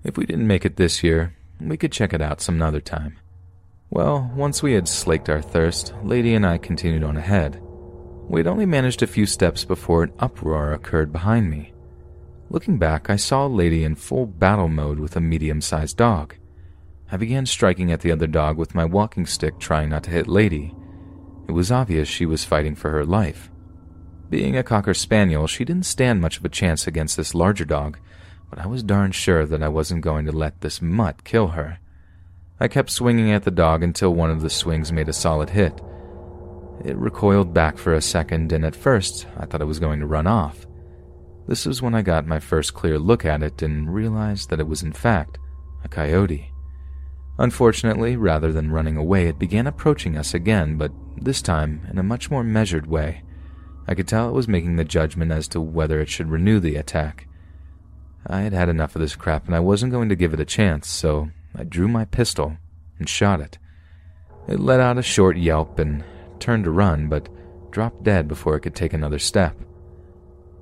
[0.02, 3.18] If we didn't make it this year, we could check it out some other time.
[3.90, 7.60] Well, once we had slaked our thirst, Lady and I continued on ahead.
[8.28, 11.72] We had only managed a few steps before an uproar occurred behind me.
[12.48, 16.36] Looking back, I saw a Lady in full battle mode with a medium sized dog.
[17.12, 20.28] I began striking at the other dog with my walking stick, trying not to hit
[20.28, 20.74] Lady.
[21.48, 23.50] It was obvious she was fighting for her life.
[24.28, 27.98] Being a Cocker Spaniel, she didn't stand much of a chance against this larger dog,
[28.48, 31.80] but I was darn sure that I wasn't going to let this mutt kill her.
[32.60, 35.80] I kept swinging at the dog until one of the swings made a solid hit.
[36.84, 40.06] It recoiled back for a second, and at first I thought it was going to
[40.06, 40.66] run off.
[41.48, 44.68] This was when I got my first clear look at it and realized that it
[44.68, 45.38] was, in fact,
[45.82, 46.49] a coyote.
[47.40, 52.02] Unfortunately, rather than running away, it began approaching us again, but this time in a
[52.02, 53.22] much more measured way.
[53.88, 56.76] I could tell it was making the judgment as to whether it should renew the
[56.76, 57.26] attack.
[58.26, 60.44] I had had enough of this crap and I wasn't going to give it a
[60.44, 62.58] chance, so I drew my pistol
[62.98, 63.56] and shot it.
[64.46, 66.04] It let out a short yelp and
[66.40, 67.30] turned to run, but
[67.70, 69.56] dropped dead before it could take another step.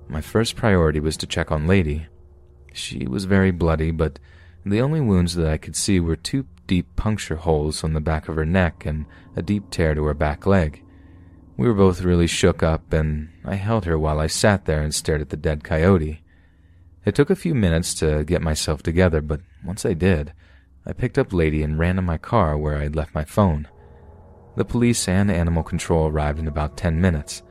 [0.07, 2.07] My first priority was to check on Lady.
[2.73, 4.21] She was very bloody, but
[4.65, 8.29] the only wounds that I could see were two deep puncture holes on the back
[8.29, 10.85] of her neck and a deep tear to her back leg.
[11.57, 14.95] We were both really shook up, and I held her while I sat there and
[14.95, 16.23] stared at the dead coyote.
[17.05, 20.33] It took a few minutes to get myself together, but once I did,
[20.87, 23.67] I picked up Lady and ran to my car where I had left my phone.
[24.55, 27.43] The police and animal control arrived in about 10 minutes.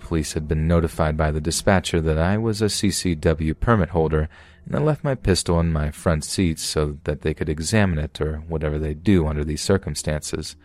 [0.00, 4.28] Police had been notified by the dispatcher that I was a CCW permit holder,
[4.66, 8.20] and I left my pistol in my front seat so that they could examine it
[8.20, 10.56] or whatever they do under these circumstances.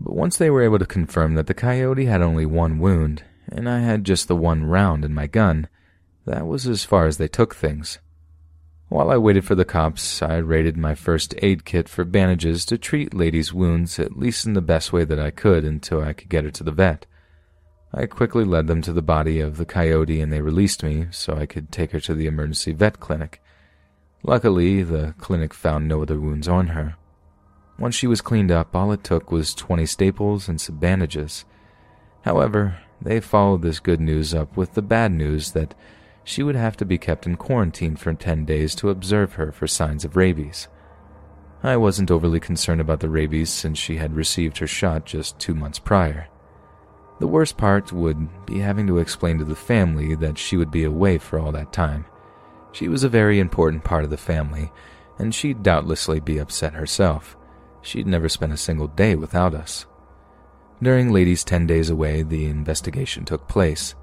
[0.00, 3.68] But once they were able to confirm that the coyote had only one wound, and
[3.68, 5.68] I had just the one round in my gun,
[6.26, 7.98] that was as far as they took things.
[8.88, 12.78] While I waited for the cops, I raided my first aid kit for bandages to
[12.78, 16.28] treat Lady's wounds at least in the best way that I could until I could
[16.28, 17.06] get her to the vet.
[17.98, 21.34] I quickly led them to the body of the coyote and they released me so
[21.34, 23.42] I could take her to the emergency vet clinic.
[24.22, 26.96] Luckily, the clinic found no other wounds on her.
[27.78, 31.46] Once she was cleaned up, all it took was 20 staples and some bandages.
[32.22, 35.74] However, they followed this good news up with the bad news that
[36.22, 39.66] she would have to be kept in quarantine for 10 days to observe her for
[39.66, 40.68] signs of rabies.
[41.62, 45.54] I wasn't overly concerned about the rabies since she had received her shot just two
[45.54, 46.28] months prior.
[47.18, 50.84] The worst part would be having to explain to the family that she would be
[50.84, 52.04] away for all that time.
[52.72, 54.70] She was a very important part of the family,
[55.18, 57.36] and she'd doubtlessly be upset herself.
[57.80, 59.86] She'd never spent a single day without us.
[60.82, 63.94] During Lady's ten days away, the investigation took place.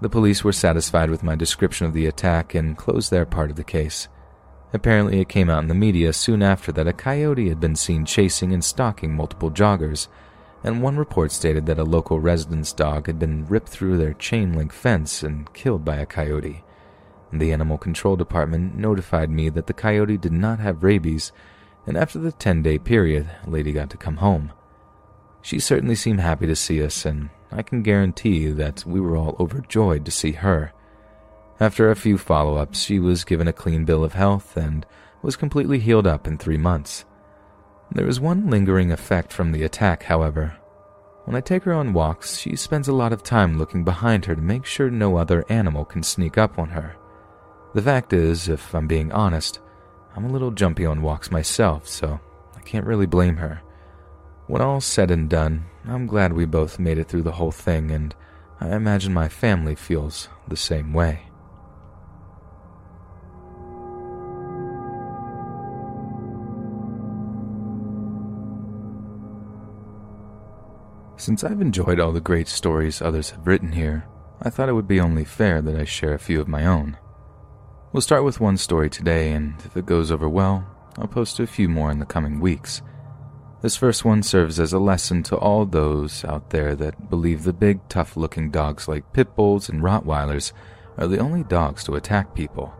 [0.00, 3.56] The police were satisfied with my description of the attack and closed their part of
[3.56, 4.06] the case.
[4.72, 8.04] Apparently, it came out in the media soon after that a coyote had been seen
[8.04, 10.06] chasing and stalking multiple joggers,
[10.66, 14.52] and one report stated that a local resident's dog had been ripped through their chain
[14.52, 16.64] link fence and killed by a coyote.
[17.32, 21.32] The animal control department notified me that the coyote did not have rabies
[21.86, 24.52] and after the 10 day period, Lady got to come home.
[25.40, 29.36] She certainly seemed happy to see us, and I can guarantee that we were all
[29.38, 30.72] overjoyed to see her.
[31.60, 34.84] After a few follow ups, she was given a clean bill of health and
[35.22, 37.04] was completely healed up in three months.
[37.92, 40.56] There is one lingering effect from the attack, however.
[41.24, 44.34] When I take her on walks, she spends a lot of time looking behind her
[44.34, 46.96] to make sure no other animal can sneak up on her.
[47.74, 49.60] The fact is, if I'm being honest,
[50.14, 52.20] I'm a little jumpy on walks myself, so
[52.56, 53.60] I can't really blame her.
[54.46, 57.90] When all's said and done, I'm glad we both made it through the whole thing,
[57.90, 58.14] and
[58.60, 61.26] I imagine my family feels the same way.
[71.18, 74.06] Since I've enjoyed all the great stories others have written here,
[74.42, 76.98] I thought it would be only fair that I share a few of my own.
[77.92, 80.68] We'll start with one story today, and if it goes over well,
[80.98, 82.82] I'll post a few more in the coming weeks.
[83.62, 87.54] This first one serves as a lesson to all those out there that believe the
[87.54, 90.52] big, tough looking dogs like pit bulls and Rottweilers
[90.98, 92.74] are the only dogs to attack people.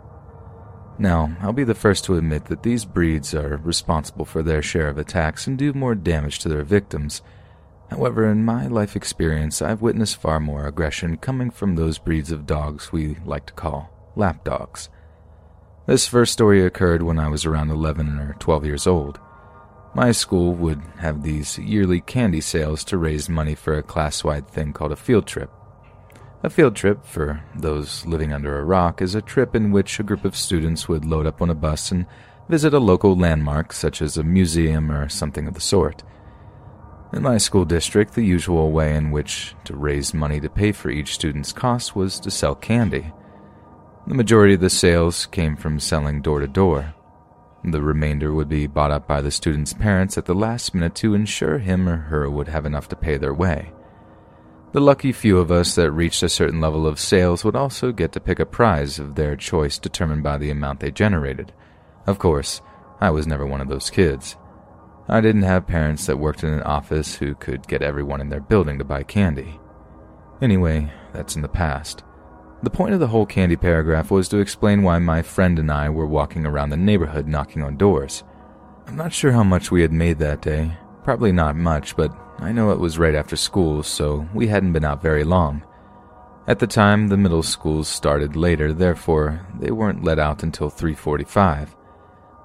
[0.98, 4.88] Now, I'll be the first to admit that these breeds are responsible for their share
[4.88, 7.22] of attacks and do more damage to their victims
[7.90, 12.46] However, in my life experience, I've witnessed far more aggression coming from those breeds of
[12.46, 14.88] dogs we like to call lapdogs.
[15.86, 19.20] This first story occurred when I was around 11 or 12 years old.
[19.94, 24.48] My school would have these yearly candy sales to raise money for a class wide
[24.48, 25.50] thing called a field trip.
[26.42, 30.02] A field trip, for those living under a rock, is a trip in which a
[30.02, 32.06] group of students would load up on a bus and
[32.48, 36.02] visit a local landmark, such as a museum or something of the sort.
[37.12, 40.90] In my school district, the usual way in which to raise money to pay for
[40.90, 43.12] each student's costs was to sell candy.
[44.06, 46.94] The majority of the sales came from selling door to door.
[47.64, 51.14] The remainder would be bought up by the student's parents at the last minute to
[51.14, 53.72] ensure him or her would have enough to pay their way.
[54.72, 58.12] The lucky few of us that reached a certain level of sales would also get
[58.12, 61.52] to pick a prize of their choice determined by the amount they generated.
[62.06, 62.60] Of course,
[63.00, 64.36] I was never one of those kids.
[65.08, 68.40] I didn't have parents that worked in an office who could get everyone in their
[68.40, 69.60] building to buy candy.
[70.42, 72.02] Anyway, that's in the past.
[72.64, 75.90] The point of the whole candy paragraph was to explain why my friend and I
[75.90, 78.24] were walking around the neighborhood knocking on doors.
[78.88, 80.76] I'm not sure how much we had made that day.
[81.04, 84.84] Probably not much, but I know it was right after school, so we hadn't been
[84.84, 85.62] out very long.
[86.48, 91.76] At the time, the middle schools started later, therefore they weren't let out until 3:45.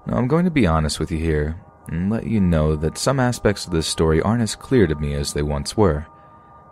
[0.05, 3.19] Now, I'm going to be honest with you here and let you know that some
[3.19, 6.05] aspects of this story aren't as clear to me as they once were.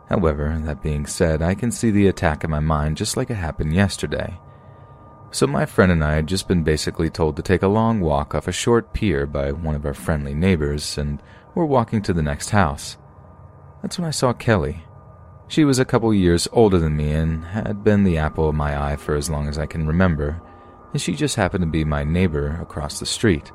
[0.09, 3.35] However, that being said, I can see the attack in my mind just like it
[3.35, 4.39] happened yesterday.
[5.31, 8.33] So, my friend and I had just been basically told to take a long walk
[8.33, 11.21] off a short pier by one of our friendly neighbors, and
[11.53, 12.97] we're walking to the next house.
[13.83, 14.83] That's when I saw Kelly.
[15.47, 18.91] She was a couple years older than me and had been the apple of my
[18.91, 20.41] eye for as long as I can remember,
[20.93, 23.51] and she just happened to be my neighbor across the street.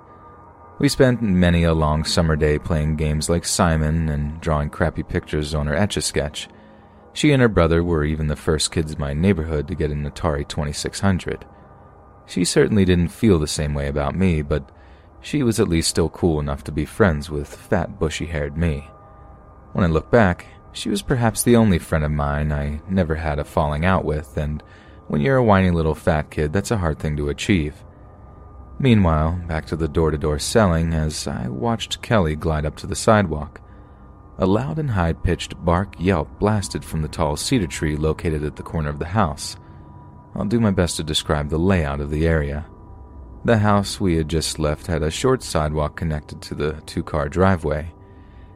[0.81, 5.55] We spent many a long summer day playing games like Simon and drawing crappy pictures
[5.55, 6.49] on her Etch a Sketch.
[7.13, 10.11] She and her brother were even the first kids in my neighborhood to get an
[10.11, 11.47] Atari 2600.
[12.27, 14.69] She certainly didn't feel the same way about me, but
[15.21, 18.89] she was at least still cool enough to be friends with fat, bushy haired me.
[19.75, 23.39] When I look back, she was perhaps the only friend of mine I never had
[23.39, 24.61] a falling out with, and
[25.07, 27.85] when you're a whiny little fat kid, that's a hard thing to achieve.
[28.79, 32.87] Meanwhile, back to the door to door selling as I watched Kelly glide up to
[32.87, 33.61] the sidewalk.
[34.39, 38.57] A loud and high pitched bark yelp blasted from the tall cedar tree located at
[38.57, 39.57] the corner of the house.
[40.35, 42.67] I'll do my best to describe the layout of the area.
[43.45, 47.29] The house we had just left had a short sidewalk connected to the two car
[47.29, 47.93] driveway.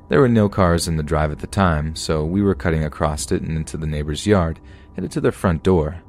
[0.08, 3.30] There were no cars in the drive at the time, so we were cutting across
[3.30, 4.58] it and into the neighbor's yard,
[4.96, 6.02] headed to their front door.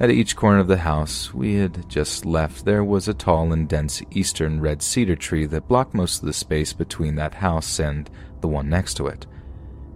[0.00, 3.68] At each corner of the house we had just left, there was a tall and
[3.68, 8.08] dense eastern red cedar tree that blocked most of the space between that house and
[8.40, 9.26] the one next to it.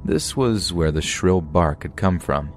[0.04, 2.52] This was where the shrill bark had come from.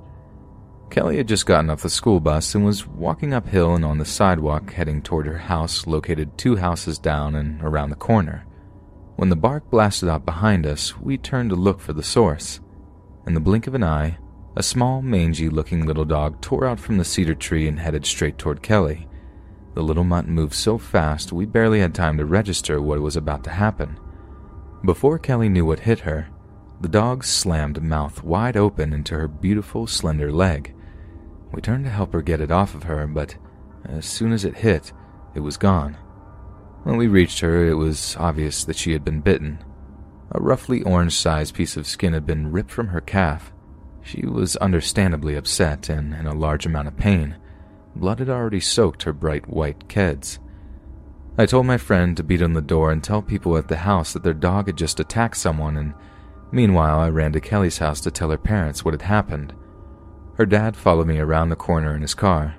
[0.89, 4.03] Kelly had just gotten off the school bus and was walking uphill and on the
[4.03, 8.45] sidewalk heading toward her house located two houses down and around the corner.
[9.15, 12.59] When the bark blasted out behind us, we turned to look for the source.
[13.25, 14.17] In the blink of an eye,
[14.57, 18.39] a small, mangy looking little dog tore out from the cedar tree and headed straight
[18.39, 19.07] toward Kelly.
[19.75, 23.43] The little mutt moved so fast we barely had time to register what was about
[23.43, 23.99] to happen.
[24.83, 26.29] Before Kelly knew what hit her,
[26.81, 30.73] the dog slammed mouth wide open into her beautiful, slender leg.
[31.51, 33.35] We turned to help her get it off of her, but
[33.85, 34.91] as soon as it hit,
[35.35, 35.93] it was gone.
[36.81, 39.63] When we reached her, it was obvious that she had been bitten.
[40.31, 43.53] A roughly orange sized piece of skin had been ripped from her calf.
[44.07, 47.35] She was understandably upset and in a large amount of pain.
[47.93, 50.39] Blood had already soaked her bright white keds.
[51.37, 54.13] I told my friend to beat on the door and tell people at the house
[54.13, 55.93] that their dog had just attacked someone, and
[56.53, 59.53] meanwhile, I ran to Kelly's house to tell her parents what had happened.
[60.35, 62.55] Her dad followed me around the corner in his car.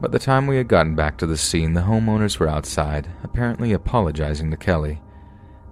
[0.00, 3.74] By the time we had gotten back to the scene, the homeowners were outside, apparently
[3.74, 5.02] apologizing to Kelly.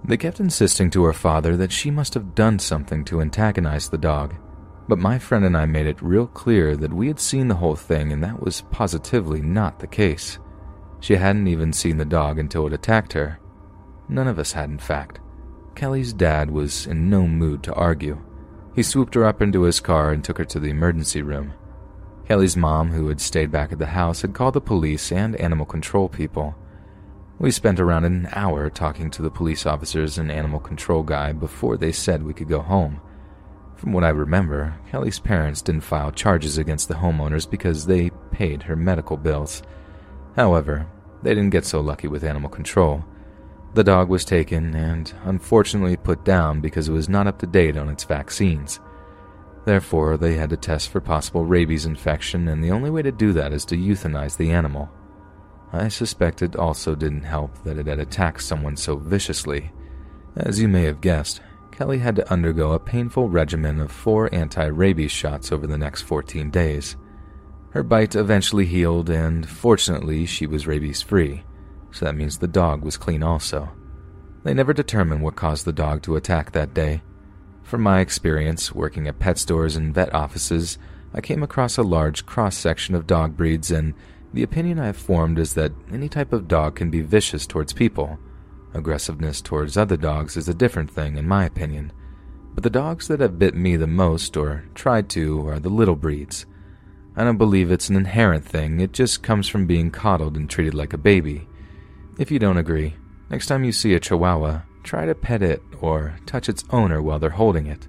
[0.05, 3.97] They kept insisting to her father that she must have done something to antagonize the
[3.97, 4.35] dog,
[4.89, 7.75] but my friend and I made it real clear that we had seen the whole
[7.75, 10.39] thing and that was positively not the case.
[10.99, 13.39] She hadn't even seen the dog until it attacked her.
[14.09, 15.19] None of us had, in fact.
[15.75, 18.19] Kelly's dad was in no mood to argue.
[18.73, 21.53] He swooped her up into his car and took her to the emergency room.
[22.27, 25.67] Kelly's mom, who had stayed back at the house, had called the police and animal
[25.67, 26.55] control people.
[27.37, 31.77] We spent around an hour talking to the police officers and animal control guy before
[31.77, 33.01] they said we could go home.
[33.79, 38.63] From what I remember, Kelly's parents didn't file charges against the homeowners because they paid
[38.63, 39.63] her medical bills.
[40.35, 40.85] However,
[41.23, 43.05] they didn't get so lucky with animal control.
[43.75, 47.77] The dog was taken and unfortunately put down because it was not up to date
[47.77, 48.81] on its vaccines.
[49.63, 53.31] Therefore, they had to test for possible rabies infection, and the only way to do
[53.31, 54.89] that is to euthanize the animal.
[55.71, 59.71] I suspect it also didn't help that it had attacked someone so viciously.
[60.35, 61.39] As you may have guessed,
[61.79, 66.01] Kelly had to undergo a painful regimen of four anti rabies shots over the next
[66.01, 66.97] 14 days.
[67.69, 71.43] Her bite eventually healed, and fortunately, she was rabies free,
[71.91, 73.71] so that means the dog was clean also.
[74.43, 77.01] They never determined what caused the dog to attack that day,
[77.63, 80.77] from my experience working at pet stores and vet offices,
[81.13, 83.93] I came across a large cross section of dog breeds, and
[84.33, 87.71] the opinion I have formed is that any type of dog can be vicious towards
[87.71, 88.19] people.
[88.73, 91.91] Aggressiveness towards other dogs is a different thing, in my opinion.
[92.53, 95.95] But the dogs that have bit me the most, or tried to, are the little
[95.95, 96.45] breeds.
[97.15, 100.73] I don't believe it's an inherent thing, it just comes from being coddled and treated
[100.73, 101.47] like a baby.
[102.17, 102.95] If you don't agree,
[103.29, 107.19] next time you see a chihuahua, try to pet it or touch its owner while
[107.19, 107.87] they're holding it.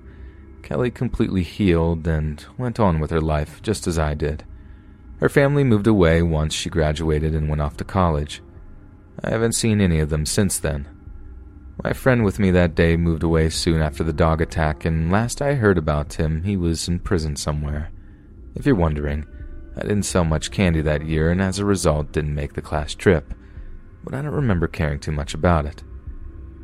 [0.62, 4.44] Kelly completely healed and went on with her life just as I did.
[5.18, 8.40] Her family moved away once she graduated and went off to college.
[9.22, 10.88] I haven't seen any of them since then.
[11.82, 15.40] My friend with me that day moved away soon after the dog attack, and last
[15.40, 17.90] I heard about him, he was in prison somewhere.
[18.54, 19.26] If you're wondering,
[19.76, 22.94] I didn't sell much candy that year and as a result didn't make the class
[22.94, 23.32] trip,
[24.04, 25.82] but I don't remember caring too much about it.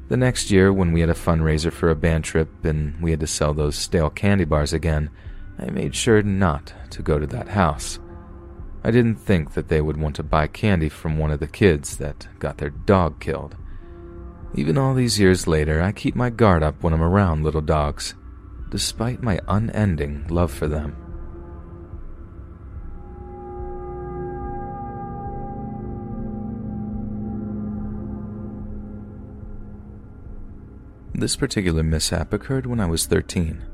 [0.09, 3.21] The next year, when we had a fundraiser for a band trip and we had
[3.21, 5.11] to sell those stale candy bars again,
[5.59, 7.99] I made sure not to go to that house.
[8.87, 11.97] I didn't think that they would want to buy candy from one of the kids
[11.97, 13.57] that got their dog killed.
[14.55, 18.15] Even all these years later, I keep my guard up when I'm around little dogs,
[18.71, 20.97] despite my unending love for them.
[31.13, 33.65] This particular mishap occurred when I was 13.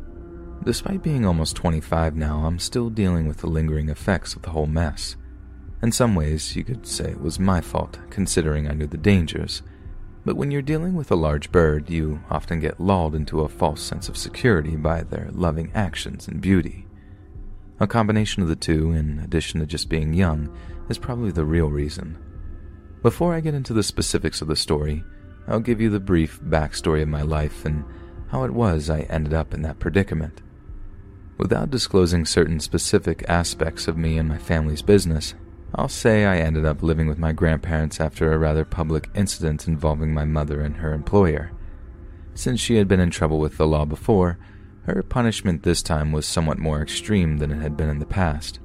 [0.64, 4.68] Despite being almost 25 now, I'm still dealing with the lingering effects of the whole
[4.68, 5.16] mess.
[5.82, 9.62] In some ways, you could say it was my fault, considering I knew the dangers.
[10.24, 13.82] But when you're dealing with a large bird, you often get lulled into a false
[13.82, 16.86] sense of security by their loving actions and beauty.
[17.80, 20.56] A combination of the two, in addition to just being young,
[20.89, 22.16] is probably the real reason.
[23.02, 25.02] Before I get into the specifics of the story,
[25.48, 27.84] I'll give you the brief backstory of my life and
[28.28, 30.40] how it was I ended up in that predicament.
[31.38, 35.34] Without disclosing certain specific aspects of me and my family's business,
[35.74, 40.12] I'll say I ended up living with my grandparents after a rather public incident involving
[40.12, 41.50] my mother and her employer.
[42.34, 44.38] Since she had been in trouble with the law before,
[44.84, 48.59] her punishment this time was somewhat more extreme than it had been in the past.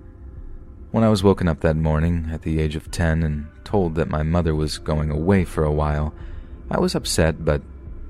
[0.91, 4.09] When I was woken up that morning at the age of 10 and told that
[4.09, 6.13] my mother was going away for a while,
[6.71, 7.61] I was upset, but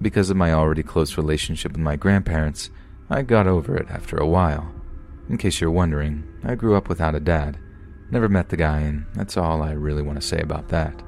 [0.01, 2.69] because of my already close relationship with my grandparents,
[3.09, 4.73] I got over it after a while.
[5.29, 7.57] In case you're wondering, I grew up without a dad.
[8.11, 11.01] Never met the guy, and that's all I really want to say about that.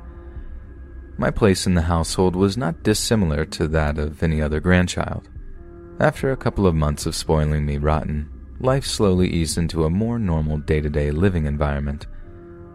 [1.18, 5.28] My place in the household was not dissimilar to that of any other grandchild.
[6.00, 8.30] After a couple of months of spoiling me rotten,
[8.62, 12.08] life slowly eased into a more normal day to day living environment.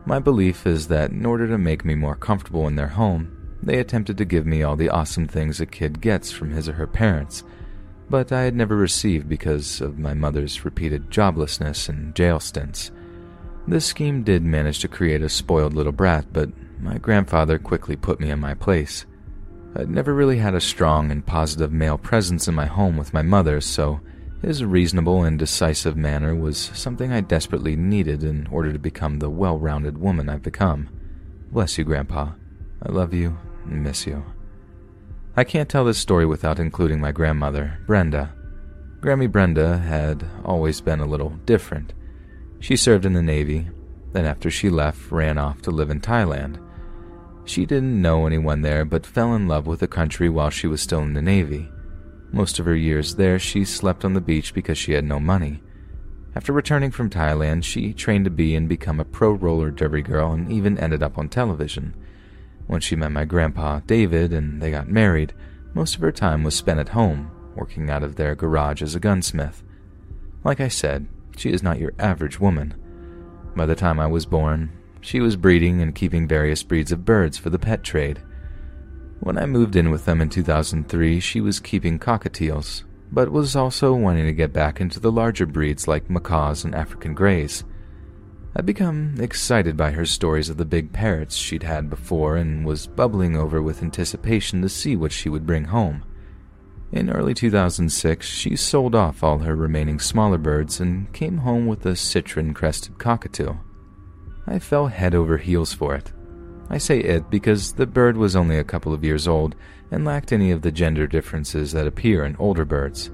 [0.05, 3.79] My belief is that in order to make me more comfortable in their home, they
[3.79, 6.87] attempted to give me all the awesome things a kid gets from his or her
[6.87, 7.43] parents,
[8.15, 12.93] but I had never received because of my mother's repeated joblessness and jail stints.
[13.67, 18.21] This scheme did manage to create a spoiled little brat, but my grandfather quickly put
[18.21, 19.05] me in my place.
[19.75, 23.23] I'd never really had a strong and positive male presence in my home with my
[23.23, 23.99] mother, so
[24.43, 29.29] his reasonable and decisive manner was something I desperately needed in order to become the
[29.29, 30.89] well rounded woman I've become.
[31.51, 32.31] Bless you, Grandpa.
[32.81, 34.25] I love you and miss you.
[35.37, 38.33] I can't tell this story without including my grandmother, Brenda.
[39.01, 41.93] Grammy Brenda had always been a little different.
[42.61, 43.69] She served in the Navy,
[44.13, 46.61] then after she left, ran off to live in Thailand.
[47.45, 50.81] She didn't know anyone there, but fell in love with the country while she was
[50.81, 51.69] still in the Navy.
[52.31, 55.63] Most of her years there, she slept on the beach because she had no money.
[56.37, 60.33] After returning from Thailand, she trained to be and become a pro roller derby girl
[60.33, 61.95] and even ended up on television.
[62.67, 65.35] When she met my grandpa, David, and they got married,
[65.75, 69.01] most of her time was spent at home, working out of their garage as a
[69.01, 69.63] gunsmith.
[70.45, 72.75] Like I said, she is not your average woman.
[73.57, 77.37] By the time I was born, she was breeding and keeping various breeds of birds
[77.37, 78.23] for the pet trade.
[79.21, 83.95] When I moved in with them in 2003, she was keeping cockatiels, but was also
[83.95, 87.65] wanting to get back into the larger breeds like macaws and African greys.
[88.57, 92.87] I'd become excited by her stories of the big parrots she'd had before and was
[92.87, 96.05] bubbling over with anticipation to see what she would bring home.
[96.93, 101.85] In early 2006, she sold off all her remaining smaller birds and came home with
[101.85, 103.55] a citron crested cockatoo.
[104.47, 106.13] I fell head over heels for it.
[106.71, 109.57] I say it because the bird was only a couple of years old
[109.91, 113.11] and lacked any of the gender differences that appear in older birds.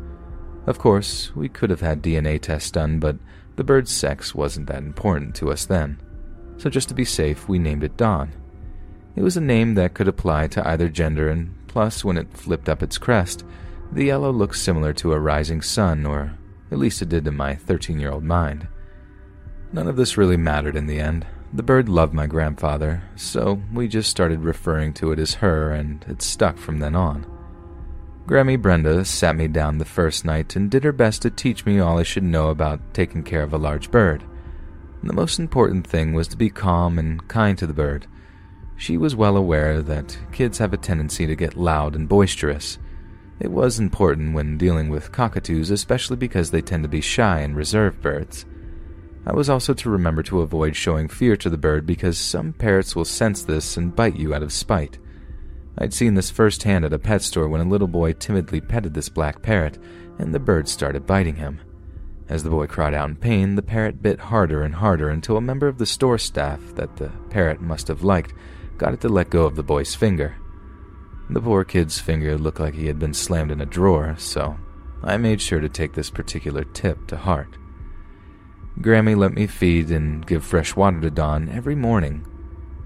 [0.67, 3.17] Of course, we could have had DNA tests done, but
[3.61, 6.01] the bird's sex wasn't that important to us then.
[6.57, 8.33] So just to be safe, we named it Dawn.
[9.15, 12.71] It was a name that could apply to either gender, and plus, when it flipped
[12.71, 13.45] up its crest,
[13.93, 16.39] the yellow looked similar to a rising sun, or
[16.73, 18.67] at least it did to my 13 year old mind.
[19.75, 21.27] None of this really mattered in the end.
[21.53, 26.03] The bird loved my grandfather, so we just started referring to it as her, and
[26.09, 27.27] it stuck from then on.
[28.31, 31.81] Grammy Brenda sat me down the first night and did her best to teach me
[31.81, 34.23] all I should know about taking care of a large bird.
[35.03, 38.07] The most important thing was to be calm and kind to the bird.
[38.77, 42.79] She was well aware that kids have a tendency to get loud and boisterous.
[43.41, 47.57] It was important when dealing with cockatoos, especially because they tend to be shy and
[47.57, 48.47] reserved birds.
[49.27, 52.95] I was also to remember to avoid showing fear to the bird because some parrots
[52.95, 55.01] will sense this and bite you out of spite.
[55.81, 59.09] I'd seen this firsthand at a pet store when a little boy timidly petted this
[59.09, 59.79] black parrot,
[60.19, 61.61] and the bird started biting him.
[62.29, 65.41] As the boy cried out in pain, the parrot bit harder and harder until a
[65.41, 68.35] member of the store staff that the parrot must have liked
[68.77, 70.37] got it to let go of the boy's finger.
[71.29, 74.59] The poor kid's finger looked like he had been slammed in a drawer, so
[75.03, 77.57] I made sure to take this particular tip to heart.
[78.81, 82.27] Grammy let me feed and give fresh water to Dawn every morning.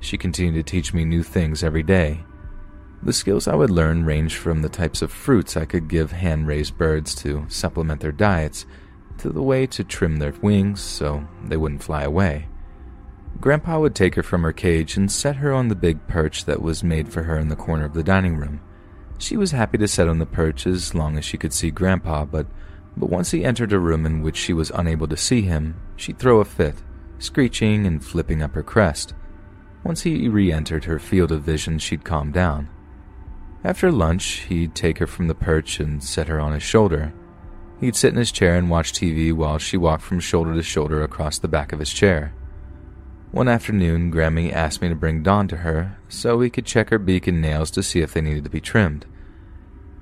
[0.00, 2.24] She continued to teach me new things every day.
[3.05, 6.47] The skills I would learn ranged from the types of fruits I could give hand
[6.47, 8.64] raised birds to supplement their diets,
[9.18, 12.48] to the way to trim their wings so they wouldn't fly away.
[13.43, 16.62] Grandpa would take her from her cage and set her on the big perch that
[16.62, 18.62] was made for her in the corner of the dining room.
[19.18, 22.24] She was happy to sit on the perch as long as she could see Grandpa,
[22.24, 22.47] but
[22.97, 26.18] but once he entered a room in which she was unable to see him, she'd
[26.18, 26.76] throw a fit,
[27.18, 29.12] screeching and flipping up her crest.
[29.82, 32.70] Once he re entered her field of vision, she'd calm down.
[33.65, 37.15] After lunch, he'd take her from the perch and set her on his shoulder.
[37.81, 41.03] He'd sit in his chair and watch TV while she walked from shoulder to shoulder
[41.03, 42.35] across the back of his chair.
[43.31, 46.99] One afternoon, Grammy asked me to bring Dawn to her so we could check her
[46.99, 49.07] beak and nails to see if they needed to be trimmed.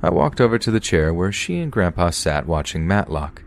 [0.02, 3.44] I walked over to the chair where she and Grandpa sat watching Matlock.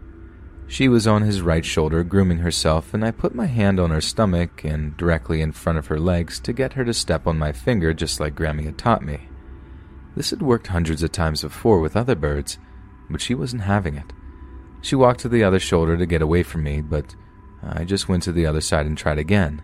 [0.65, 4.01] She was on his right shoulder grooming herself, and I put my hand on her
[4.01, 7.51] stomach and directly in front of her legs to get her to step on my
[7.51, 9.27] finger just like Grammy had taught me.
[10.15, 12.57] This had worked hundreds of times before with other birds,
[13.09, 14.13] but she wasn't having it.
[14.81, 17.15] She walked to the other shoulder to get away from me, but
[17.61, 19.61] I just went to the other side and tried again.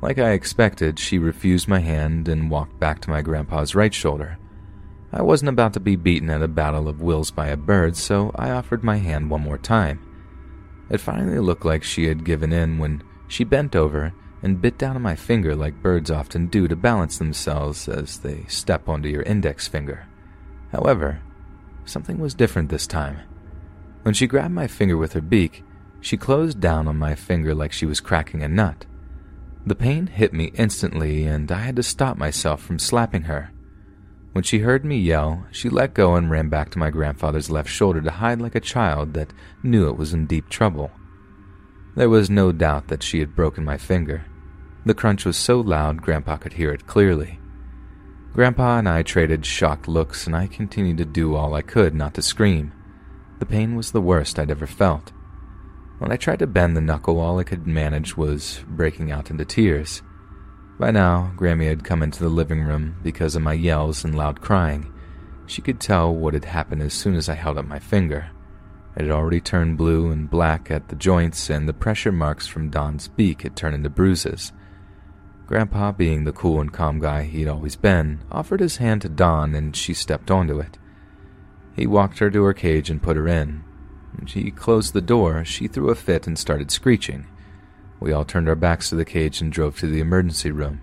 [0.00, 4.38] Like I expected, she refused my hand and walked back to my grandpa's right shoulder.
[5.12, 8.32] I wasn't about to be beaten at a battle of wills by a bird, so
[8.34, 10.00] I offered my hand one more time.
[10.90, 14.12] It finally looked like she had given in when she bent over
[14.44, 18.44] and bit down on my finger like birds often do to balance themselves as they
[18.46, 20.06] step onto your index finger.
[20.70, 21.22] However,
[21.86, 23.20] something was different this time.
[24.02, 25.64] When she grabbed my finger with her beak,
[26.02, 28.84] she closed down on my finger like she was cracking a nut.
[29.64, 33.50] The pain hit me instantly, and I had to stop myself from slapping her.
[34.32, 37.70] When she heard me yell, she let go and ran back to my grandfather's left
[37.70, 40.90] shoulder to hide like a child that knew it was in deep trouble.
[41.94, 44.26] There was no doubt that she had broken my finger.
[44.86, 47.38] The crunch was so loud Grandpa could hear it clearly.
[48.34, 52.14] Grandpa and I traded shocked looks, and I continued to do all I could not
[52.14, 52.72] to scream.
[53.38, 55.12] The pain was the worst I'd ever felt.
[55.98, 59.44] When I tried to bend the knuckle, all I could manage was breaking out into
[59.44, 60.02] tears.
[60.78, 64.40] By now, Grammy had come into the living room because of my yells and loud
[64.40, 64.92] crying.
[65.46, 68.26] She could tell what had happened as soon as I held up my finger.
[68.96, 72.70] It had already turned blue and black at the joints, and the pressure marks from
[72.70, 74.52] Dawn's beak had turned into bruises.
[75.46, 79.54] Grandpa, being the cool and calm guy he'd always been, offered his hand to Dawn
[79.54, 80.78] and she stepped onto it.
[81.76, 83.62] He walked her to her cage and put her in.
[84.16, 87.26] When she closed the door, she threw a fit and started screeching.
[88.00, 90.80] We all turned our backs to the cage and drove to the emergency room.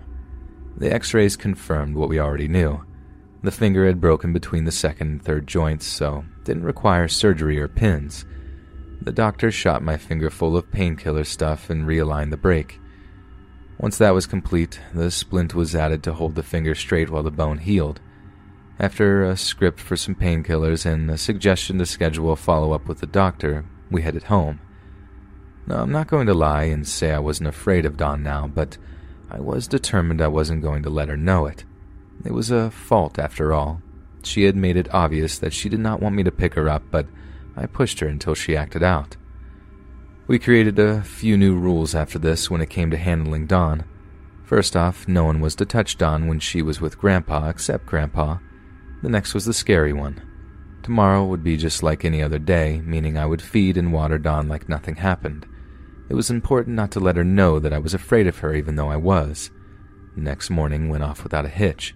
[0.76, 2.84] The x rays confirmed what we already knew.
[3.42, 7.68] The finger had broken between the second and third joints, so didn't require surgery or
[7.68, 8.24] pins.
[9.00, 12.78] The doctor shot my finger full of painkiller stuff and realigned the break.
[13.82, 17.32] Once that was complete, the splint was added to hold the finger straight while the
[17.32, 18.00] bone healed.
[18.78, 23.00] After a script for some painkillers and a suggestion to schedule a follow up with
[23.00, 24.60] the doctor, we headed home.
[25.66, 28.78] Now, I'm not going to lie and say I wasn't afraid of Dawn now, but
[29.28, 31.64] I was determined I wasn't going to let her know it.
[32.24, 33.82] It was a fault, after all.
[34.22, 36.84] She had made it obvious that she did not want me to pick her up,
[36.92, 37.08] but
[37.56, 39.16] I pushed her until she acted out.
[40.32, 43.84] We created a few new rules after this when it came to handling Dawn.
[44.44, 48.38] First off, no one was to touch Dawn when she was with Grandpa except Grandpa.
[49.02, 50.22] The next was the scary one.
[50.82, 54.48] Tomorrow would be just like any other day, meaning I would feed and water Dawn
[54.48, 55.44] like nothing happened.
[56.08, 58.76] It was important not to let her know that I was afraid of her, even
[58.76, 59.50] though I was.
[60.16, 61.94] Next morning went off without a hitch.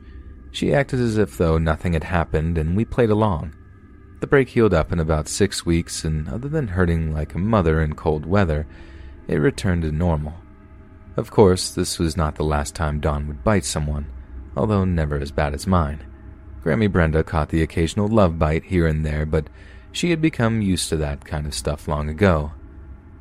[0.50, 3.54] She acted as if though nothing had happened, and we played along.
[4.18, 7.82] The break healed up in about six weeks, and other than hurting like a mother
[7.82, 8.66] in cold weather,
[9.28, 10.34] it returned to normal.
[11.16, 14.06] Of course, this was not the last time Dawn would bite someone,
[14.56, 16.02] although never as bad as mine.
[16.62, 19.48] Grammy Brenda caught the occasional love bite here and there, but
[19.92, 22.52] she had become used to that kind of stuff long ago.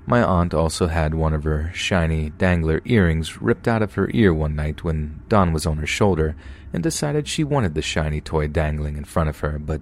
[0.08, 4.34] My aunt also had one of her shiny dangler earrings ripped out of her ear
[4.34, 6.36] one night when Dawn was on her shoulder
[6.72, 9.82] and decided she wanted the shiny toy dangling in front of her, but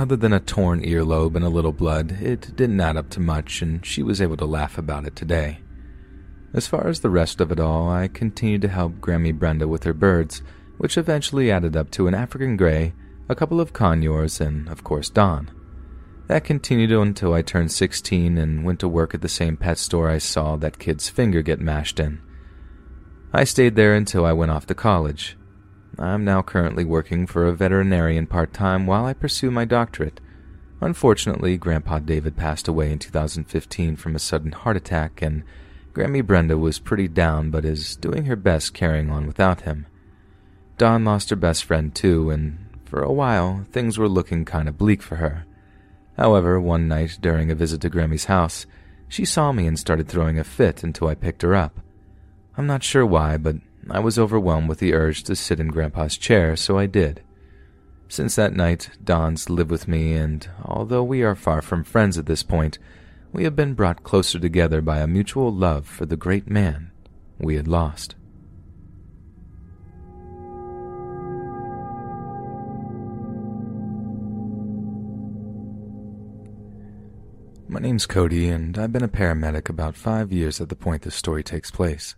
[0.00, 3.60] other than a torn earlobe and a little blood, it didn't add up to much,
[3.60, 5.58] and she was able to laugh about it today.
[6.54, 9.84] As far as the rest of it all, I continued to help Grammy Brenda with
[9.84, 10.42] her birds,
[10.78, 12.94] which eventually added up to an African gray,
[13.28, 15.50] a couple of conures, and, of course, Dawn.
[16.28, 20.08] That continued until I turned 16 and went to work at the same pet store
[20.08, 22.20] I saw that kid's finger get mashed in.
[23.32, 25.36] I stayed there until I went off to college.
[26.00, 30.18] I'm now currently working for a veterinarian part time while I pursue my doctorate.
[30.80, 35.44] Unfortunately, Grandpa David passed away in 2015 from a sudden heart attack, and
[35.92, 39.86] Grammy Brenda was pretty down but is doing her best carrying on without him.
[40.78, 44.78] Dawn lost her best friend too, and for a while things were looking kind of
[44.78, 45.44] bleak for her.
[46.16, 48.64] However, one night during a visit to Grammy's house,
[49.06, 51.78] she saw me and started throwing a fit until I picked her up.
[52.56, 53.56] I'm not sure why, but
[53.88, 57.22] I was overwhelmed with the urge to sit in Grandpa's chair, so I did.
[58.08, 62.26] Since that night, Dawn's lived with me, and although we are far from friends at
[62.26, 62.78] this point,
[63.32, 66.90] we have been brought closer together by a mutual love for the great man
[67.38, 68.16] we had lost.
[77.68, 81.14] My name's Cody, and I've been a paramedic about five years at the point this
[81.14, 82.16] story takes place.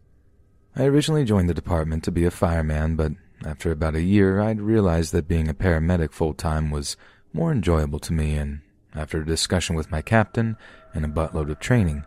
[0.75, 3.13] I originally joined the department to be a fireman, but
[3.45, 6.97] after about a year, I'd realized that being a paramedic full time was
[7.35, 8.61] more enjoyable to me, and
[8.95, 10.57] after a discussion with my captain
[10.95, 12.05] and a buttload of training,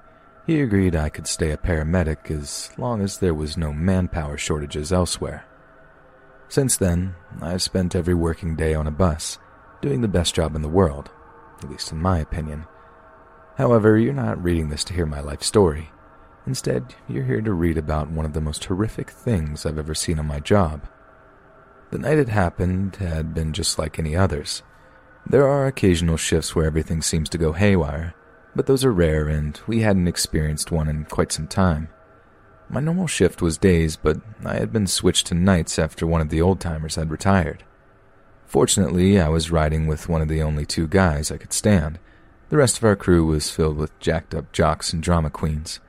[0.47, 4.91] he agreed I could stay a paramedic as long as there was no manpower shortages
[4.91, 5.45] elsewhere.
[6.47, 9.37] Since then, I've spent every working day on a bus,
[9.81, 11.11] doing the best job in the world,
[11.63, 12.65] at least in my opinion.
[13.57, 15.91] However, you're not reading this to hear my life story.
[16.47, 20.19] Instead, you're here to read about one of the most horrific things I've ever seen
[20.19, 20.87] on my job.
[21.91, 24.61] The night it happened had been just like any others.
[25.27, 28.13] There are occasional shifts where everything seems to go haywire,
[28.55, 31.89] but those are rare and we hadn't experienced one in quite some time.
[32.69, 36.29] My normal shift was days, but I had been switched to nights after one of
[36.29, 37.63] the old timers had retired.
[38.45, 41.99] Fortunately, I was riding with one of the only two guys I could stand.
[42.49, 45.79] The rest of our crew was filled with jacked up jocks and drama queens.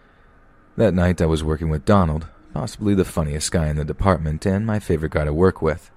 [0.76, 4.66] That night I was working with Donald, possibly the funniest guy in the department and
[4.66, 5.90] my favorite guy to work with.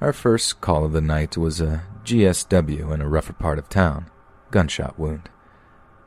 [0.00, 4.08] Our first call of the night was a GSW in a rougher part of town,
[4.52, 5.28] gunshot wound.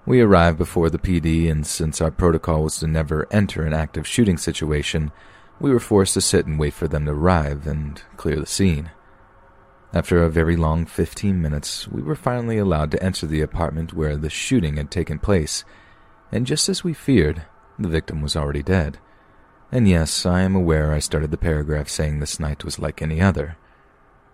[0.05, 4.07] We arrived before the PD, and since our protocol was to never enter an active
[4.07, 5.11] shooting situation,
[5.59, 8.91] We were forced to sit and wait for them to arrive and clear the scene.
[9.93, 14.15] After a very long 15 minutes, we were finally allowed to enter the apartment where
[14.15, 15.65] the shooting had taken place,
[16.31, 17.43] and just as we feared,
[17.83, 18.97] the victim was already dead.
[19.71, 23.21] And yes, I am aware I started the paragraph saying this night was like any
[23.21, 23.57] other.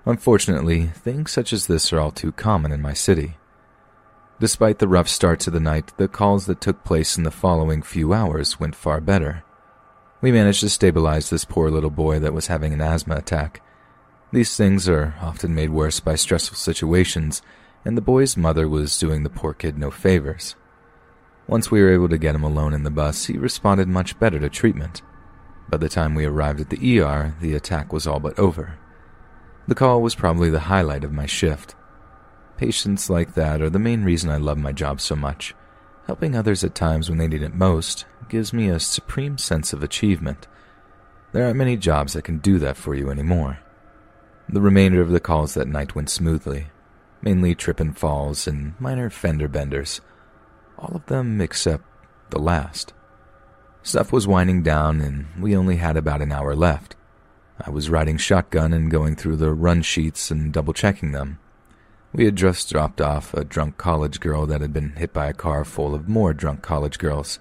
[0.05, 3.37] Unfortunately, things such as this are all too common in my city.
[4.39, 7.81] Despite the rough start to the night, the calls that took place in the following
[7.81, 9.43] few hours went far better.
[10.21, 13.61] We managed to stabilize this poor little boy that was having an asthma attack.
[14.31, 17.41] These things are often made worse by stressful situations,
[17.85, 20.55] and the boy's mother was doing the poor kid no favors.
[21.47, 24.39] Once we were able to get him alone in the bus, he responded much better
[24.39, 25.01] to treatment.
[25.69, 28.77] By the time we arrived at the ER, the attack was all but over.
[29.67, 31.75] The call was probably the highlight of my shift.
[32.57, 35.53] Patients like that are the main reason I love my job so much.
[36.07, 39.83] Helping others at times when they need it most gives me a supreme sense of
[39.83, 40.47] achievement.
[41.31, 43.59] There aren't many jobs that can do that for you anymore.
[44.47, 46.67] The remainder of the calls that night went smoothly,
[47.21, 49.99] mainly trip and falls and minor fender benders.
[50.77, 51.83] All of them except
[52.29, 52.93] the last.
[53.83, 56.95] Stuff was winding down, and we only had about an hour left.
[57.59, 61.39] I was riding shotgun and going through the run sheets and double checking them.
[62.11, 65.33] We had just dropped off a drunk college girl that had been hit by a
[65.33, 67.39] car full of more drunk college girls.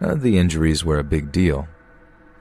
[0.00, 1.68] None of the injuries were a big deal.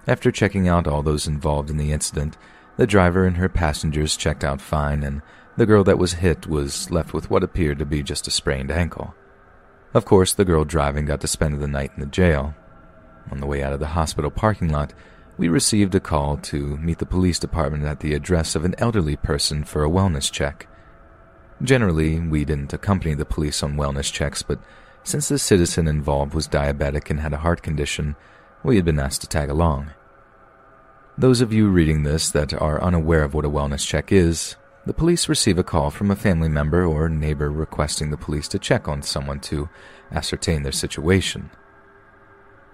[0.07, 2.37] After checking out all those involved in the incident,
[2.77, 5.21] the driver and her passengers checked out fine, and
[5.57, 8.71] the girl that was hit was left with what appeared to be just a sprained
[8.71, 9.13] ankle.
[9.93, 12.55] Of course, the girl driving got to spend the night in the jail.
[13.31, 14.93] On the way out of the hospital parking lot,
[15.37, 19.15] we received a call to meet the police department at the address of an elderly
[19.15, 20.67] person for a wellness check.
[21.61, 24.59] Generally, we didn't accompany the police on wellness checks, but
[25.03, 28.15] since the citizen involved was diabetic and had a heart condition,
[28.63, 29.91] we had been asked to tag along.
[31.17, 34.55] Those of you reading this that are unaware of what a wellness check is,
[34.85, 38.59] the police receive a call from a family member or neighbor requesting the police to
[38.59, 39.69] check on someone to
[40.11, 41.49] ascertain their situation.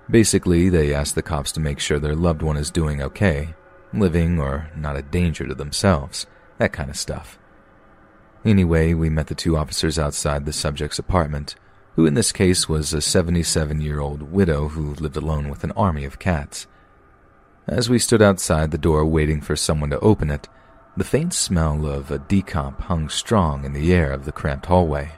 [0.10, 3.54] Basically, they ask the cops to make sure their loved one is doing okay,
[3.94, 6.26] living or not a danger to themselves,
[6.58, 7.38] that kind of stuff.
[8.44, 11.56] Anyway, we met the two officers outside the subject's apartment,
[11.96, 15.74] who in this case was a 77 year old widow who lived alone with an
[15.74, 16.66] army of cats.
[17.68, 20.48] As we stood outside the door waiting for someone to open it,
[20.98, 25.12] the faint smell of a decomp hung strong in the air of the cramped hallway.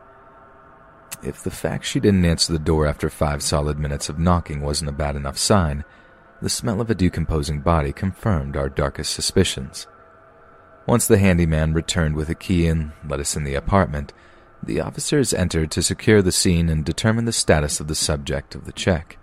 [1.24, 4.90] If the fact she didn't answer the door after five solid minutes of knocking wasn't
[4.90, 5.84] a bad enough sign,
[6.42, 9.88] the smell of a decomposing body confirmed our darkest suspicions.
[10.88, 14.14] Once the handyman returned with a key and let us in the apartment,
[14.64, 18.66] the officers entered to secure the scene and determine the status of the subject of
[18.66, 19.18] the check.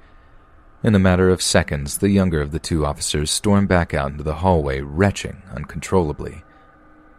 [0.81, 4.23] In a matter of seconds, the younger of the two officers stormed back out into
[4.23, 6.45] the hallway, retching uncontrollably.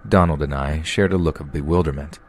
[0.08, 2.20] Donald and I shared a look of bewilderment.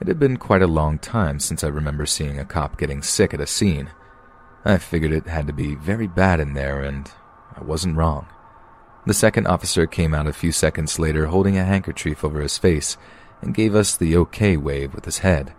[0.00, 3.34] It had been quite a long time since I remember seeing a cop getting sick
[3.34, 3.90] at a scene.
[4.64, 7.10] I figured it had to be very bad in there, and
[7.54, 8.26] I wasn't wrong.
[9.06, 12.96] The second officer came out a few seconds later holding a handkerchief over his face
[13.42, 15.52] and gave us the okay wave with his head.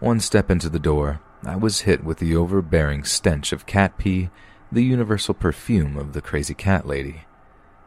[0.00, 4.30] One step into the door, I was hit with the overbearing stench of cat pee,
[4.72, 7.22] the universal perfume of the crazy cat lady.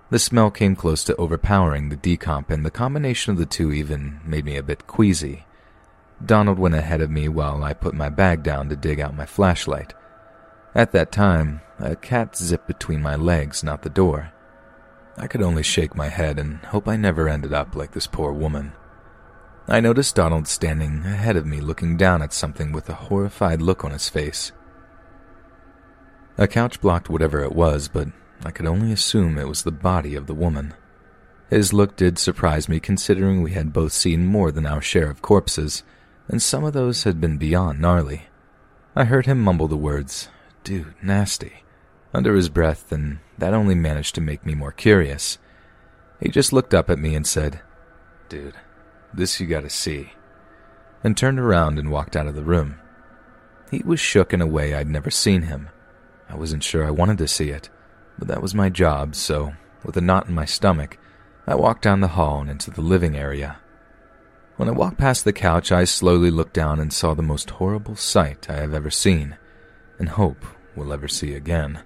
[0.10, 4.19] The smell came close to overpowering the decomp, and the combination of the two even
[4.26, 5.45] made me a bit queasy.
[6.26, 9.26] Donald went ahead of me while I put my bag down to dig out my
[9.26, 9.94] flashlight.
[10.76, 14.32] At that time, a cat zipped between my legs, not the door.
[15.18, 18.32] I could only shake my head and hope I never ended up like this poor
[18.32, 18.73] woman.
[19.72, 23.85] I noticed Donald standing ahead of me looking down at something with a horrified look
[23.85, 24.52] on his face.
[26.38, 28.10] A couch blocked whatever it was, but
[28.43, 30.73] I could only assume it was the body of the woman.
[31.49, 35.22] His look did surprise me considering we had both seen more than our share of
[35.22, 35.84] corpses,
[36.27, 38.23] and some of those had been beyond gnarly.
[38.93, 40.27] I heard him mumble the words,
[40.65, 41.64] dude, nasty,
[42.14, 45.38] under his breath, and that only managed to make me more curious.
[46.19, 47.61] He just looked up at me and said,
[48.27, 48.56] Dude,
[49.13, 50.13] this you gotta see,
[51.03, 52.79] and turned around and walked out of the room.
[53.69, 55.69] He was shook in a way I'd never seen him.
[56.29, 57.69] I wasn't sure I wanted to see it
[58.21, 60.99] but that was my job, so, with a knot in my stomach,
[61.47, 63.57] I walked down the hall and into the living area.
[64.57, 67.95] When I walked past the couch, I slowly looked down and saw the most horrible
[67.95, 69.38] sight I have ever seen,
[69.97, 71.81] and hope will ever see again.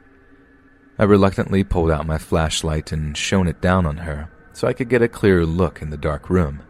[0.99, 4.89] I reluctantly pulled out my flashlight and shone it down on her so I could
[4.89, 6.63] get a clearer look in the dark room.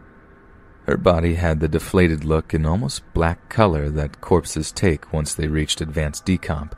[0.86, 5.48] Her body had the deflated look and almost black color that corpses take once they
[5.48, 6.72] reached advanced decomp.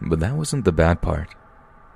[0.00, 1.34] But that wasn't the bad part.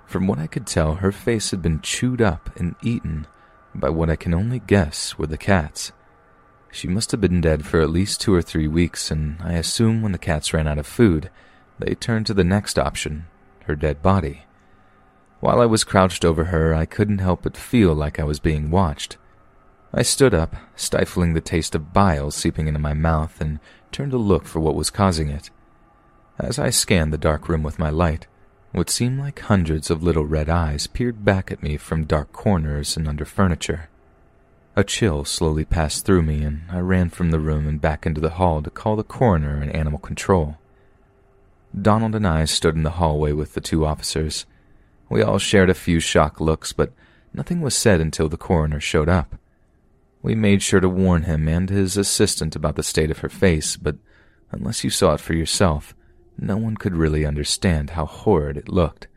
[0.06, 3.26] From what I could tell, her face had been chewed up and eaten
[3.74, 5.92] by what I can only guess were the cats.
[6.70, 10.02] She must have been dead for at least two or three weeks, and I assume
[10.02, 11.30] when the cats ran out of food,
[11.78, 13.26] they turned to the next option
[13.64, 14.46] her dead body.
[15.40, 18.70] While I was crouched over her, I couldn't help but feel like I was being
[18.70, 19.16] watched.
[19.92, 23.58] I stood up, stifling the taste of bile seeping into my mouth, and
[23.90, 25.50] turned to look for what was causing it.
[26.38, 28.26] As I scanned the dark room with my light,
[28.72, 32.96] what seemed like hundreds of little red eyes peered back at me from dark corners
[32.96, 33.88] and under furniture.
[34.76, 38.20] A chill slowly passed through me, and I ran from the room and back into
[38.20, 40.56] the hall to call the coroner and animal control.
[41.78, 44.46] Donald and I stood in the hallway with the two officers.
[45.08, 46.92] We all shared a few shocked looks, but
[47.34, 49.34] nothing was said until the coroner showed up.
[50.22, 53.76] We made sure to warn him and his assistant about the state of her face,
[53.76, 53.96] but
[54.50, 55.94] unless you saw it for yourself,
[56.38, 59.08] no one could really understand how horrid it looked.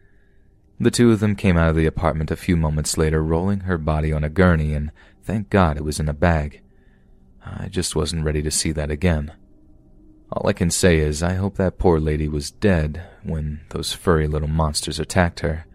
[0.79, 3.77] The two of them came out of the apartment a few moments later, rolling her
[3.77, 4.91] body on a gurney, and
[5.23, 6.61] thank God it was in a bag.
[7.45, 9.33] I just wasn't ready to see that again.
[10.31, 14.27] All I can say is I hope that poor lady was dead when those furry
[14.27, 15.65] little monsters attacked her.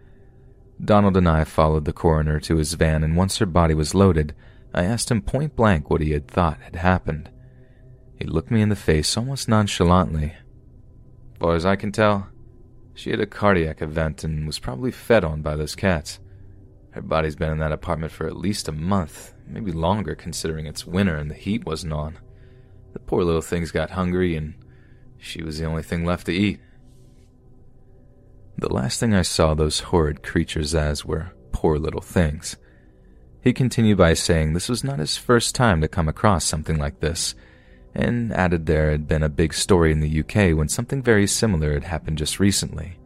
[0.83, 4.33] Donald and I followed the coroner to his van, and once her body was loaded,
[4.73, 7.29] I asked him point blank what he had thought had happened.
[8.15, 10.33] He looked me in the face almost nonchalantly,
[11.39, 12.27] far as I can tell,
[12.93, 16.19] she had a cardiac event and was probably fed on by those cats.
[16.91, 20.85] Her body's been in that apartment for at least a month, maybe longer considering it's
[20.85, 22.19] winter and the heat wasn't on.
[22.93, 24.55] The poor little things got hungry and
[25.17, 26.59] she was the only thing left to eat.
[28.57, 32.57] The last thing I saw those horrid creatures as were poor little things.
[33.41, 36.99] He continued by saying this was not his first time to come across something like
[36.99, 37.35] this,
[37.95, 41.73] and added there had been a big story in the UK when something very similar
[41.73, 42.97] had happened just recently.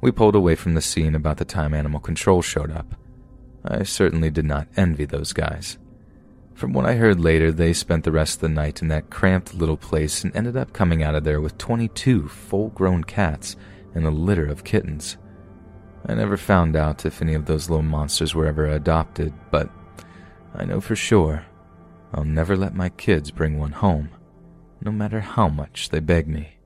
[0.00, 2.94] We pulled away from the scene about the time Animal Control showed up.
[3.64, 5.78] I certainly did not envy those guys.
[6.54, 9.54] From what I heard later, they spent the rest of the night in that cramped
[9.54, 13.56] little place and ended up coming out of there with 22 full grown cats
[13.94, 15.16] and a litter of kittens.
[16.04, 19.70] I never found out if any of those little monsters were ever adopted, but
[20.54, 21.46] I know for sure
[22.12, 24.10] I'll never let my kids bring one home,
[24.80, 26.56] no matter how much they beg me.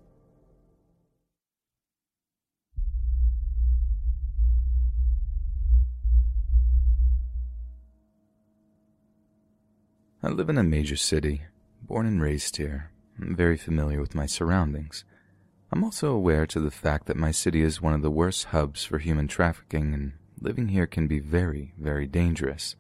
[10.23, 11.43] I live in a major city,
[11.83, 12.91] born and raised here.
[13.21, 15.05] I'm very familiar with my surroundings.
[15.73, 18.85] I'm also aware to the fact that my city is one of the worst hubs
[18.85, 22.77] for human trafficking, and living here can be very, very dangerous.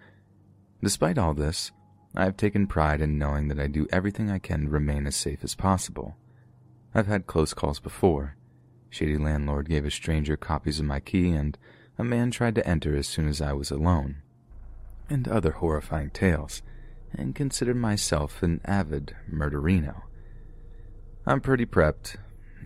[0.83, 1.73] Despite all this,
[2.15, 5.17] I have taken pride in knowing that I do everything I can to remain as
[5.17, 6.17] safe as possible.
[6.95, 8.37] I've had close calls before.
[8.89, 11.59] Shady landlord gave a stranger copies of my key, and
[11.99, 14.23] a man tried to enter as soon as I was alone.
[15.11, 16.63] And other horrifying tales,
[17.13, 20.03] and considered myself an avid murderino.
[21.27, 22.17] I'm pretty prepped.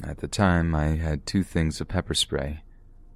[0.03, 2.63] At the time, I had two things of pepper spray,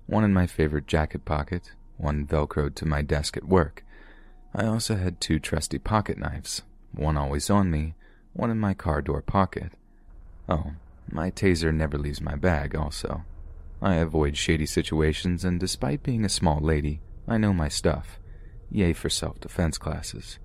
[0.06, 3.84] one in my favorite jacket pocket, one velcroed to my desk at work,
[4.56, 6.62] I also had two trusty pocket knives,
[6.92, 7.94] one always on me,
[8.34, 9.72] one in my car door pocket.
[10.48, 10.74] Oh,
[11.10, 13.24] my taser never leaves my bag, also.
[13.82, 18.20] I avoid shady situations, and despite being a small lady, I know my stuff.
[18.70, 20.38] Yay for self defense classes.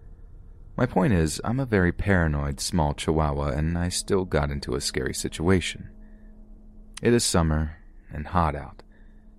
[0.76, 4.82] My point is, I'm a very paranoid small chihuahua, and I still got into a
[4.82, 5.90] scary situation.
[7.02, 7.78] It is summer
[8.12, 8.84] and hot out.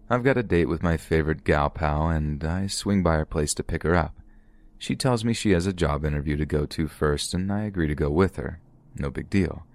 [0.09, 3.53] I've got a date with my favorite gal pal, and I swing by her place
[3.55, 4.17] to pick her up.
[4.79, 7.87] She tells me she has a job interview to go to first, and I agree
[7.87, 8.61] to go with her.
[8.97, 9.67] No big deal.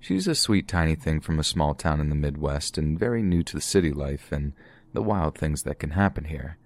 [0.00, 3.44] She's a sweet tiny thing from a small town in the Midwest and very new
[3.44, 4.52] to the city life and
[4.92, 6.58] the wild things that can happen here.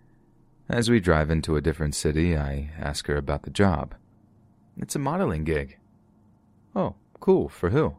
[0.70, 3.94] As we drive into a different city, I ask her about the job.
[4.78, 5.76] It's a modeling gig.
[6.74, 7.50] Oh, cool.
[7.50, 7.96] For who?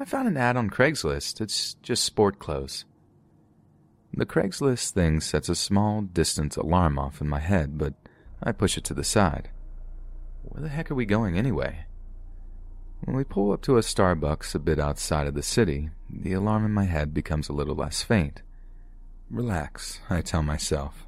[0.00, 1.42] I found an ad on Craigslist.
[1.42, 2.86] It's just sport clothes.
[4.14, 7.92] The Craigslist thing sets a small distance alarm off in my head, but
[8.42, 9.50] I push it to the side.
[10.42, 11.84] Where the heck are we going anyway?
[13.02, 16.64] When we pull up to a Starbucks a bit outside of the city, the alarm
[16.64, 18.40] in my head becomes a little less faint.
[19.30, 21.06] Relax, I tell myself.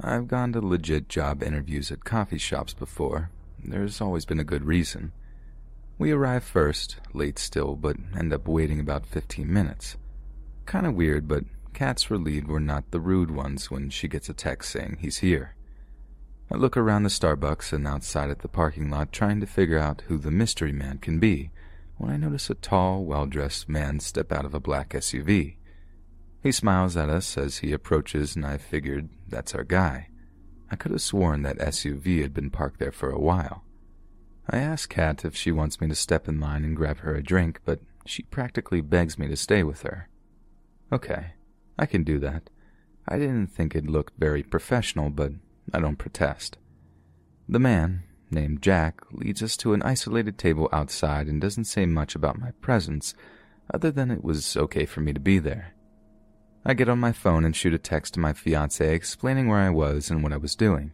[0.00, 3.30] I've gone to legit job interviews at coffee shops before.
[3.62, 5.12] There's always been a good reason.
[6.00, 9.98] We arrive first, late still, but end up waiting about 15 minutes.
[10.66, 11.44] Kinda weird, but
[11.74, 15.54] Kat's relieved we're not the rude ones when she gets a text saying he's here.
[16.50, 20.02] I look around the Starbucks and outside at the parking lot trying to figure out
[20.06, 21.50] who the mystery man can be
[21.98, 25.56] when I notice a tall, well dressed man step out of a black SUV.
[26.42, 30.08] He smiles at us as he approaches, and I figured that's our guy.
[30.70, 33.64] I could have sworn that SUV had been parked there for a while.
[34.52, 37.22] I ask Kat if she wants me to step in line and grab her a
[37.22, 40.08] drink, but she practically begs me to stay with her.
[40.92, 41.34] Okay,
[41.78, 42.50] I can do that.
[43.06, 45.32] I didn't think it looked very professional, but
[45.72, 46.58] I don't protest.
[47.48, 52.16] The man, named Jack, leads us to an isolated table outside and doesn't say much
[52.16, 53.14] about my presence,
[53.72, 55.74] other than it was okay for me to be there.
[56.64, 59.70] I get on my phone and shoot a text to my fiance explaining where I
[59.70, 60.92] was and what I was doing.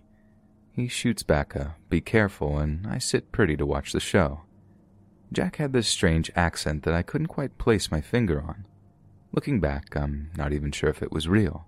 [0.77, 4.43] He shoots back a be careful, and I sit pretty to watch the show.
[5.33, 8.67] Jack had this strange accent that I couldn't quite place my finger on.
[9.33, 11.65] Looking back, I'm not even sure if it was real.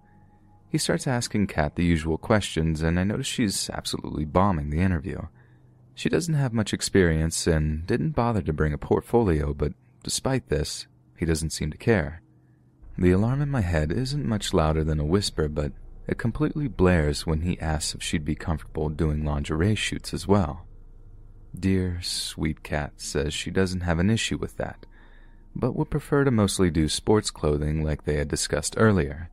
[0.68, 5.22] He starts asking Kat the usual questions, and I notice she's absolutely bombing the interview.
[5.94, 9.72] She doesn't have much experience and didn't bother to bring a portfolio, but
[10.02, 10.86] despite this,
[11.16, 12.20] he doesn't seem to care.
[12.98, 15.72] The alarm in my head isn't much louder than a whisper, but
[16.08, 20.66] it completely blares when he asks if she'd be comfortable doing lingerie shoots as well.
[21.58, 24.86] Dear, sweet Kat says she doesn't have an issue with that,
[25.54, 29.30] but would prefer to mostly do sports clothing like they had discussed earlier.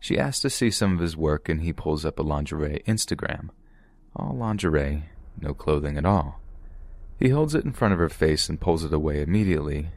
[0.00, 3.50] She asks to see some of his work and he pulls up a lingerie Instagram.
[4.16, 5.04] All lingerie,
[5.40, 6.40] no clothing at all.
[7.20, 9.90] He holds it in front of her face and pulls it away immediately.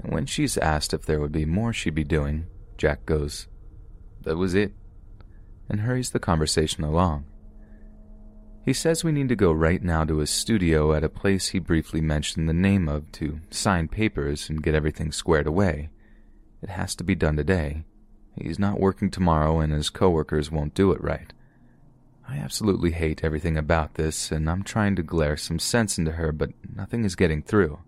[0.00, 3.48] And when she's asked if there would be more she'd be doing, Jack goes,
[4.22, 4.72] That was it,
[5.68, 7.26] and hurries the conversation along.
[8.64, 11.58] He says we need to go right now to his studio at a place he
[11.58, 15.88] briefly mentioned the name of to sign papers and get everything squared away.
[16.62, 17.84] It has to be done today,
[18.40, 21.32] He's not working tomorrow, and his coworkers won't do it right.
[22.28, 26.30] I absolutely hate everything about this, and I'm trying to glare some sense into her,
[26.30, 27.80] but nothing is getting through.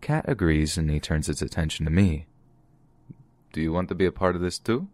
[0.00, 2.26] Kat agrees, and he turns his attention to me.
[3.52, 4.88] Do you want to be a part of this too?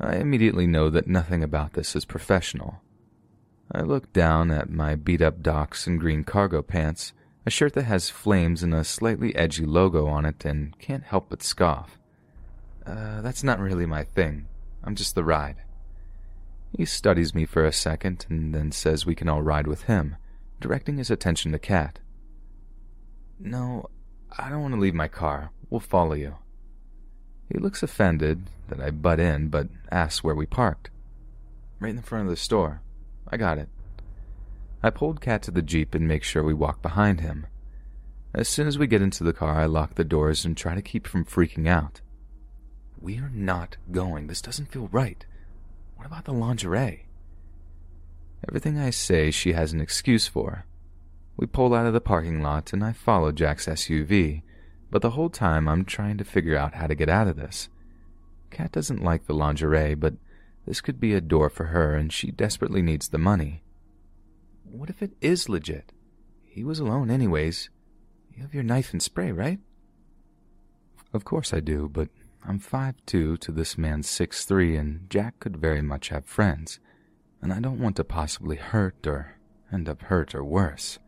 [0.00, 2.80] I immediately know that nothing about this is professional.
[3.70, 7.12] I look down at my beat up docs and green cargo pants,
[7.44, 11.28] a shirt that has flames and a slightly edgy logo on it, and can't help
[11.28, 11.98] but scoff.
[12.86, 14.48] Uh, that's not really my thing.
[14.82, 15.56] I'm just the ride.
[16.76, 20.16] He studies me for a second and then says we can all ride with him,
[20.60, 21.98] directing his attention to Kat.
[23.38, 23.90] No,
[24.38, 25.50] I don't want to leave my car.
[25.68, 26.36] We'll follow you.
[27.52, 30.90] He looks offended that I butt in, but asks where we parked.
[31.80, 32.80] Right in the front of the store.
[33.28, 33.68] I got it.
[34.82, 37.46] I pulled Kat to the Jeep and make sure we walk behind him.
[38.32, 40.82] As soon as we get into the car, I lock the doors and try to
[40.82, 42.00] keep from freaking out.
[43.00, 44.28] We are not going.
[44.28, 45.24] This doesn't feel right.
[45.96, 47.06] What about the lingerie?
[48.48, 50.64] Everything I say, she has an excuse for.
[51.36, 54.42] We pull out of the parking lot and I follow Jack's SUV,
[54.90, 57.68] but the whole time I'm trying to figure out how to get out of this.
[58.50, 60.14] Kat doesn't like the lingerie, but
[60.66, 63.62] this could be a door for her and she desperately needs the money.
[64.64, 65.92] What if it is legit?
[66.44, 67.70] He was alone anyways.
[68.34, 69.60] You have your knife and spray, right?
[71.12, 72.08] Of course I do, but
[72.46, 76.80] I'm five two to this man's six three, and Jack could very much have friends,
[77.42, 79.36] and I don't want to possibly hurt or
[79.72, 80.98] end up hurt or worse.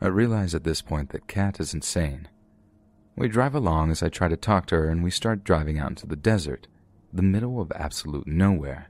[0.00, 2.28] I realize at this point that Kat is insane.
[3.20, 5.90] We drive along as I try to talk to her, and we start driving out
[5.90, 6.66] into the desert,
[7.12, 8.88] the middle of absolute nowhere.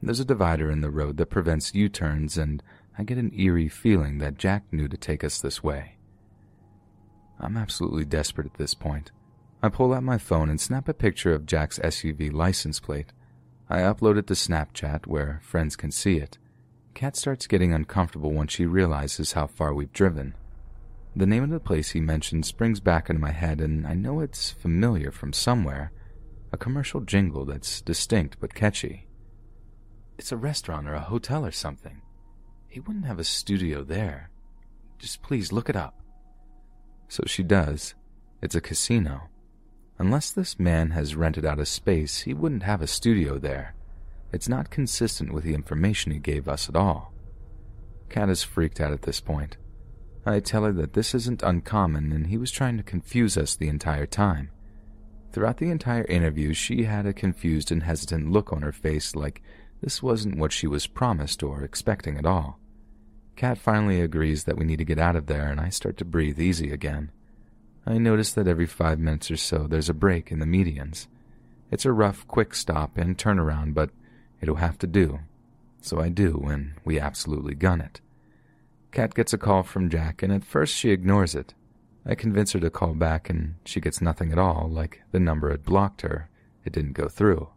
[0.00, 2.62] There's a divider in the road that prevents U turns, and
[2.96, 5.96] I get an eerie feeling that Jack knew to take us this way.
[7.38, 9.10] I'm absolutely desperate at this point.
[9.62, 13.12] I pull out my phone and snap a picture of Jack's SUV license plate.
[13.68, 16.38] I upload it to Snapchat where friends can see it.
[16.94, 20.32] Kat starts getting uncomfortable when she realizes how far we've driven.
[21.16, 24.20] The name of the place he mentioned springs back into my head, and I know
[24.20, 25.92] it's familiar from somewhere.
[26.52, 29.08] A commercial jingle that's distinct but catchy.
[30.18, 32.02] It's a restaurant or a hotel or something.
[32.68, 34.30] He wouldn't have a studio there.
[34.98, 36.00] Just please look it up.
[37.08, 37.94] So she does.
[38.42, 39.28] It's a casino.
[39.98, 43.74] Unless this man has rented out a space, he wouldn't have a studio there.
[44.32, 47.12] It's not consistent with the information he gave us at all.
[48.08, 49.56] Kat is freaked out at this point.
[50.28, 53.68] I tell her that this isn't uncommon and he was trying to confuse us the
[53.68, 54.50] entire time.
[55.32, 59.42] Throughout the entire interview, she had a confused and hesitant look on her face like
[59.80, 62.58] this wasn't what she was promised or expecting at all.
[63.36, 66.04] Kat finally agrees that we need to get out of there and I start to
[66.04, 67.10] breathe easy again.
[67.86, 71.06] I notice that every five minutes or so there's a break in the medians.
[71.70, 73.90] It's a rough, quick stop and turnaround, but
[74.42, 75.20] it'll have to do.
[75.80, 78.02] So I do, and we absolutely gun it.
[78.90, 81.54] Kat gets a call from Jack, and at first she ignores it.
[82.06, 85.50] I convince her to call back, and she gets nothing at all, like the number
[85.50, 86.30] had blocked her.
[86.64, 87.48] It didn't go through.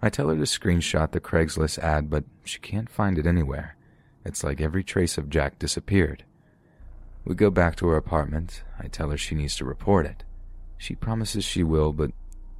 [0.00, 3.76] I tell her to screenshot the Craigslist ad, but she can't find it anywhere.
[4.24, 6.24] It's like every trace of Jack disappeared.
[7.24, 8.62] We go back to her apartment.
[8.78, 10.24] I tell her she needs to report it.
[10.78, 12.10] She promises she will, but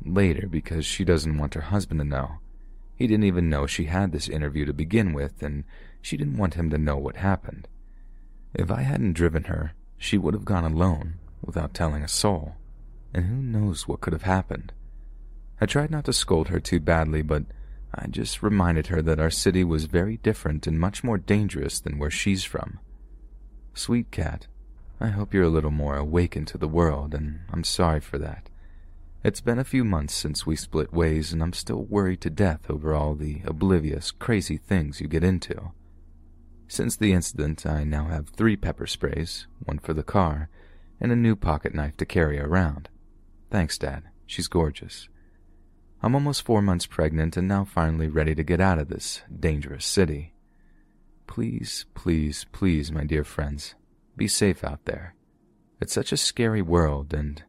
[0.05, 2.39] later because she doesn't want her husband to know.
[2.97, 5.65] He didn't even know she had this interview to begin with, and
[6.01, 7.69] she didn't want him to know what happened.
[8.55, 12.55] If I hadn't driven her, she would have gone alone, without telling a soul,
[13.13, 14.73] and who knows what could have happened.
[15.61, 17.45] I tried not to scold her too badly, but
[17.95, 21.99] I just reminded her that our city was very different and much more dangerous than
[21.99, 22.81] where she's from.
[23.73, 24.47] Sweet Kat,
[25.01, 28.49] I hope you're a little more awakened to the world, and I'm sorry for that.
[29.25, 32.71] It's been a few months since we split ways, and I'm still worried to death
[32.71, 35.73] over all the oblivious, crazy things you get into.
[36.69, 40.49] Since the incident, I now have three pepper sprays, one for the car,
[41.01, 42.89] and a new pocket knife to carry around.
[43.51, 44.05] Thanks, Dad.
[44.27, 45.09] She's gorgeous.
[46.03, 49.87] I'm almost four months pregnant and now finally ready to get out of this dangerous
[49.87, 50.35] city.
[51.27, 53.75] Please, please, please, my dear friends,
[54.17, 55.15] be safe out there.
[55.81, 57.43] It's such a scary world and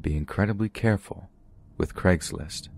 [0.00, 1.30] be incredibly careful
[1.76, 2.68] with Craigslist.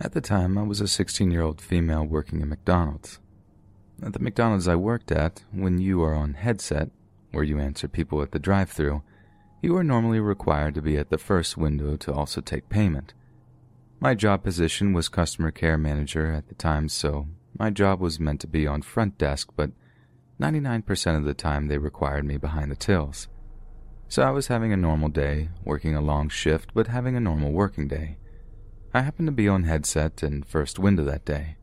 [0.00, 3.20] At the time, I was a 16 year old female working at McDonald's.
[4.02, 6.90] At the McDonald's I worked at, when you are on headset,
[7.30, 9.02] where you answer people at the drive through,
[9.62, 13.14] you are normally required to be at the first window to also take payment.
[14.00, 18.40] My job position was customer care manager at the time, so my job was meant
[18.40, 19.70] to be on front desk, but
[20.40, 23.28] 99% of the time they required me behind the tills.
[24.08, 27.52] So I was having a normal day, working a long shift, but having a normal
[27.52, 28.18] working day.
[28.96, 31.56] I happened to be on headset and first window that day.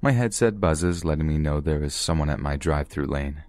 [0.00, 3.42] My headset buzzes, letting me know there is someone at my drive through lane.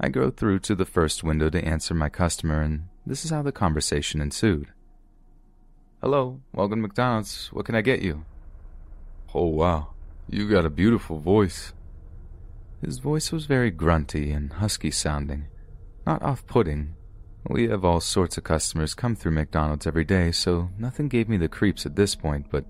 [0.00, 3.42] I go through to the first window to answer my customer, and this is how
[3.42, 4.72] the conversation ensued.
[6.00, 7.52] Hello, welcome to McDonald's.
[7.52, 8.24] What can I get you?
[9.32, 9.90] Oh, wow.
[10.28, 11.72] You got a beautiful voice.
[12.84, 15.46] His voice was very grunty and husky sounding,
[16.04, 16.96] not off putting.
[17.46, 21.36] We have all sorts of customers come through McDonald's every day, so nothing gave me
[21.36, 22.64] the creeps at this point, but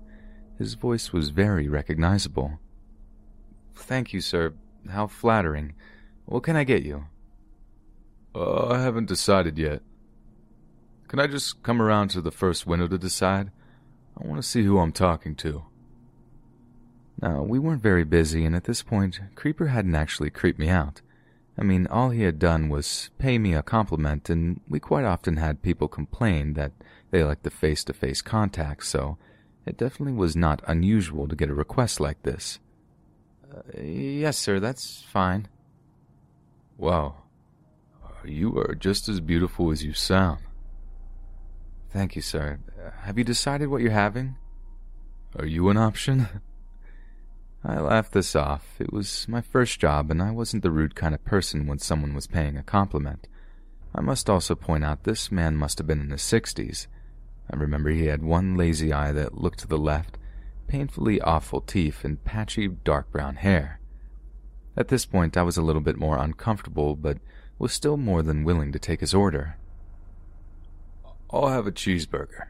[0.57, 2.59] his voice was very recognizable.
[3.73, 4.53] Thank you, sir.
[4.89, 5.73] How flattering.
[6.25, 7.05] What can I get you?
[8.33, 9.81] Uh, I haven't decided yet.
[11.07, 13.51] Can I just come around to the first window to decide?
[14.21, 15.63] I want to see who I'm talking to.
[17.21, 21.01] Now, we weren't very busy, and at this point, Creeper hadn't actually creeped me out.
[21.57, 25.37] I mean, all he had done was pay me a compliment, and we quite often
[25.37, 26.73] had people complain that
[27.11, 29.17] they liked the face to face contact, so
[29.65, 32.59] it definitely was not unusual to get a request like this.
[33.49, 35.47] Uh, yes, sir, that's fine.
[36.77, 37.15] Wow.
[38.25, 40.39] You are just as beautiful as you sound.
[41.89, 42.59] Thank you, sir.
[43.03, 44.35] Have you decided what you're having?
[45.37, 46.27] Are you an option?
[47.67, 48.75] I laughed this off.
[48.79, 52.13] It was my first job, and I wasn't the rude kind of person when someone
[52.13, 53.27] was paying a compliment.
[53.95, 56.87] I must also point out this man must have been in his sixties.
[57.51, 60.19] I remember he had one lazy eye that looked to the left,
[60.67, 63.79] painfully awful teeth, and patchy dark brown hair.
[64.77, 67.17] At this point, I was a little bit more uncomfortable, but
[67.57, 69.57] was still more than willing to take his order.
[71.31, 72.47] I'll have a cheeseburger.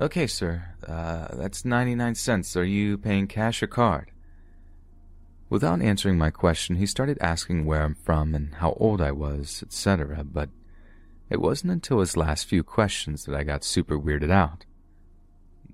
[0.00, 0.74] Okay, sir.
[0.86, 2.56] Uh, that's 99 cents.
[2.56, 4.11] Are you paying cash or card?
[5.52, 9.62] Without answering my question, he started asking where I'm from and how old I was,
[9.62, 10.48] etc., but
[11.28, 14.64] it wasn't until his last few questions that I got super weirded out.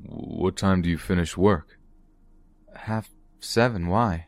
[0.02, 1.78] What time do you finish work?
[2.74, 4.26] Half seven, why?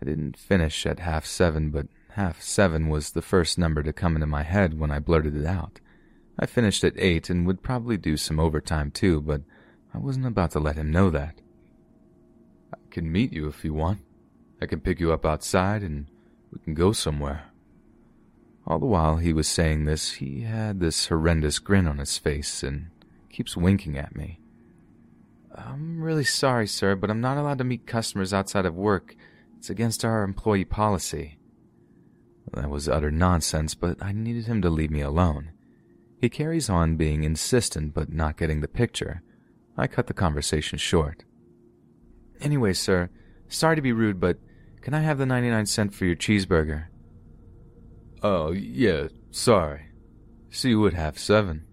[0.00, 4.14] I didn't finish at half seven, but half seven was the first number to come
[4.14, 5.80] into my head when I blurted it out.
[6.38, 9.42] I finished at 8 and would probably do some overtime too, but
[9.92, 11.42] I wasn't about to let him know that.
[12.90, 14.00] Can meet you if you want.
[14.60, 16.06] I can pick you up outside and
[16.52, 17.44] we can go somewhere.
[18.66, 22.62] All the while he was saying this, he had this horrendous grin on his face
[22.62, 22.90] and
[23.30, 24.40] keeps winking at me.
[25.54, 29.16] I'm really sorry, sir, but I'm not allowed to meet customers outside of work.
[29.56, 31.38] It's against our employee policy.
[32.52, 35.52] That was utter nonsense, but I needed him to leave me alone.
[36.20, 39.22] He carries on being insistent but not getting the picture.
[39.76, 41.24] I cut the conversation short.
[42.40, 43.10] Anyway, sir,
[43.48, 44.38] sorry to be rude, but
[44.80, 46.86] can I have the 99 cent for your cheeseburger?
[48.22, 49.86] Oh, yeah, sorry.
[50.50, 51.66] So you would have seven.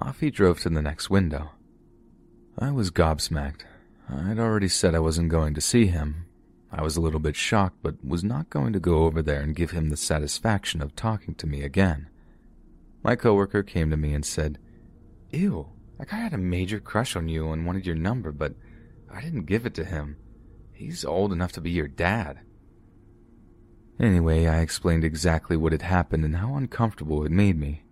[0.00, 1.50] Off he drove to the next window.
[2.58, 3.62] I was gobsmacked.
[4.08, 6.26] I'd already said I wasn't going to see him.
[6.70, 9.56] I was a little bit shocked, but was not going to go over there and
[9.56, 12.08] give him the satisfaction of talking to me again.
[13.02, 14.58] My coworker came to me and said,
[15.30, 15.68] Ew,
[15.98, 18.54] that guy had a major crush on you and wanted your number, but
[19.12, 20.16] I didn't give it to him.
[20.72, 22.40] He's old enough to be your dad.
[23.98, 27.82] Anyway, I explained exactly what had happened and how uncomfortable it made me.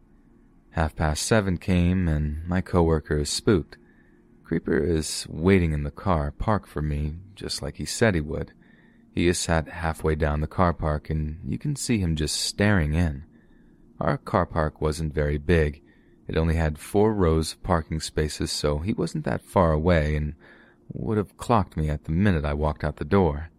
[0.71, 3.77] Half past seven came, and my coworker is spooked.
[4.45, 8.53] Creeper is waiting in the car parked for me, just like he said he would.
[9.11, 12.95] He is sat halfway down the car park, and you can see him just staring
[12.95, 13.25] in.
[13.99, 15.83] Our car park wasn't very big.
[16.29, 20.35] It only had four rows of parking spaces, so he wasn't that far away and
[20.89, 23.51] would have clocked me at the minute I walked out the door.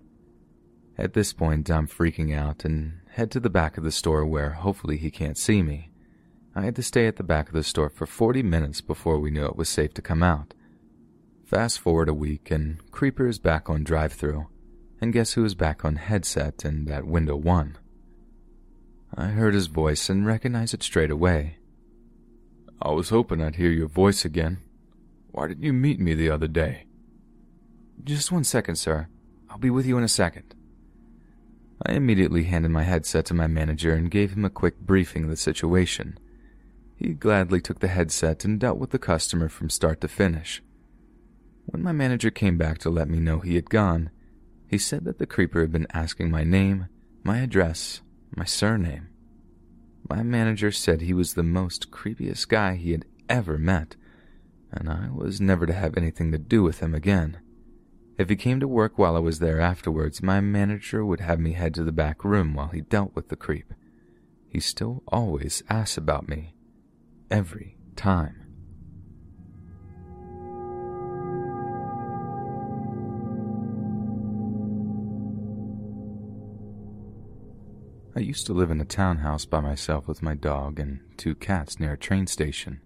[0.98, 4.52] At this point, I'm freaking out and head to the back of the store where
[4.52, 5.92] hopefully he can't see me.
[6.56, 9.30] I had to stay at the back of the store for 40 minutes before we
[9.30, 10.56] knew it was safe to come out.
[11.46, 14.48] Fast forward a week, and Creeper is back on drive through.
[15.00, 17.78] And guess who is back on headset and at window one?
[19.16, 21.58] I heard his voice and recognized it straight away.
[22.82, 24.58] I was hoping I'd hear your voice again.
[25.30, 26.87] Why didn't you meet me the other day?
[28.04, 29.08] Just one second, sir.
[29.50, 30.56] I'll be with you in a second.
[31.86, 35.30] I immediately handed my headset to my manager and gave him a quick briefing of
[35.30, 36.18] the situation.
[36.96, 40.64] He gladly took the headset and dealt with the customer from start to finish.
[41.66, 44.10] When my manager came back to let me know he had gone,
[44.68, 46.88] he said that the creeper had been asking my name,
[47.24, 48.02] my address,
[48.36, 49.10] my surname.
[50.10, 53.96] My manager said he was the most creepiest guy he had ever met,
[54.72, 57.38] and I was never to have anything to do with him again.
[58.18, 61.54] If he came to work while I was there afterwards, my manager would have me
[61.54, 63.72] head to the back room while he dealt with the creep.
[64.50, 66.56] He still always asks about me.
[67.30, 68.44] Every time.
[78.16, 81.80] I used to live in a townhouse by myself with my dog and two cats
[81.80, 82.82] near a train station.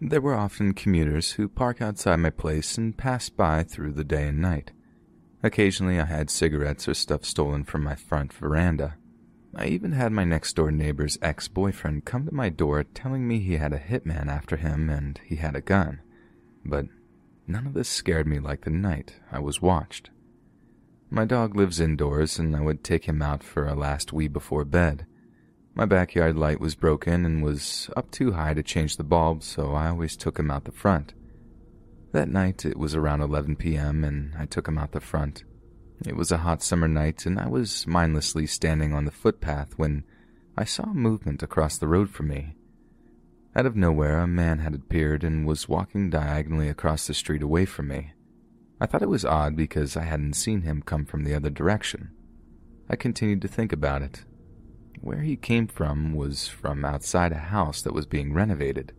[0.00, 4.28] There were often commuters who park outside my place and pass by through the day
[4.28, 4.70] and night.
[5.42, 8.96] Occasionally I had cigarettes or stuff stolen from my front veranda.
[9.54, 13.40] I even had my next door neighbor's ex boyfriend come to my door telling me
[13.40, 16.00] he had a hitman after him and he had a gun.
[16.64, 16.86] But
[17.48, 20.10] none of this scared me like the night I was watched.
[21.10, 24.66] My dog lives indoors, and I would take him out for a last wee before
[24.66, 25.06] bed.
[25.78, 29.74] My backyard light was broken and was up too high to change the bulb, so
[29.74, 31.14] I always took him out the front.
[32.10, 35.44] That night it was around 11 p.m., and I took him out the front.
[36.04, 40.02] It was a hot summer night, and I was mindlessly standing on the footpath when
[40.56, 42.56] I saw movement across the road from me.
[43.54, 47.66] Out of nowhere, a man had appeared and was walking diagonally across the street away
[47.66, 48.14] from me.
[48.80, 52.10] I thought it was odd because I hadn't seen him come from the other direction.
[52.90, 54.24] I continued to think about it,
[55.00, 58.92] where he came from was from outside a house that was being renovated.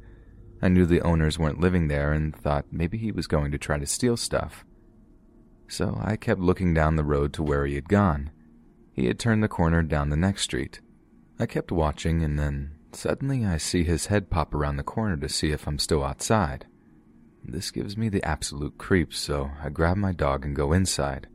[0.61, 3.77] I knew the owners weren't living there and thought maybe he was going to try
[3.77, 4.65] to steal stuff.
[5.67, 8.31] So I kept looking down the road to where he had gone.
[8.91, 10.81] He had turned the corner down the next street.
[11.39, 15.29] I kept watching and then suddenly I see his head pop around the corner to
[15.29, 16.65] see if I'm still outside.
[17.43, 21.27] This gives me the absolute creeps, so I grab my dog and go inside.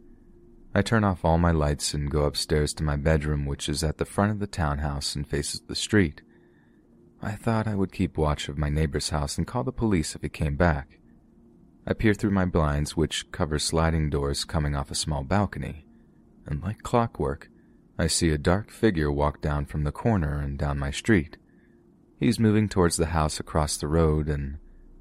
[0.75, 3.99] I turn off all my lights and go upstairs to my bedroom, which is at
[3.99, 6.23] the front of the townhouse and faces the street.
[7.23, 10.23] I thought I would keep watch of my neighbor's house and call the police if
[10.23, 10.99] he came back.
[11.87, 15.87] I peer through my blinds, which cover sliding doors coming off a small balcony,
[16.47, 17.51] and like clockwork,
[17.97, 21.37] I see a dark figure walk down from the corner and down my street.
[22.19, 24.59] He's moving towards the house across the road, and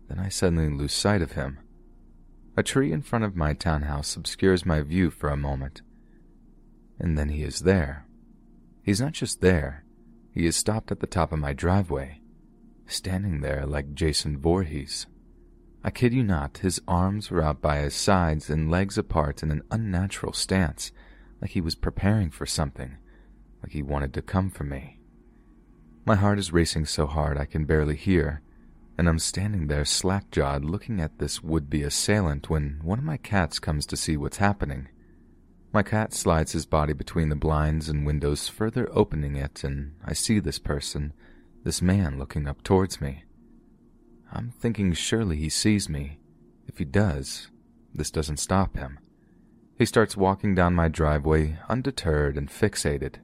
[0.08, 1.58] then I suddenly lose sight of him.
[2.56, 5.82] A tree in front of my townhouse obscures my view for a moment.
[7.00, 8.06] And then he is there.
[8.84, 9.84] He's not just there,
[10.34, 12.20] he is stopped at the top of my driveway,
[12.88, 15.08] standing there like Jason Voorhees.
[15.84, 19.52] I kid you not, his arms were out by his sides and legs apart in
[19.52, 20.92] an unnatural stance,
[21.42, 22.98] like he was preparing for something,
[23.62, 25.00] like he wanted to come for me.
[26.06, 28.42] My heart is racing so hard I can barely hear,
[28.98, 33.06] and I'm standing there slack jawed looking at this would be assailant when one of
[33.06, 34.90] my cats comes to see what's happening.
[35.72, 40.14] My cat slides his body between the blinds and windows, further opening it, and I
[40.14, 41.14] see this person,
[41.64, 43.24] this man looking up towards me.
[44.32, 46.20] I'm thinking surely he sees me.
[46.68, 47.49] If he does,
[47.94, 48.99] this doesn't stop him.
[49.76, 53.15] He starts walking down my driveway, undeterred and fixated.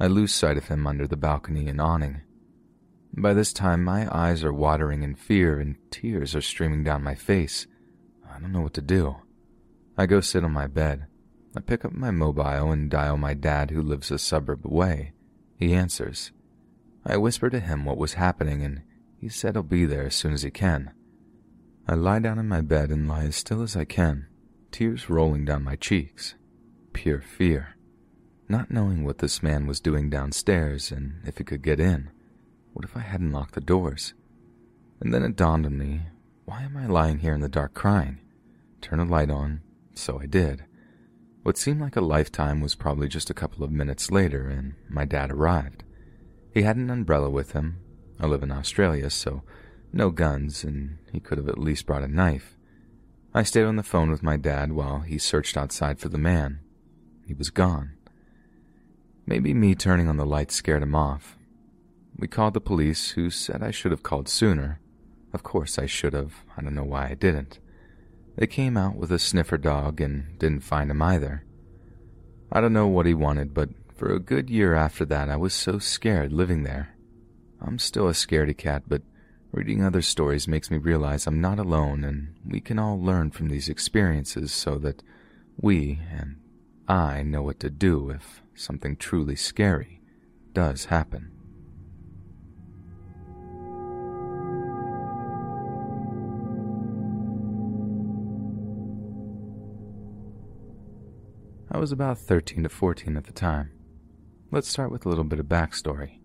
[0.00, 2.22] I lose sight of him under the balcony and awning.
[3.12, 7.14] By this time, my eyes are watering in fear and tears are streaming down my
[7.14, 7.66] face.
[8.28, 9.16] I don't know what to do.
[9.96, 11.06] I go sit on my bed.
[11.56, 15.12] I pick up my mobile and dial my dad, who lives a suburb away.
[15.56, 16.30] He answers.
[17.04, 18.82] I whisper to him what was happening, and
[19.16, 20.92] he said he'll be there as soon as he can.
[21.88, 24.28] I lie down in my bed and lie as still as I can,
[24.70, 26.34] tears rolling down my cheeks.
[26.92, 27.76] Pure fear.
[28.48, 32.10] Not knowing what this man was doing downstairs and if he could get in.
[32.72, 34.14] What if I hadn't locked the doors?
[35.00, 36.02] And then it dawned on me
[36.48, 38.20] why am I lying here in the dark crying?
[38.80, 39.60] Turn a light on.
[39.94, 40.64] So I did.
[41.42, 45.04] What seemed like a lifetime was probably just a couple of minutes later, and my
[45.04, 45.84] dad arrived.
[46.54, 47.80] He had an umbrella with him.
[48.18, 49.42] I live in Australia, so
[49.92, 52.56] no guns, and he could have at least brought a knife.
[53.34, 56.60] I stayed on the phone with my dad while he searched outside for the man.
[57.26, 57.92] He was gone.
[59.26, 61.37] Maybe me turning on the light scared him off.
[62.18, 64.80] We called the police, who said I should have called sooner.
[65.32, 66.44] Of course I should have.
[66.56, 67.60] I don't know why I didn't.
[68.36, 71.44] They came out with a sniffer dog and didn't find him either.
[72.50, 75.54] I don't know what he wanted, but for a good year after that, I was
[75.54, 76.96] so scared living there.
[77.60, 79.02] I'm still a scaredy cat, but
[79.52, 83.48] reading other stories makes me realize I'm not alone and we can all learn from
[83.48, 85.02] these experiences so that
[85.60, 86.36] we and
[86.88, 90.00] I know what to do if something truly scary
[90.52, 91.37] does happen.
[101.70, 103.70] I was about 13 to 14 at the time.
[104.50, 106.20] Let's start with a little bit of backstory.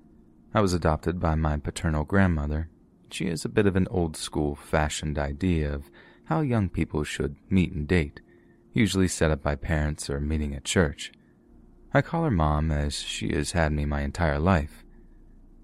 [0.54, 2.70] I was adopted by my paternal grandmother.
[3.12, 5.92] She has a bit of an old school fashioned idea of
[6.26, 8.22] how young people should meet and date,
[8.72, 11.12] usually set up by parents or meeting at church.
[11.94, 14.86] I call her mom as she has had me my entire life.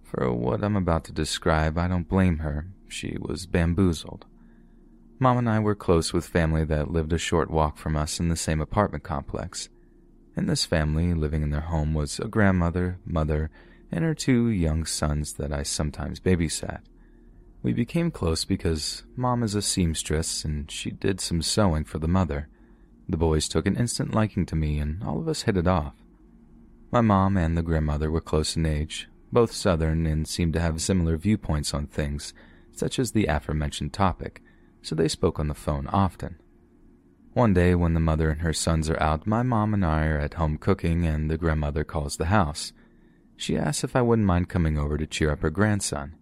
[0.03, 2.67] For what I'm about to describe, I don't blame her.
[2.89, 4.25] She was bamboozled.
[5.21, 8.29] Mom and I were close with family that lived a short walk from us in
[8.29, 9.67] the same apartment complex.
[10.37, 13.49] In this family, living in their home was a grandmother, mother,
[13.91, 16.79] and her two young sons that I sometimes babysat.
[17.61, 22.07] We became close because Mom is a seamstress and she did some sewing for the
[22.07, 22.47] mother.
[23.09, 25.95] The boys took an instant liking to me and all of us hit it off.
[26.91, 30.81] My mom and the grandmother were close in age, both Southern and seemed to have
[30.81, 32.33] similar viewpoints on things,
[32.71, 34.41] such as the aforementioned topic,
[34.81, 36.39] so they spoke on the phone often.
[37.33, 40.17] One day, when the mother and her sons are out, my mom and I are
[40.17, 42.73] at home cooking, and the grandmother calls the house.
[43.37, 46.15] She asks if I wouldn't mind coming over to cheer up her grandson.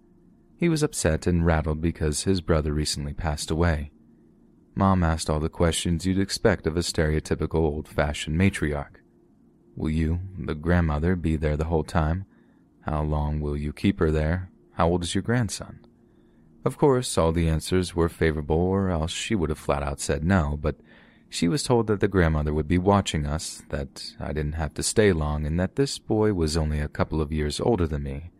[0.57, 3.91] He was upset and rattled because his brother recently passed away.
[4.75, 8.97] Mom asked all the questions you'd expect of a stereotypical old fashioned matriarch.
[9.75, 12.25] Will you, the grandmother, be there the whole time?
[12.81, 14.51] How long will you keep her there?
[14.73, 15.79] How old is your grandson?
[16.67, 20.25] Of course, all the answers were favorable, or else she would have flat out said
[20.25, 20.75] no, but
[21.29, 24.83] she was told that the grandmother would be watching us, that I didn't have to
[24.83, 28.31] stay long, and that this boy was only a couple of years older than me.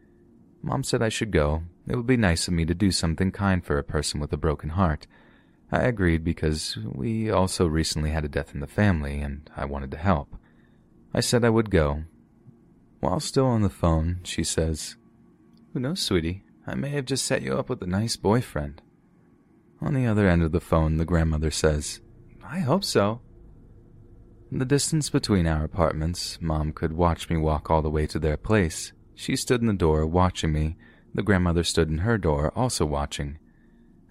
[0.62, 1.64] Mom said I should go.
[1.88, 4.38] It would be nice of me to do something kind for a person with a
[4.38, 5.08] broken heart.
[5.72, 9.92] I agreed because we also recently had a death in the family, and I wanted
[9.92, 10.36] to help.
[11.14, 12.04] I said I would go.
[13.00, 14.98] While still on the phone, she says,
[15.72, 16.44] Who knows, sweetie?
[16.68, 18.82] I may have just set you up with a nice boyfriend.
[19.80, 22.02] On the other end of the phone, the grandmother says,
[22.44, 23.22] I hope so.
[24.52, 28.38] The distance between our apartments, Mom could watch me walk all the way to their
[28.38, 28.92] place.
[29.16, 30.76] She stood in the door watching me.
[31.14, 33.40] The grandmother stood in her door, also watching.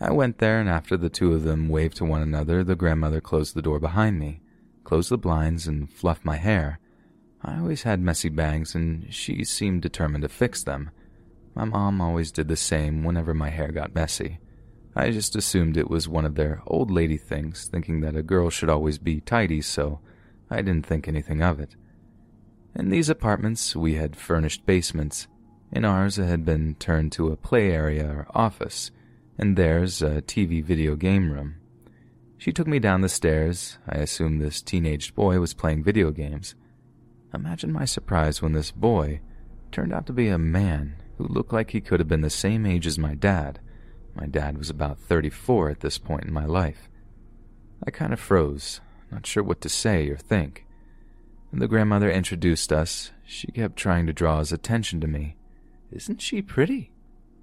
[0.01, 3.21] I went there, and after the two of them waved to one another, the grandmother
[3.21, 4.41] closed the door behind me,
[4.85, 6.81] closed the blinds, and fluffed my hair.
[7.43, 10.91] I always had messy bangs, and she seemed determined to fix them.
[11.57, 14.41] My mom always did the same whenever my hair got messy.
[14.95, 18.51] I just assumed it was one of their old lady things, thinking that a girl
[18.51, 20.01] should always be tidy, so
[20.51, 21.75] I didn't think anything of it.
[22.75, 25.29] In these apartments, we had furnished basements.
[25.73, 28.91] In ours, it had been turned to a play area or office,
[29.39, 31.55] and theirs a TV video game room.
[32.37, 33.79] She took me down the stairs.
[33.89, 36.55] I assumed this teenaged boy was playing video games.
[37.33, 39.21] Imagine my surprise when this boy
[39.73, 42.67] turned out to be a man who looked like he could have been the same
[42.67, 43.61] age as my dad.
[44.15, 46.89] My dad was about 34 at this point in my life.
[47.87, 48.81] I kind of froze,
[49.11, 50.67] not sure what to say or think.
[51.51, 55.37] When the grandmother introduced us, she kept trying to draw his attention to me.
[55.91, 56.91] Isn't she pretty?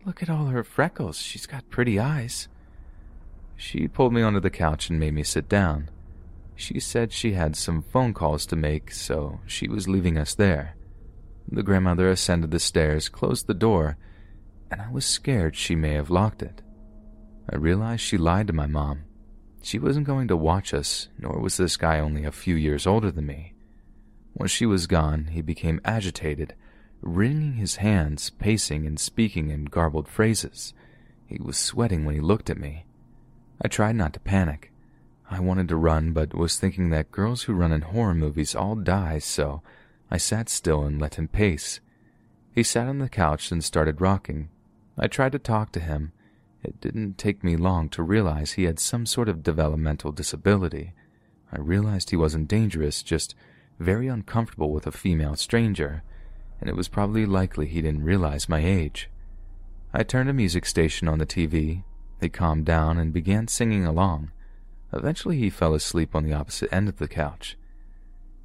[0.05, 1.17] Look at all her freckles.
[1.17, 2.47] She's got pretty eyes.
[3.55, 5.89] She pulled me onto the couch and made me sit down.
[6.55, 10.75] She said she had some phone calls to make, so she was leaving us there.
[11.51, 13.97] The grandmother ascended the stairs, closed the door,
[14.71, 16.61] and I was scared she may have locked it.
[17.51, 19.03] I realized she lied to my mom.
[19.61, 23.11] She wasn't going to watch us, nor was this guy only a few years older
[23.11, 23.53] than me.
[24.33, 26.55] Once she was gone, he became agitated,
[27.01, 30.73] wringing his hands, pacing and speaking in garbled phrases.
[31.25, 32.85] He was sweating when he looked at me.
[33.61, 34.71] I tried not to panic.
[35.29, 38.75] I wanted to run, but was thinking that girls who run in horror movies all
[38.75, 39.61] die, so
[40.13, 41.79] I sat still and let him pace.
[42.51, 44.49] He sat on the couch and started rocking.
[44.95, 46.11] I tried to talk to him.
[46.61, 50.93] It didn't take me long to realize he had some sort of developmental disability.
[51.51, 53.33] I realized he wasn't dangerous, just
[53.79, 56.03] very uncomfortable with a female stranger,
[56.61, 59.09] and it was probably likely he didn't realize my age.
[59.95, 61.85] I turned a music station on the TV.
[62.21, 64.31] He calmed down and began singing along.
[64.93, 67.57] Eventually, he fell asleep on the opposite end of the couch.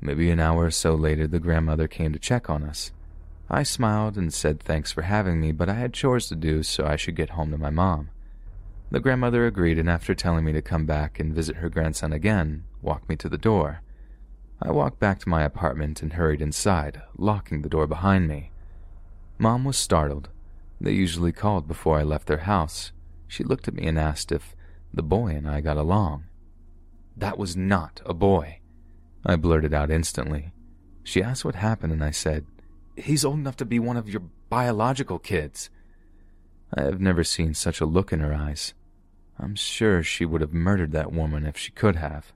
[0.00, 2.92] Maybe an hour or so later, the grandmother came to check on us.
[3.50, 6.86] I smiled and said thanks for having me, but I had chores to do, so
[6.86, 8.10] I should get home to my mom.
[8.90, 12.64] The grandmother agreed, and after telling me to come back and visit her grandson again,
[12.80, 13.82] walked me to the door.
[14.62, 18.50] I walked back to my apartment and hurried inside, locking the door behind me.
[19.38, 20.30] Mom was startled.
[20.80, 22.92] They usually called before I left their house.
[23.26, 24.54] She looked at me and asked if
[24.92, 26.24] the boy and I got along.
[27.16, 28.60] That was not a boy.
[29.24, 30.52] I blurted out instantly.
[31.02, 32.46] She asked what happened, and I said,
[32.96, 35.70] He's old enough to be one of your biological kids.
[36.74, 38.74] I have never seen such a look in her eyes.
[39.38, 42.32] I'm sure she would have murdered that woman if she could have.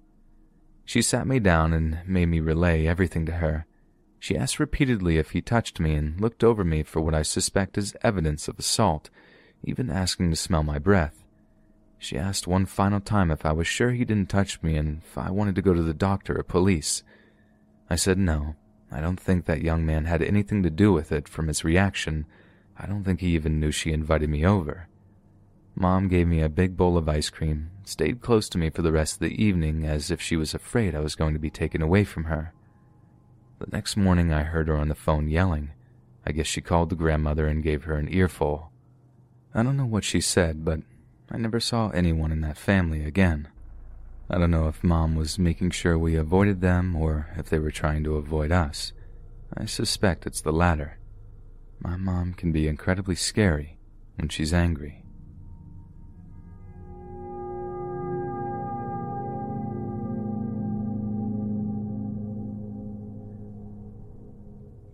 [0.84, 3.66] She sat me down and made me relay everything to her.
[4.18, 7.76] She asked repeatedly if he touched me and looked over me for what I suspect
[7.76, 9.10] is evidence of assault,
[9.64, 11.21] even asking to smell my breath.
[12.02, 15.16] She asked one final time if I was sure he didn't touch me and if
[15.16, 17.04] I wanted to go to the doctor or police.
[17.88, 18.56] I said no.
[18.90, 22.26] I don't think that young man had anything to do with it from his reaction.
[22.76, 24.88] I don't think he even knew she invited me over.
[25.76, 28.90] Mom gave me a big bowl of ice cream, stayed close to me for the
[28.90, 31.82] rest of the evening as if she was afraid I was going to be taken
[31.82, 32.52] away from her.
[33.60, 35.70] The next morning I heard her on the phone yelling.
[36.26, 38.72] I guess she called the grandmother and gave her an earful.
[39.54, 40.80] I don't know what she said, but
[41.34, 43.48] I never saw anyone in that family again.
[44.28, 47.70] I don't know if Mom was making sure we avoided them or if they were
[47.70, 48.92] trying to avoid us.
[49.56, 50.98] I suspect it's the latter.
[51.80, 53.78] My mom can be incredibly scary
[54.16, 55.04] when she's angry.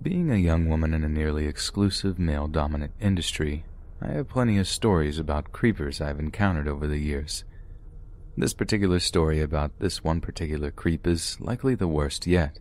[0.01, 3.65] Being a young woman in a nearly exclusive male dominant industry,
[4.01, 7.45] I have plenty of stories about creepers I've encountered over the years.
[8.37, 12.61] This particular story about this one particular creep is likely the worst yet.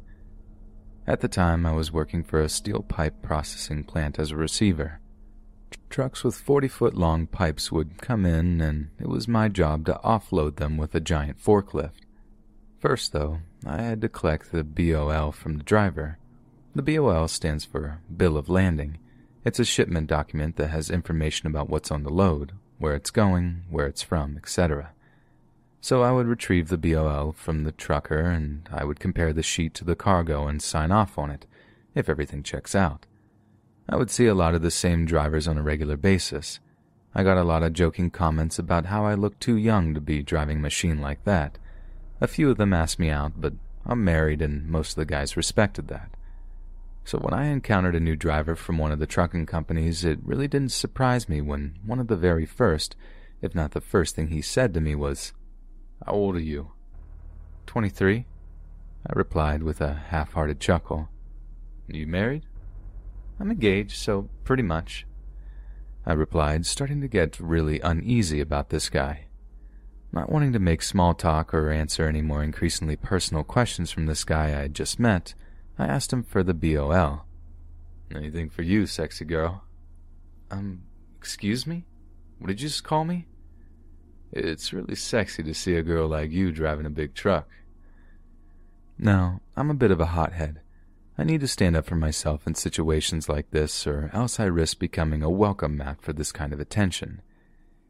[1.06, 4.99] At the time, I was working for a steel pipe processing plant as a receiver.
[5.90, 9.99] Trucks with 40 foot long pipes would come in, and it was my job to
[10.03, 12.01] offload them with a giant forklift.
[12.80, 16.17] First, though, I had to collect the BOL from the driver.
[16.74, 18.98] The BOL stands for Bill of Lading
[19.48, 23.64] it's a shipment document that has information about what's on the load, where it's going,
[23.69, 24.92] where it's from, etc.
[25.80, 29.74] So I would retrieve the BOL from the trucker and I would compare the sheet
[29.76, 31.45] to the cargo and sign off on it,
[31.95, 33.06] if everything checks out.
[33.88, 36.59] I would see a lot of the same drivers on a regular basis.
[37.16, 40.24] I got a lot of joking comments about how I looked too young to be
[40.24, 41.58] driving a machine like that.
[42.19, 43.53] A few of them asked me out, but
[43.85, 46.17] I'm married and most of the guys respected that.
[47.08, 50.50] So when I encountered a new driver from one of the trucking companies, it really
[50.50, 52.98] didn't surprise me when one of the very first,
[53.42, 55.32] if not the first thing he said to me was,
[56.06, 56.74] How old are you?
[57.66, 58.26] Twenty-three,
[59.10, 61.08] I replied with a half-hearted chuckle.
[61.90, 62.45] "Are You married?
[63.40, 65.08] I'm engaged, so pretty much.
[66.06, 69.27] I replied, starting to get really uneasy about this guy.
[70.11, 74.26] Not wanting to make small talk or answer any more increasingly personal questions from this
[74.26, 75.36] guy I had just met,
[75.80, 77.26] I asked him for the BOL.
[78.14, 79.64] Anything for you, sexy girl?
[80.50, 80.84] Um,
[81.18, 81.86] excuse me?
[82.40, 83.28] What did you just call me?
[84.32, 87.48] It's really sexy to see a girl like you driving a big truck.
[88.98, 90.62] Now, I'm a bit of a hothead.
[91.18, 94.80] I need to stand up for myself in situations like this, or else I risk
[94.80, 97.22] becoming a welcome mat for this kind of attention.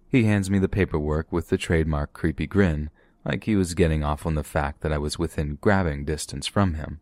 [0.10, 2.90] He hands me the paperwork with the trademark creepy grin,
[3.26, 6.76] like he was getting off on the fact that I was within grabbing distance from
[6.76, 7.02] him.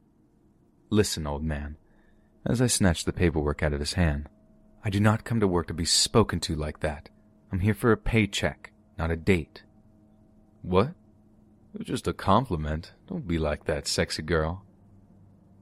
[0.89, 1.77] Listen, old man,
[2.45, 4.29] as I snatched the paperwork out of his hand.
[4.83, 7.09] I do not come to work to be spoken to like that.
[7.51, 9.63] I'm here for a paycheck, not a date.
[10.61, 10.89] What?
[11.73, 12.93] It was just a compliment.
[13.07, 14.63] Don't be like that, sexy girl.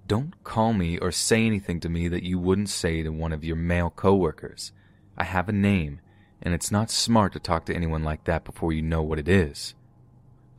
[0.06, 3.46] Don't call me or say anything to me that you wouldn't say to one of
[3.46, 4.74] your male coworkers.
[5.18, 6.02] I have a name,
[6.42, 9.30] and it's not smart to talk to anyone like that before you know what it
[9.30, 9.74] is.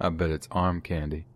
[0.00, 1.26] I bet it's arm candy.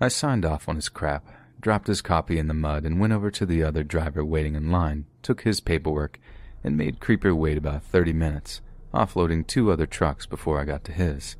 [0.00, 1.26] I signed off on his crap,
[1.64, 4.70] dropped his copy in the mud, and went over to the other driver waiting in
[4.70, 6.20] line, took his paperwork,
[6.62, 8.60] and made Creeper wait about 30 minutes,
[8.92, 11.36] offloading two other trucks before I got to his.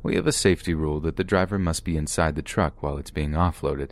[0.00, 3.10] We have a safety rule that the driver must be inside the truck while it's
[3.10, 3.90] being offloaded,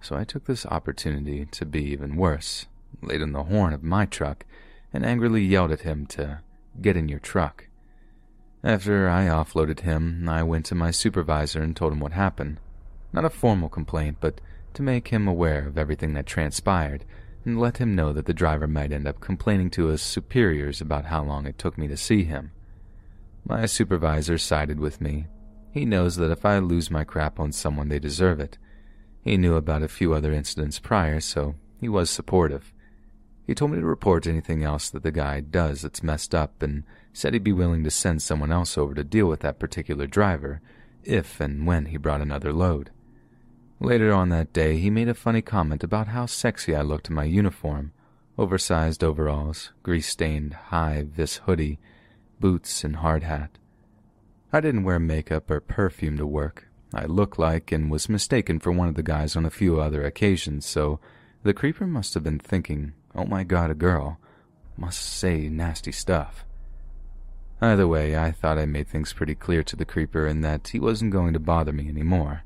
[0.00, 2.64] so I took this opportunity to be even worse,
[3.02, 4.46] laid on the horn of my truck,
[4.90, 6.40] and angrily yelled at him to
[6.80, 7.66] get in your truck.
[8.64, 12.58] After I offloaded him, I went to my supervisor and told him what happened.
[13.12, 14.40] Not a formal complaint, but
[14.78, 17.04] to make him aware of everything that transpired
[17.44, 21.06] and let him know that the driver might end up complaining to his superiors about
[21.06, 22.52] how long it took me to see him.
[23.44, 25.26] My supervisor sided with me.
[25.72, 28.56] He knows that if I lose my crap on someone, they deserve it.
[29.20, 32.72] He knew about a few other incidents prior, so he was supportive.
[33.48, 36.84] He told me to report anything else that the guy does that's messed up and
[37.12, 40.60] said he'd be willing to send someone else over to deal with that particular driver
[41.02, 42.92] if and when he brought another load.
[43.80, 47.14] Later on that day, he made a funny comment about how sexy I looked in
[47.14, 47.92] my uniform
[48.38, 51.80] oversized overalls, grease stained high vis hoodie,
[52.38, 53.58] boots, and hard hat.
[54.52, 56.68] I didn't wear makeup or perfume to work.
[56.94, 60.04] I looked like and was mistaken for one of the guys on a few other
[60.04, 61.00] occasions, so
[61.42, 64.18] the creeper must have been thinking, oh my god, a girl.
[64.76, 66.46] Must say nasty stuff.
[67.60, 70.78] Either way, I thought I made things pretty clear to the creeper in that he
[70.78, 72.44] wasn't going to bother me anymore.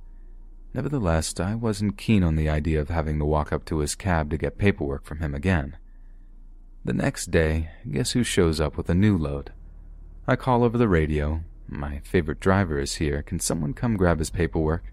[0.75, 4.31] Nevertheless, I wasn't keen on the idea of having to walk up to his cab
[4.31, 5.77] to get paperwork from him again.
[6.85, 9.53] The next day, guess who shows up with a new load?
[10.27, 11.43] I call over the radio.
[11.69, 13.23] My favorite driver is here.
[13.23, 14.85] Can someone come grab his paperwork?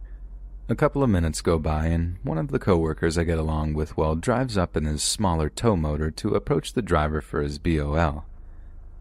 [0.68, 3.98] A couple of minutes go by, and one of the coworkers I get along with
[3.98, 8.26] well drives up in his smaller tow motor to approach the driver for his BOL.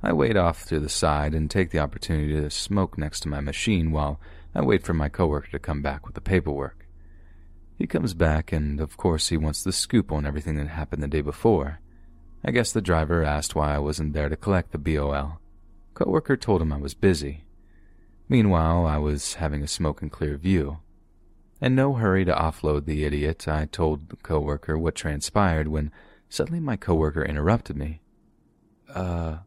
[0.03, 3.41] I wait off to the side and take the opportunity to smoke next to my
[3.41, 4.19] machine while
[4.55, 6.87] I wait for my coworker to come back with the paperwork.
[7.77, 11.09] He comes back, and of course, he wants the scoop on everything that happened the
[11.09, 11.81] day before.
[12.45, 15.41] I guess the driver asked why I wasn't there to collect the BOL.
[15.95, 17.45] Coworker told him I was busy.
[18.29, 20.79] Meanwhile, I was having a smoke and clear view.
[21.61, 25.91] In no hurry to offload the idiot, I told the coworker what transpired when
[26.29, 28.01] suddenly my coworker interrupted me.
[28.93, 29.39] Uh,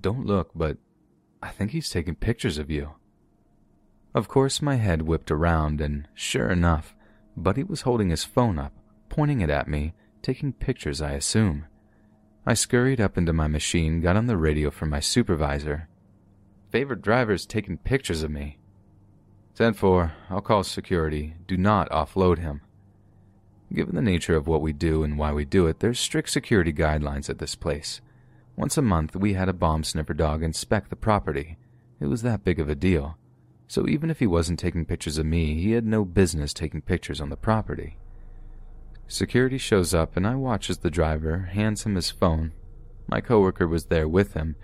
[0.00, 0.76] don't look, but
[1.42, 2.90] I think he's taking pictures of you.
[4.14, 6.94] Of course, my head whipped around, and sure enough,
[7.36, 8.72] Buddy was holding his phone up,
[9.08, 11.66] pointing it at me, taking pictures, I assume.
[12.46, 15.88] I scurried up into my machine, got on the radio for my supervisor.
[16.70, 18.58] Favorite driver's taking pictures of me.
[19.56, 21.34] 10 4, I'll call security.
[21.46, 22.60] Do not offload him.
[23.72, 26.72] Given the nature of what we do and why we do it, there's strict security
[26.72, 28.00] guidelines at this place.
[28.56, 31.56] Once a month, we had a bomb sniffer dog inspect the property.
[31.98, 33.16] It was that big of a deal.
[33.74, 37.20] So even if he wasn't taking pictures of me, he had no business taking pictures
[37.20, 37.96] on the property.
[39.08, 42.52] Security shows up, and I watch as the driver hands him his phone.
[43.08, 44.54] My coworker was there with him,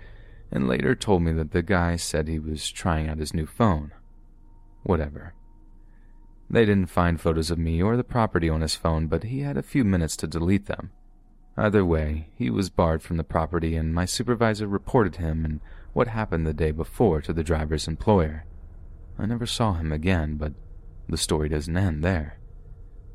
[0.49, 3.91] and later told me that the guy said he was trying out his new phone.
[4.83, 5.33] Whatever.
[6.49, 9.57] They didn't find photos of me or the property on his phone, but he had
[9.57, 10.91] a few minutes to delete them.
[11.57, 15.59] Either way, he was barred from the property, and my supervisor reported him and
[15.91, 18.45] what happened the day before to the driver's employer.
[19.21, 20.53] I never saw him again, but
[21.07, 22.39] the story doesn't end there.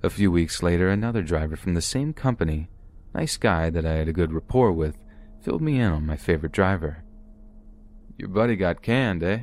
[0.05, 2.71] A few weeks later, another driver from the same company,
[3.13, 4.97] nice guy that I had a good rapport with,
[5.43, 7.03] filled me in on my favorite driver.
[8.17, 9.41] Your buddy got canned, eh?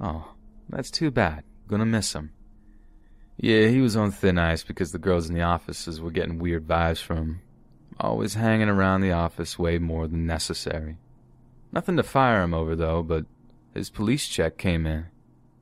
[0.00, 0.34] Oh,
[0.68, 1.44] that's too bad.
[1.68, 2.32] Gonna miss him.
[3.36, 6.66] Yeah, he was on thin ice because the girls in the offices were getting weird
[6.66, 7.40] vibes from him,
[8.00, 10.98] Always hanging around the office way more than necessary.
[11.70, 13.24] Nothing to fire him over, though, but
[13.72, 15.06] his police check came in.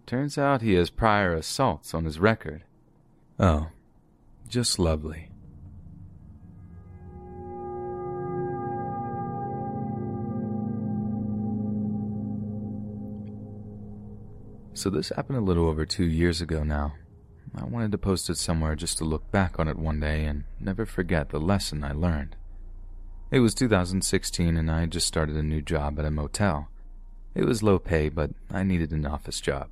[0.07, 2.65] Turns out he has prior assaults on his record.
[3.39, 3.69] Oh,
[4.49, 5.31] just lovely.
[14.75, 16.95] So this happened a little over two years ago now.
[17.55, 20.45] I wanted to post it somewhere just to look back on it one day and
[20.59, 22.37] never forget the lesson I learned.
[23.31, 26.69] It was 2016 and I had just started a new job at a motel.
[27.35, 29.69] It was low pay, but I needed an office job.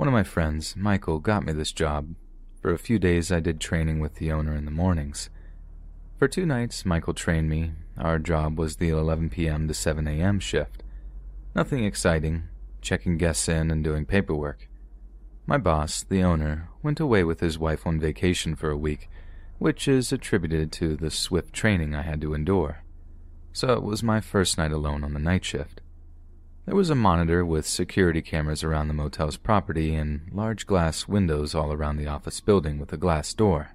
[0.00, 2.14] One of my friends, Michael, got me this job.
[2.62, 5.28] For a few days, I did training with the owner in the mornings.
[6.18, 7.72] For two nights, Michael trained me.
[7.98, 9.68] Our job was the 11 p.m.
[9.68, 10.40] to 7 a.m.
[10.40, 10.82] shift.
[11.54, 12.44] Nothing exciting,
[12.80, 14.70] checking guests in and doing paperwork.
[15.44, 19.10] My boss, the owner, went away with his wife on vacation for a week,
[19.58, 22.84] which is attributed to the swift training I had to endure.
[23.52, 25.79] So it was my first night alone on the night shift.
[26.70, 31.52] There was a monitor with security cameras around the motel's property and large glass windows
[31.52, 33.72] all around the office building with a glass door.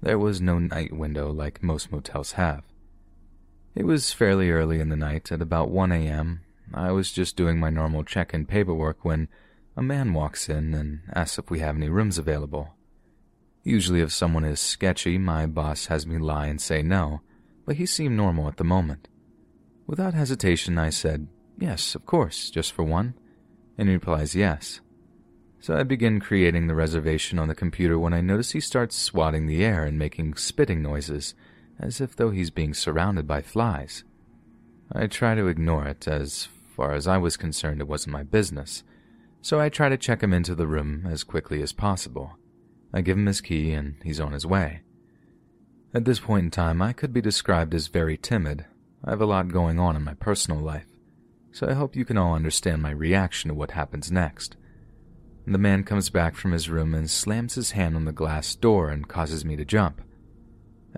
[0.00, 2.62] There was no night window like most motels have.
[3.74, 6.40] It was fairly early in the night, at about 1 a.m.
[6.72, 9.28] I was just doing my normal check in paperwork when
[9.76, 12.70] a man walks in and asks if we have any rooms available.
[13.62, 17.20] Usually, if someone is sketchy, my boss has me lie and say no,
[17.66, 19.06] but he seemed normal at the moment.
[19.86, 21.28] Without hesitation, I said,
[21.58, 23.14] Yes, of course, just for one.
[23.78, 24.80] And he replies, Yes.
[25.60, 29.46] So I begin creating the reservation on the computer when I notice he starts swatting
[29.46, 31.34] the air and making spitting noises,
[31.80, 34.04] as if though he's being surrounded by flies.
[34.92, 38.84] I try to ignore it, as far as I was concerned, it wasn't my business,
[39.42, 42.36] so I try to check him into the room as quickly as possible.
[42.92, 44.82] I give him his key, and he's on his way.
[45.92, 48.66] At this point in time, I could be described as very timid.
[49.02, 50.86] I have a lot going on in my personal life
[51.56, 54.58] so I hope you can all understand my reaction to what happens next.
[55.46, 58.90] The man comes back from his room and slams his hand on the glass door
[58.90, 60.02] and causes me to jump.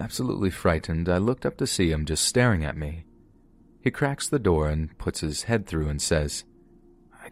[0.00, 3.04] Absolutely frightened, I looked up to see him just staring at me.
[3.82, 6.42] He cracks the door and puts his head through and says,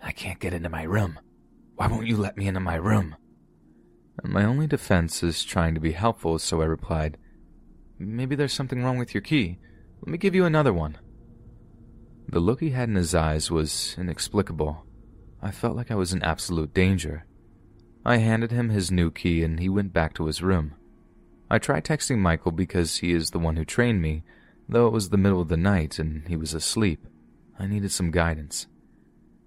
[0.04, 1.18] I can't get into my room.
[1.74, 3.16] Why won't you let me into my room?
[4.22, 7.18] And my only defense is trying to be helpful, so I replied,
[7.98, 9.58] Maybe there's something wrong with your key.
[10.00, 10.98] Let me give you another one.
[12.28, 14.84] The look he had in his eyes was inexplicable.
[15.40, 17.24] I felt like I was in absolute danger.
[18.04, 20.74] I handed him his new key and he went back to his room.
[21.48, 24.24] I tried texting Michael because he is the one who trained me,
[24.68, 27.06] though it was the middle of the night and he was asleep.
[27.58, 28.66] I needed some guidance.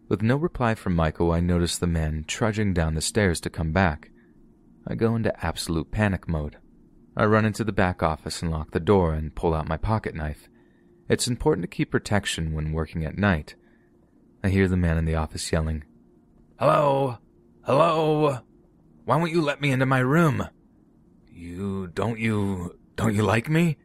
[0.07, 3.71] With no reply from Michael, I noticed the man trudging down the stairs to come
[3.71, 4.09] back.
[4.87, 6.57] I go into absolute panic mode.
[7.15, 10.15] I run into the back office and lock the door and pull out my pocket
[10.15, 10.48] knife.
[11.09, 13.55] It's important to keep protection when working at night.
[14.43, 15.83] I hear the man in the office yelling,
[16.59, 17.17] Hello?
[17.63, 18.39] Hello?
[19.05, 20.47] Why won't you let me into my room?
[21.31, 23.77] You, don't you, don't you like me?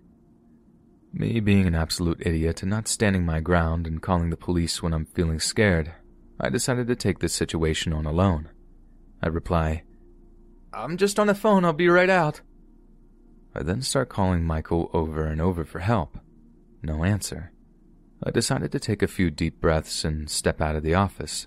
[1.13, 4.93] Me being an absolute idiot and not standing my ground and calling the police when
[4.93, 5.95] I'm feeling scared,
[6.41, 8.49] I decided to take this situation on alone.
[9.23, 9.85] I reply,
[10.73, 12.41] I'm just on the phone, I'll be right out.
[13.55, 16.19] I then start calling Michael over and over for help.
[16.85, 17.51] No answer.
[18.23, 21.47] I decided to take a few deep breaths and step out of the office.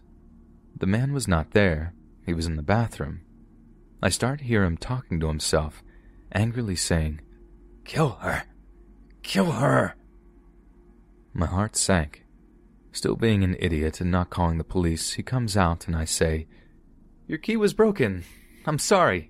[0.75, 1.93] The man was not there,
[2.25, 3.21] he was in the bathroom.
[4.01, 5.83] I start to hear him talking to himself,
[6.31, 7.21] angrily saying,
[7.85, 8.45] Kill her!
[9.21, 9.95] Kill her!
[11.33, 12.25] My heart sank.
[12.91, 16.47] Still being an idiot and not calling the police, he comes out and I say,
[17.27, 18.23] Your key was broken.
[18.65, 19.29] I'm sorry.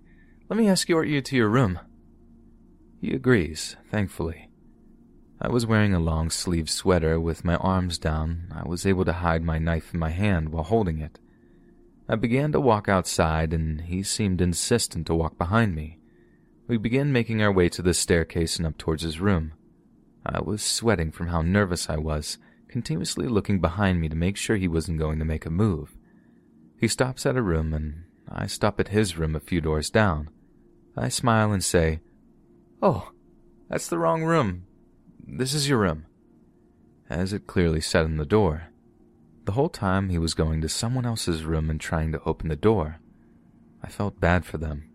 [0.49, 1.79] Let me escort you to your room.
[3.01, 4.46] He agrees, thankfully.
[5.39, 8.51] I was wearing a long sleeved sweater with my arms down.
[8.51, 11.19] I was able to hide my knife in my hand while holding it.
[12.09, 15.99] I began to walk outside, and he seemed insistent to walk behind me.
[16.67, 19.53] We began making our way to the staircase and up towards his room.
[20.25, 24.57] I was sweating from how nervous I was, continuously looking behind me to make sure
[24.57, 25.95] he wasn't going to make a move.
[26.79, 30.29] He stops at a room, and I stop at his room a few doors down.
[30.95, 31.99] I smile and say,
[32.81, 33.11] Oh,
[33.69, 34.66] that's the wrong room.
[35.29, 36.05] This is your room.
[37.09, 38.69] As it clearly said on the door.
[39.43, 42.55] The whole time he was going to someone else's room and trying to open the
[42.55, 43.01] door.
[43.83, 44.89] I felt bad for them.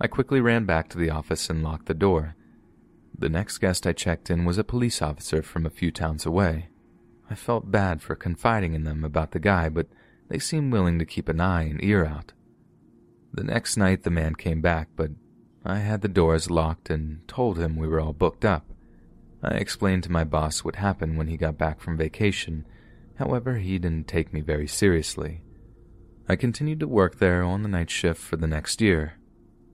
[0.00, 2.34] I quickly ran back to the office and locked the door.
[3.16, 6.68] The next guest I checked in was a police officer from a few towns away.
[7.30, 9.86] I felt bad for confiding in them about the guy, but
[10.28, 12.32] they seemed willing to keep an eye and ear out.
[13.32, 15.12] The next night the man came back, but
[15.64, 18.71] I had the doors locked and told him we were all booked up.
[19.44, 22.64] I explained to my boss what happened when he got back from vacation.
[23.16, 25.42] However, he didn't take me very seriously.
[26.28, 29.14] I continued to work there on the night shift for the next year,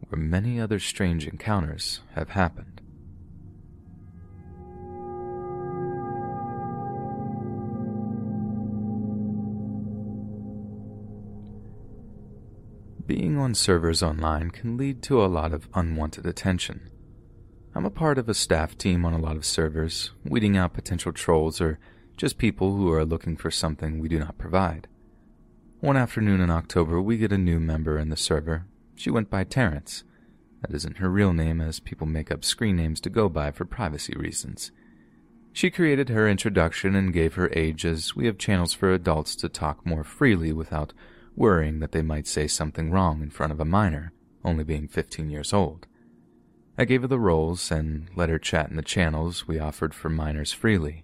[0.08, 2.80] where many other strange encounters have happened.
[13.06, 16.90] Being on servers online can lead to a lot of unwanted attention.
[17.74, 21.12] I'm a part of a staff team on a lot of servers, weeding out potential
[21.12, 21.78] trolls or
[22.16, 24.88] just people who are looking for something we do not provide.
[25.80, 28.66] One afternoon in October, we get a new member in the server.
[28.97, 30.02] She went by Terrence.
[30.62, 33.64] That isn't her real name, as people make up screen names to go by for
[33.64, 34.72] privacy reasons.
[35.52, 39.48] She created her introduction and gave her age, as we have channels for adults to
[39.48, 40.92] talk more freely without
[41.36, 44.12] worrying that they might say something wrong in front of a minor,
[44.44, 45.86] only being 15 years old.
[46.81, 50.08] I gave her the roles and let her chat in the channels we offered for
[50.08, 51.02] minors freely.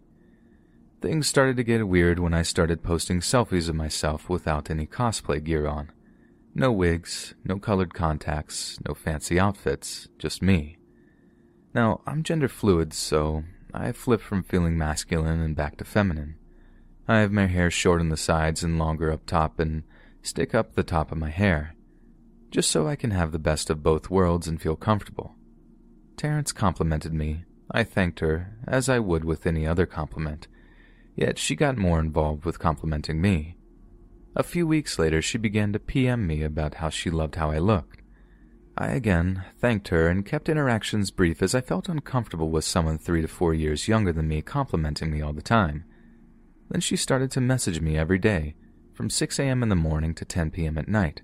[1.02, 5.42] Things started to get weird when I started posting selfies of myself without any cosplay
[5.42, 5.90] gear on.
[6.54, 10.78] No wigs, no colored contacts, no fancy outfits, just me.
[11.74, 13.42] Now, I'm gender fluid, so
[13.74, 16.36] I flip from feeling masculine and back to feminine.
[17.08, 19.82] I have my hair short on the sides and longer up top and
[20.22, 21.74] stick up the top of my hair,
[22.52, 25.34] just so I can have the best of both worlds and feel comfortable.
[26.16, 27.44] Terrence complimented me.
[27.70, 30.46] I thanked her, as I would with any other compliment,
[31.16, 33.56] yet she got more involved with complimenting me.
[34.36, 37.58] A few weeks later, she began to PM me about how she loved how I
[37.58, 38.00] looked.
[38.76, 43.22] I again thanked her and kept interactions brief as I felt uncomfortable with someone three
[43.22, 45.84] to four years younger than me complimenting me all the time.
[46.70, 48.56] Then she started to message me every day,
[48.92, 49.62] from 6 a.m.
[49.62, 50.78] in the morning to 10 p.m.
[50.78, 51.22] at night.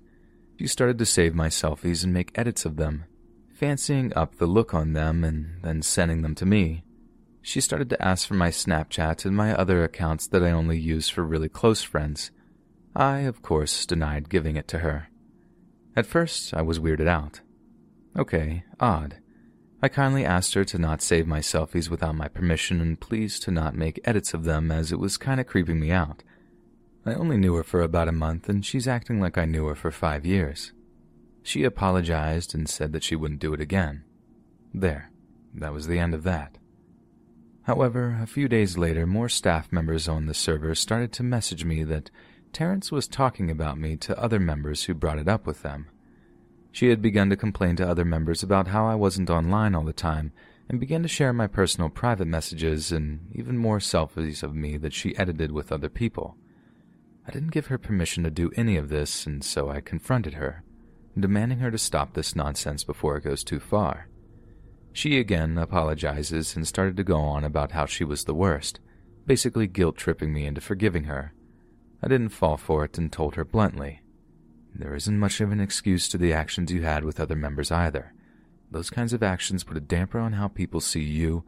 [0.57, 3.05] She started to save my selfies and make edits of them,
[3.61, 6.83] fancying up the look on them and then sending them to me.
[7.43, 11.09] She started to ask for my Snapchat and my other accounts that I only use
[11.09, 12.31] for really close friends.
[12.95, 15.09] I, of course, denied giving it to her.
[15.95, 17.41] At first, I was weirded out.
[18.17, 19.17] Okay, odd.
[19.79, 23.51] I kindly asked her to not save my selfies without my permission and please to
[23.51, 26.23] not make edits of them as it was kinda creeping me out.
[27.05, 29.75] I only knew her for about a month and she's acting like I knew her
[29.75, 30.71] for five years.
[31.43, 34.03] She apologized and said that she wouldn't do it again.
[34.73, 35.11] There,
[35.53, 36.57] that was the end of that.
[37.63, 41.83] However, a few days later, more staff members on the server started to message me
[41.83, 42.09] that
[42.53, 45.87] Terence was talking about me to other members who brought it up with them.
[46.71, 49.93] She had begun to complain to other members about how I wasn't online all the
[49.93, 50.31] time
[50.69, 54.93] and began to share my personal private messages and even more selfies of me that
[54.93, 56.37] she edited with other people.
[57.27, 60.63] I didn't give her permission to do any of this, and so I confronted her,
[61.19, 64.07] demanding her to stop this nonsense before it goes too far.
[64.93, 68.79] She again apologizes and started to go on about how she was the worst,
[69.25, 71.33] basically guilt tripping me into forgiving her.
[72.03, 74.01] I didn't fall for it and told her bluntly.
[74.73, 78.13] There isn't much of an excuse to the actions you had with other members either.
[78.69, 81.43] Those kinds of actions put a damper on how people see you,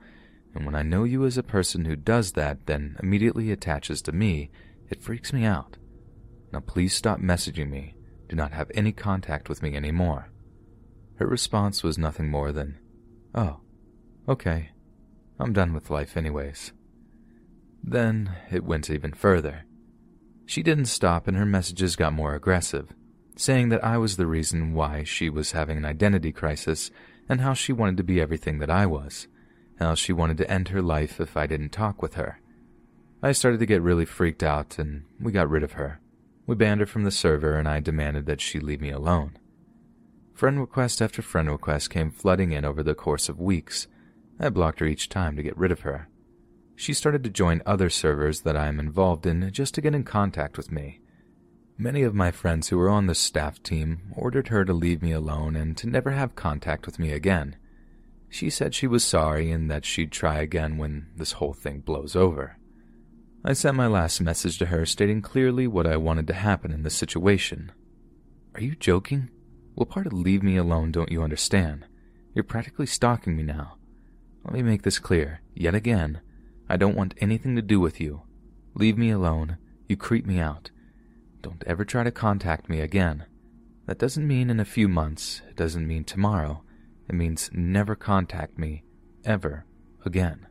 [0.53, 4.11] and when I know you as a person who does that, then immediately attaches to
[4.11, 4.51] me,
[4.89, 5.77] it freaks me out.
[6.51, 7.95] Now please stop messaging me.
[8.29, 10.29] Do not have any contact with me anymore.
[11.15, 12.79] Her response was nothing more than,
[13.35, 13.59] Oh,
[14.27, 14.71] okay.
[15.39, 16.71] I'm done with life anyways.
[17.83, 19.65] Then it went even further.
[20.45, 22.93] She didn't stop and her messages got more aggressive,
[23.35, 26.91] saying that I was the reason why she was having an identity crisis
[27.27, 29.27] and how she wanted to be everything that I was,
[29.79, 32.39] how she wanted to end her life if I didn't talk with her.
[33.21, 35.99] I started to get really freaked out and we got rid of her.
[36.45, 39.37] We banned her from the server and I demanded that she leave me alone.
[40.33, 43.87] Friend request after friend request came flooding in over the course of weeks.
[44.39, 46.09] I blocked her each time to get rid of her.
[46.75, 50.03] She started to join other servers that I am involved in just to get in
[50.03, 50.99] contact with me.
[51.77, 55.11] Many of my friends who were on the staff team ordered her to leave me
[55.11, 57.55] alone and to never have contact with me again.
[58.29, 62.15] She said she was sorry and that she'd try again when this whole thing blows
[62.15, 62.57] over.
[63.45, 66.83] I sent my last message to her stating clearly what I wanted to happen in
[66.83, 67.73] this situation.
[68.55, 69.29] Are you joking?
[69.75, 71.85] What part of leave me alone don't you understand?
[72.33, 73.75] You're practically stalking me now.
[74.45, 76.21] Let me make this clear, yet again.
[76.69, 78.21] I don't want anything to do with you.
[78.75, 79.57] Leave me alone.
[79.89, 80.71] You creep me out.
[81.41, 83.25] Don't ever try to contact me again.
[83.87, 85.41] That doesn't mean in a few months.
[85.49, 86.63] It doesn't mean tomorrow.
[87.09, 88.85] It means never contact me,
[89.25, 89.65] ever,
[90.05, 90.47] again.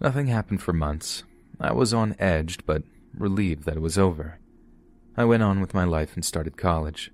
[0.00, 1.24] Nothing happened for months.
[1.62, 2.82] I was on edge, but
[3.16, 4.40] relieved that it was over.
[5.16, 7.12] I went on with my life and started college.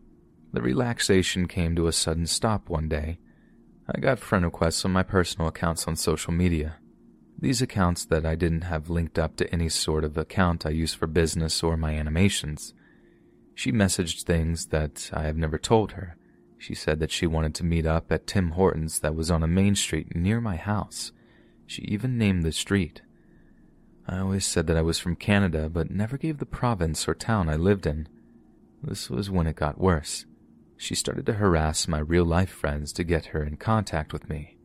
[0.55, 3.19] The relaxation came to a sudden stop one day.
[3.95, 6.77] I got friend requests on my personal accounts on social media.
[7.39, 10.95] These accounts that I didn't have linked up to any sort of account I use
[10.95, 12.73] for business or my animations.
[13.55, 16.17] She messaged things that I have never told her.
[16.57, 19.47] She said that she wanted to meet up at Tim Hortons that was on a
[19.47, 21.13] main street near my house.
[21.67, 23.03] She even named the street.
[24.09, 27.49] I always said that I was from Canada, but never gave the province or town
[27.49, 28.09] I lived in.
[28.83, 30.25] This was when it got worse
[30.79, 34.57] she started to harass my real life friends to get her in contact with me.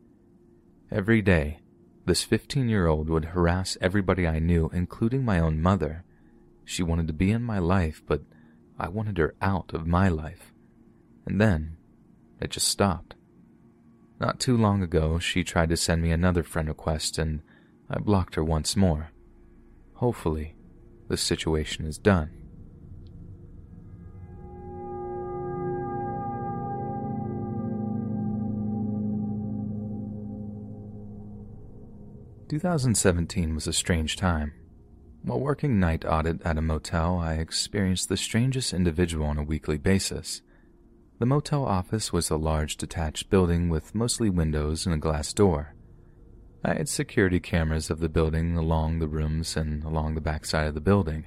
[0.90, 1.58] Every day,
[2.06, 6.04] this 15 year old would harass everybody I knew, including my own mother.
[6.64, 8.22] She wanted to be in my life, but
[8.78, 10.52] I wanted her out of my life.
[11.26, 11.76] And then,
[12.40, 13.16] it just stopped.
[14.20, 17.42] Not too long ago, she tried to send me another friend request, and
[17.90, 19.10] I blocked her once more.
[20.04, 20.54] Hopefully,
[21.08, 22.28] the situation is done.
[32.50, 34.52] 2017 was a strange time.
[35.22, 39.78] While working night audit at a motel, I experienced the strangest individual on a weekly
[39.78, 40.42] basis.
[41.18, 45.74] The motel office was a large detached building with mostly windows and a glass door.
[46.64, 50.66] Uh, I had security cameras of the building along the rooms and along the backside
[50.66, 51.26] of the building.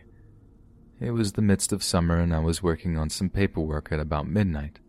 [0.99, 4.27] It was the midst of summer and I was working on some paperwork at about
[4.27, 4.79] midnight.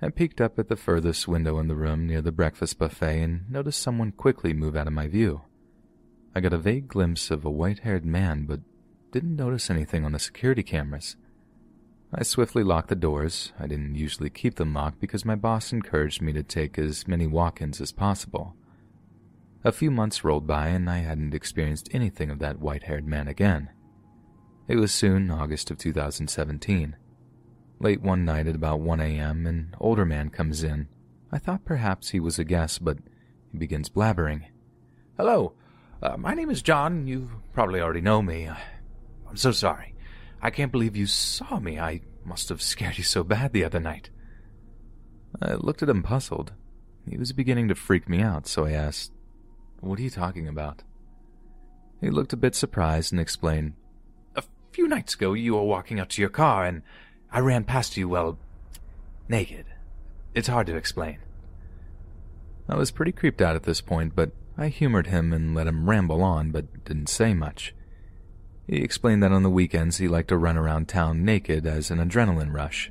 [0.00, 3.50] I peeked up at the furthest window in the room near the breakfast buffet and
[3.50, 5.42] noticed someone quickly move out of my view.
[6.34, 8.60] I got a vague glimpse of a white haired man, but
[9.10, 11.16] didn't notice anything on the security cameras.
[12.12, 13.52] I swiftly locked the doors.
[13.58, 17.26] I didn't usually keep them locked because my boss encouraged me to take as many
[17.26, 18.54] walk ins as possible.
[19.66, 23.26] A few months rolled by and I hadn't experienced anything of that white haired man
[23.26, 23.68] again.
[24.68, 26.94] It was soon August of 2017.
[27.80, 30.86] Late one night at about 1 a.m., an older man comes in.
[31.32, 32.98] I thought perhaps he was a guest, but
[33.50, 34.44] he begins blabbering.
[35.16, 35.54] Hello,
[36.00, 37.08] uh, my name is John.
[37.08, 38.48] You probably already know me.
[39.28, 39.96] I'm so sorry.
[40.40, 41.80] I can't believe you saw me.
[41.80, 44.10] I must have scared you so bad the other night.
[45.42, 46.52] I looked at him puzzled.
[47.10, 49.10] He was beginning to freak me out, so I asked,
[49.86, 50.82] What are you talking about?
[52.00, 53.74] He looked a bit surprised and explained,
[54.34, 54.42] A
[54.72, 56.82] few nights ago, you were walking out to your car, and
[57.30, 58.36] I ran past you, well,
[59.28, 59.64] naked.
[60.34, 61.18] It's hard to explain.
[62.68, 65.88] I was pretty creeped out at this point, but I humored him and let him
[65.88, 67.72] ramble on, but didn't say much.
[68.66, 71.98] He explained that on the weekends he liked to run around town naked as an
[71.98, 72.90] adrenaline rush.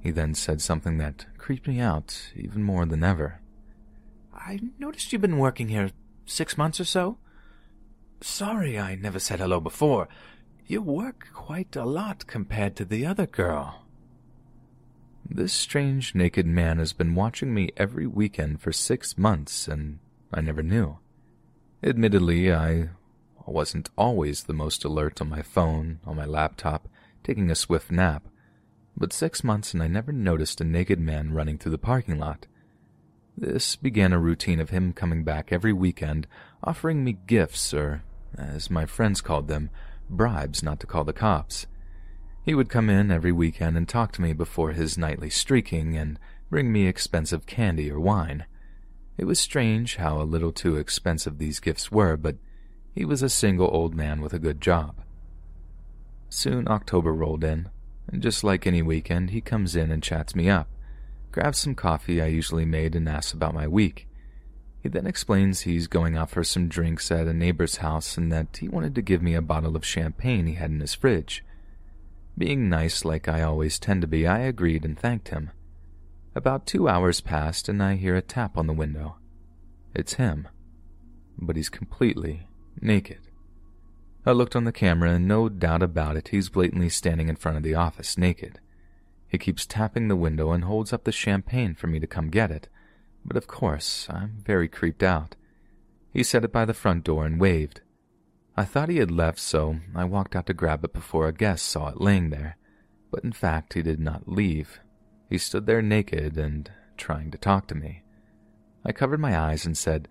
[0.00, 3.40] He then said something that creeped me out even more than ever.
[4.34, 5.90] I noticed you've been working here
[6.26, 7.18] six months or so.
[8.20, 10.08] Sorry I never said hello before.
[10.66, 13.84] You work quite a lot compared to the other girl.
[15.28, 19.98] This strange naked man has been watching me every weekend for six months, and
[20.32, 20.98] I never knew.
[21.82, 22.90] Admittedly, I
[23.46, 26.88] wasn't always the most alert on my phone, on my laptop,
[27.24, 28.28] taking a swift nap,
[28.96, 32.46] but six months and I never noticed a naked man running through the parking lot.
[33.36, 36.26] This began a routine of him coming back every weekend,
[36.62, 38.02] offering me gifts, or,
[38.36, 39.70] as my friends called them,
[40.08, 41.66] bribes not to call the cops.
[42.44, 46.18] He would come in every weekend and talk to me before his nightly streaking and
[46.50, 48.44] bring me expensive candy or wine.
[49.16, 52.36] It was strange how a little too expensive these gifts were, but
[52.94, 54.96] he was a single old man with a good job.
[56.28, 57.70] Soon October rolled in,
[58.10, 60.68] and just like any weekend, he comes in and chats me up,
[61.32, 64.06] grabs some coffee I usually made, and asks about my week.
[64.82, 68.56] He then explains he's going out for some drinks at a neighbor's house and that
[68.56, 71.44] he wanted to give me a bottle of champagne he had in his fridge.
[72.36, 75.50] Being nice like I always tend to be, I agreed and thanked him.
[76.34, 79.16] About two hours passed, and I hear a tap on the window.
[79.94, 80.48] It's him,
[81.38, 82.48] but he's completely
[82.80, 83.20] naked.
[84.26, 87.56] I looked on the camera, and no doubt about it, he's blatantly standing in front
[87.56, 88.60] of the office naked.
[89.32, 92.50] He keeps tapping the window and holds up the champagne for me to come get
[92.50, 92.68] it,
[93.24, 95.36] but of course, I'm very creeped out.
[96.12, 97.80] He set it by the front door and waved.
[98.58, 101.64] I thought he had left, so I walked out to grab it before a guest
[101.64, 102.58] saw it laying there,
[103.10, 104.80] but in fact, he did not leave.
[105.30, 108.02] He stood there naked and trying to talk to me.
[108.84, 110.08] I covered my eyes and said,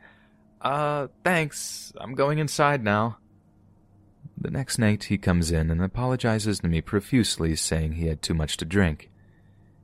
[0.61, 1.93] Uh, thanks.
[1.97, 3.19] I'm going inside now.
[4.35, 8.33] The next night he comes in and apologizes to me profusely, saying he had too
[8.33, 9.10] much to drink.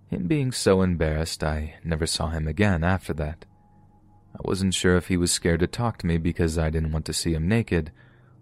[0.09, 3.45] Him being so embarrassed, I never saw him again after that.
[4.33, 7.05] I wasn't sure if he was scared to talk to me because I didn't want
[7.05, 7.91] to see him naked,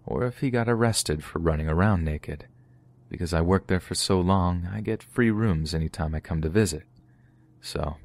[0.04, 2.46] or if he got arrested for running around naked.
[3.08, 6.40] Because I worked there for so long, I get free rooms any time I come
[6.42, 6.84] to visit.
[7.60, 7.96] So,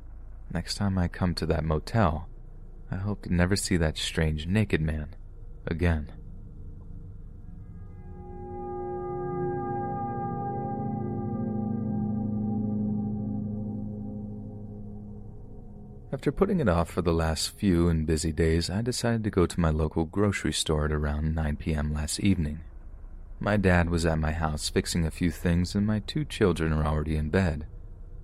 [0.52, 2.28] next time I come to that motel,
[2.90, 5.16] I hope to never see that strange naked man
[5.68, 6.12] again.
[16.14, 19.46] After putting it off for the last few and busy days, I decided to go
[19.46, 21.94] to my local grocery store at around 9 p.m.
[21.94, 22.60] last evening.
[23.40, 26.86] My dad was at my house fixing a few things, and my two children are
[26.86, 27.66] already in bed.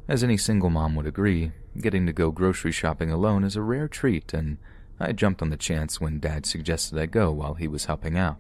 [0.06, 3.88] As any single mom would agree, getting to go grocery shopping alone is a rare
[3.88, 4.58] treat, and
[5.00, 8.38] I jumped on the chance when Dad suggested I go while he was helping out.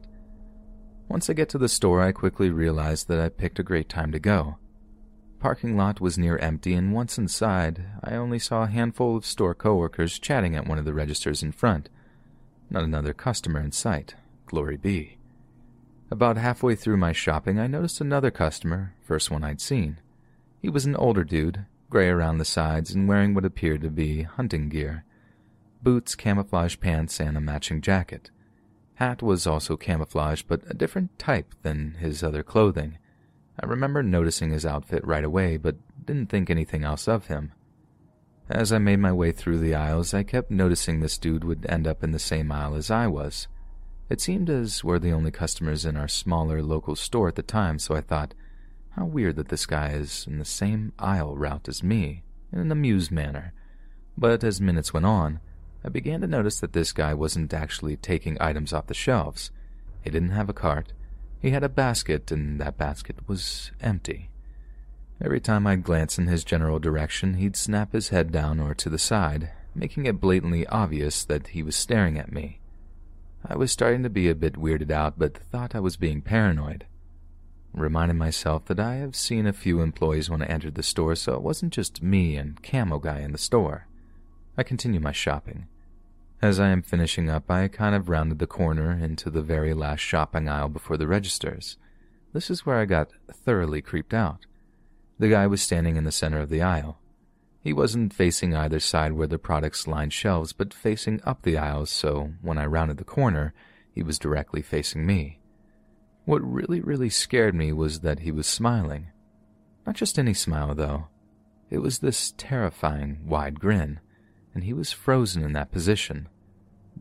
[1.08, 4.11] Once I get to the store, I quickly realized that I picked a great time
[4.11, 4.58] to go.
[5.40, 9.54] Parking lot was near empty, and once inside, I only saw a handful of store
[9.54, 11.90] coworkers chatting at one of the registers in front.
[12.70, 14.16] Not another customer in sight.
[14.48, 15.18] Glory be.
[16.10, 20.00] About halfway through my shopping, I noticed another customer, first one I'd seen.
[20.62, 24.24] He was an older dude, gray around the sides and wearing what appeared to be
[24.24, 25.04] hunting gear
[25.82, 28.30] boots, camouflage pants, and a matching jacket.
[28.96, 32.98] Hat was also camouflage, but a different type than his other clothing.
[33.60, 37.52] I remember noticing his outfit right away, but didn't think anything else of him.
[38.50, 41.86] As I made my way through the aisles, I kept noticing this dude would end
[41.86, 43.48] up in the same aisle as I was.
[44.10, 47.77] It seemed as we're the only customers in our smaller local store at the time,
[47.77, 48.34] so I thought,
[48.92, 52.72] how weird that this guy is in the same aisle route as me, in an
[52.72, 53.53] amused manner.
[54.18, 55.40] But as minutes went on,
[55.84, 59.52] I began to notice that this guy wasn't actually taking items off the shelves.
[60.02, 60.94] He didn't have a cart.
[61.42, 64.30] He had a basket, and that basket was empty.
[65.22, 68.90] Every time I'd glance in his general direction, he'd snap his head down or to
[68.90, 72.60] the side, making it blatantly obvious that he was staring at me.
[73.46, 76.86] I was starting to be a bit weirded out, but thought I was being paranoid.
[77.74, 81.34] Reminded myself that I have seen a few employees when I entered the store, so
[81.36, 83.88] it wasn't just me and Camo Guy in the store.
[84.58, 85.68] I continue my shopping.
[86.40, 90.02] As I am finishing up, I kind of rounded the corner into the very last
[90.02, 91.78] shopping aisle before the registers.
[92.32, 94.46] This is where I got thoroughly creeped out.
[95.18, 97.00] The guy was standing in the center of the aisle.
[97.60, 101.90] He wasn't facing either side where the products lined shelves, but facing up the aisles,
[101.90, 103.54] so when I rounded the corner,
[103.92, 105.40] he was directly facing me.
[106.26, 109.08] What really, really scared me was that he was smiling.
[109.88, 111.08] Not just any smile, though.
[111.72, 114.02] It was this terrifying, wide grin,
[114.58, 116.27] and he was frozen in that position.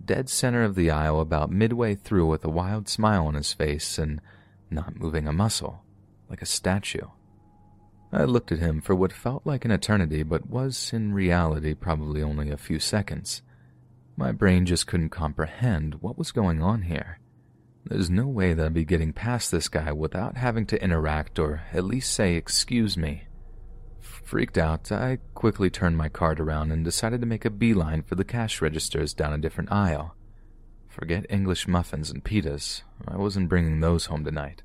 [0.04, 3.96] Dead center of the aisle, about midway through, with a wild smile on his face
[3.96, 4.20] and
[4.70, 5.82] not moving a muscle,
[6.28, 7.06] like a statue.
[8.12, 12.22] I looked at him for what felt like an eternity, but was in reality probably
[12.22, 13.40] only a few seconds.
[14.18, 17.20] My brain just couldn't comprehend what was going on here.
[17.86, 21.62] There's no way that I'd be getting past this guy without having to interact or
[21.72, 23.25] at least say, excuse me.
[24.26, 28.16] Freaked out, I quickly turned my cart around and decided to make a beeline for
[28.16, 30.16] the cash registers down a different aisle.
[30.88, 32.82] Forget English muffins and pitas.
[33.06, 34.64] I wasn't bringing those home tonight.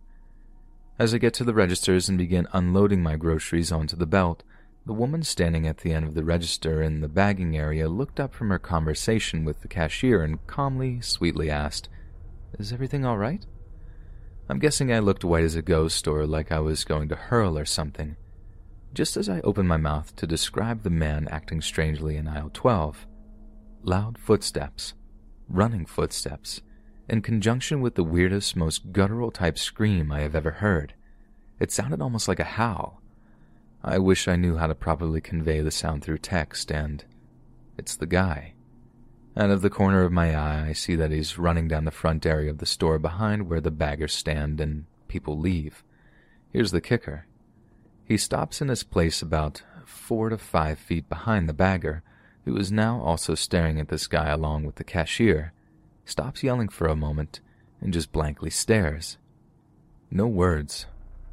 [0.97, 4.41] As I get to the registers and begin unloading my groceries onto the belt,
[4.87, 8.33] the woman standing at the end of the register in the bagging area looked up
[8.33, 11.87] from her conversation with the cashier and calmly, sweetly asked,
[12.57, 13.45] Is everything all right?
[14.49, 17.59] I'm guessing I looked white as a ghost or like I was going to hurl
[17.59, 18.17] or something.
[18.93, 23.07] Just as I opened my mouth to describe the man acting strangely in aisle 12,
[23.83, 24.93] loud footsteps,
[25.47, 26.61] running footsteps,
[27.07, 30.93] in conjunction with the weirdest, most guttural type scream I have ever heard.
[31.59, 33.01] It sounded almost like a howl.
[33.83, 37.03] I wish I knew how to properly convey the sound through text, and
[37.77, 38.53] it's the guy.
[39.37, 42.25] Out of the corner of my eye, I see that he's running down the front
[42.25, 45.83] area of the store behind where the baggers stand and people leave.
[46.51, 47.25] Here's the kicker.
[48.11, 52.03] He stops in his place about four to five feet behind the bagger,
[52.43, 55.53] who is now also staring at this guy along with the cashier
[56.03, 57.39] stops yelling for a moment,
[57.79, 59.17] and just blankly stares.
[60.11, 60.87] No words,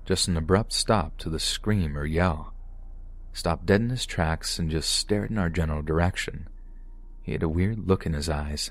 [0.04, 2.54] just an abrupt stop to the scream or yell.
[3.32, 6.46] Stopped dead in his tracks and just stared in our general direction.
[7.24, 8.70] He had a weird look in his eyes.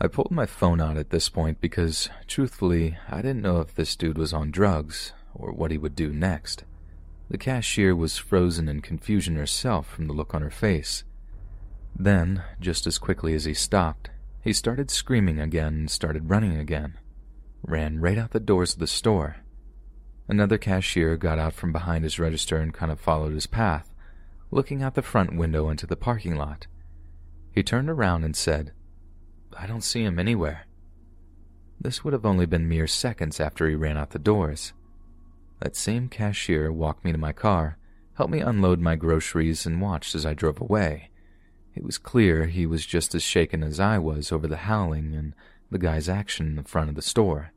[0.00, 3.94] I pulled my phone out at this point because, truthfully, I didn't know if this
[3.94, 6.64] dude was on drugs or what he would do next.
[7.30, 11.04] The cashier was frozen in confusion herself from the look on her face.
[11.96, 14.10] Then, just as quickly as he stopped,
[14.42, 16.98] he started screaming again and started running again.
[17.62, 19.36] Ran right out the doors of the store.
[20.28, 23.92] Another cashier got out from behind his register and kind of followed his path,
[24.50, 26.66] looking out the front window into the parking lot.
[27.52, 28.72] He turned around and said,
[29.56, 30.66] I don't see him anywhere.
[31.80, 34.72] This would have only been mere seconds after he ran out the doors.
[35.62, 37.78] That same cashier walked me to my car,
[38.14, 41.10] helped me unload my groceries, and watched as I drove away.
[41.76, 45.36] It was clear he was just as shaken as I was over the howling and
[45.70, 47.52] the guy's action in the front of the store.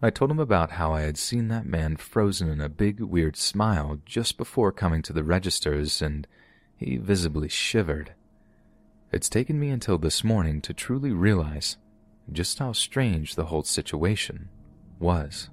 [0.00, 3.36] I told him about how I had seen that man frozen in a big, weird
[3.36, 6.24] smile just before coming to the registers, and
[6.76, 8.14] he visibly shivered.
[9.10, 11.78] It's taken me until this morning to truly realize
[12.30, 14.50] just how strange the whole situation
[15.00, 15.50] was.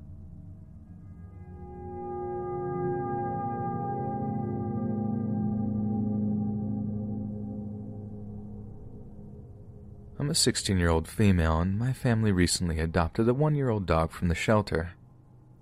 [10.17, 13.85] I'm a 16 year old female, and my family recently adopted a one year old
[13.85, 14.93] dog from the shelter.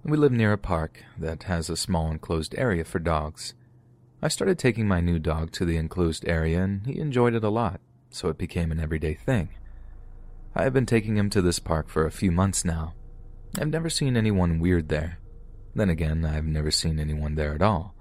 [0.03, 3.55] We live near a park that has a small enclosed area for dogs.
[4.21, 7.49] I started taking my new dog to the enclosed area, and he enjoyed it a
[7.49, 9.49] lot, so it became an everyday thing.
[10.53, 12.93] I have been taking him to this park for a few months now.
[13.59, 15.17] I've never seen anyone weird there.
[15.73, 17.95] Then again, I've never seen anyone there at all,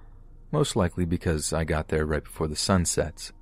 [0.51, 3.33] most likely because I got there right before the sun sets.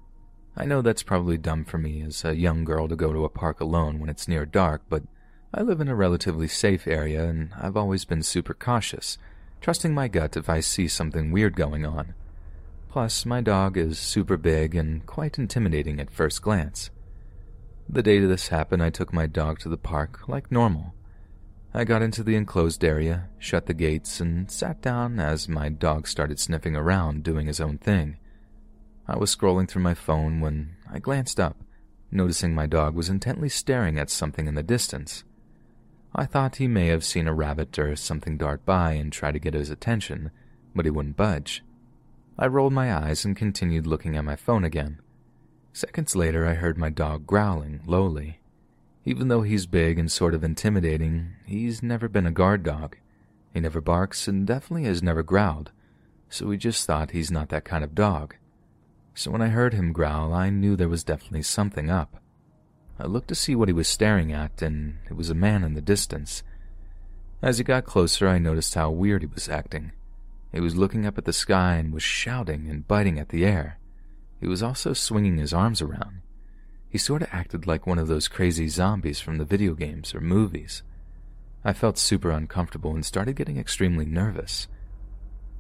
[0.61, 3.31] I know that's probably dumb for me as a young girl to go to a
[3.31, 5.03] park alone when it's near dark, but
[5.55, 9.17] I live in a relatively safe area and I've always been super cautious,
[9.63, 12.13] trusting my gut if I see something weird going on.
[12.91, 16.91] Plus, my dog is super big and quite intimidating at first glance.
[17.89, 20.93] The day this happened, I took my dog to the park like normal.
[21.73, 26.07] I got into the enclosed area, shut the gates, and sat down as my dog
[26.07, 28.19] started sniffing around, doing his own thing.
[29.11, 31.57] I was scrolling through my phone when I glanced up,
[32.13, 35.25] noticing my dog was intently staring at something in the distance.
[36.15, 39.41] I thought he may have seen a rabbit or something dart by and try to
[39.41, 40.31] get his attention,
[40.77, 41.65] but he wouldn't budge.
[42.39, 45.01] I rolled my eyes and continued looking at my phone again.
[45.73, 48.39] Seconds later, I heard my dog growling lowly.
[49.05, 52.97] Even though he's big and sort of intimidating, he's never been a guard dog.
[53.53, 55.73] He never barks and definitely has never growled,
[56.29, 58.37] so we just thought he's not that kind of dog.
[59.15, 62.17] So when I heard him growl, I knew there was definitely something up.
[62.99, 65.75] I looked to see what he was staring at, and it was a man in
[65.75, 66.43] the distance.
[67.43, 69.93] As he got closer, I noticed how weird he was acting.
[70.53, 73.79] He was looking up at the sky and was shouting and biting at the air.
[74.41, 76.23] He was also swinging his arms around.
[76.89, 80.21] He sort of acted like one of those crazy zombies from the video games or
[80.21, 80.83] movies.
[81.65, 84.67] I felt super uncomfortable and started getting extremely nervous.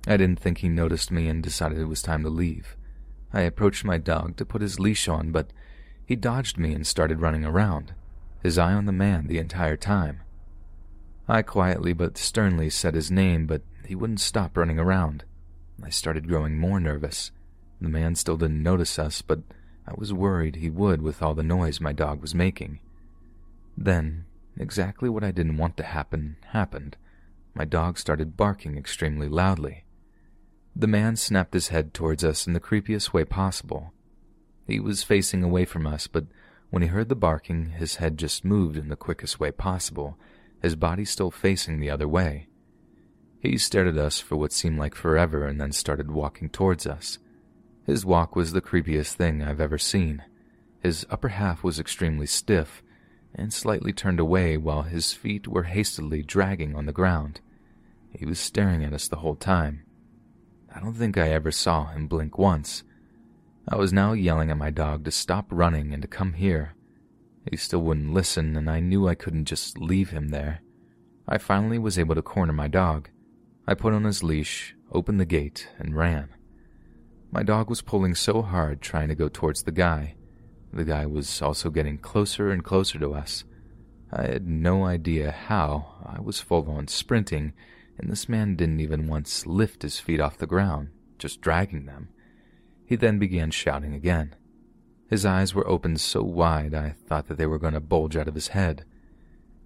[0.06, 2.76] I didn't think he noticed me and decided it was time to leave.
[3.32, 5.52] I approached my dog to put his leash on, but
[6.04, 7.94] he dodged me and started running around,
[8.42, 10.22] his eye on the man the entire time.
[11.28, 15.24] I quietly but sternly said his name, but he wouldn't stop running around.
[15.82, 17.30] I started growing more nervous.
[17.80, 19.40] The man still didn't notice us, but
[19.86, 22.80] I was worried he would with all the noise my dog was making.
[23.76, 24.24] Then,
[24.58, 26.96] exactly what I didn't want to happen happened.
[27.54, 29.84] My dog started barking extremely loudly.
[30.74, 33.92] The man snapped his head towards us in the creepiest way possible.
[34.66, 36.26] He was facing away from us, but
[36.70, 40.16] when he heard the barking, his head just moved in the quickest way possible,
[40.62, 42.46] his body still facing the other way.
[43.40, 47.18] He stared at us for what seemed like forever and then started walking towards us.
[47.86, 50.22] His walk was the creepiest thing I've ever seen.
[50.82, 52.82] His upper half was extremely stiff
[53.34, 57.40] and slightly turned away while his feet were hastily dragging on the ground.
[58.12, 59.84] He was staring at us the whole time.
[60.74, 62.84] I don't think I ever saw him blink once.
[63.68, 66.74] I was now yelling at my dog to stop running and to come here.
[67.50, 70.62] He still wouldn't listen, and I knew I couldn't just leave him there.
[71.26, 73.08] I finally was able to corner my dog.
[73.66, 76.30] I put on his leash, opened the gate, and ran.
[77.30, 80.16] My dog was pulling so hard trying to go towards the guy.
[80.72, 83.44] The guy was also getting closer and closer to us.
[84.12, 85.94] I had no idea how.
[86.04, 87.52] I was full on sprinting,
[88.00, 90.88] and this man didn't even once lift his feet off the ground,
[91.18, 92.08] just dragging them.
[92.86, 94.34] He then began shouting again.
[95.08, 98.28] His eyes were opened so wide I thought that they were going to bulge out
[98.28, 98.84] of his head.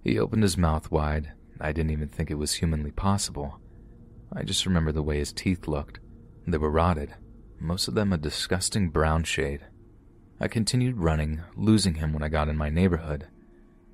[0.03, 1.31] He opened his mouth wide.
[1.61, 3.59] I didn't even think it was humanly possible.
[4.33, 5.99] I just remember the way his teeth looked.
[6.45, 7.15] They were rotted,
[7.59, 9.61] most of them a disgusting brown shade.
[10.39, 13.27] I continued running, losing him when I got in my neighborhood.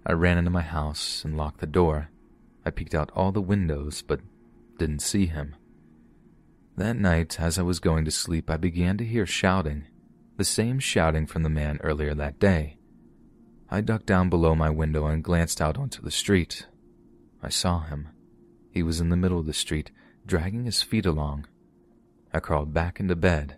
[0.05, 2.09] I ran into my house and locked the door.
[2.65, 4.19] I peeked out all the windows, but
[4.81, 5.55] didn't see him.
[6.75, 9.85] That night, as I was going to sleep, I began to hear shouting,
[10.37, 12.79] the same shouting from the man earlier that day.
[13.69, 16.65] I ducked down below my window and glanced out onto the street.
[17.43, 18.09] I saw him.
[18.71, 19.91] He was in the middle of the street,
[20.25, 21.45] dragging his feet along.
[22.33, 23.57] I crawled back into bed,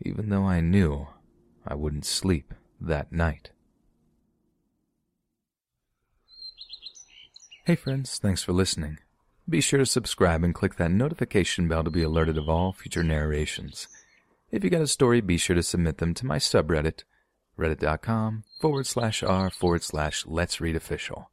[0.00, 1.06] even though I knew
[1.64, 3.52] I wouldn't sleep that night.
[7.64, 8.98] Hey friends, thanks for listening.
[9.48, 13.02] Be sure to subscribe and click that notification bell to be alerted of all future
[13.02, 13.88] narrations.
[14.50, 17.04] If you got a story, be sure to submit them to my subreddit,
[17.58, 21.30] reddit.com forward slash r forward slash let's read official,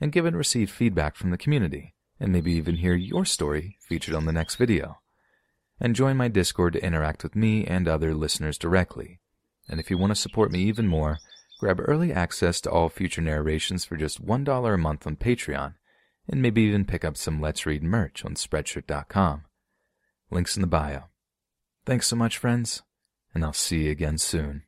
[0.00, 4.14] and give and receive feedback from the community, and maybe even hear your story featured
[4.14, 5.00] on the next video.
[5.78, 9.20] And join my Discord to interact with me and other listeners directly.
[9.68, 11.18] And if you want to support me even more,
[11.60, 15.74] grab early access to all future narrations for just $1 a month on Patreon
[16.28, 19.44] and maybe even pick up some Let's Read merch on Spreadshirt.com.
[20.30, 21.04] Links in the bio.
[21.86, 22.82] Thanks so much, friends,
[23.34, 24.62] and I'll see you again soon.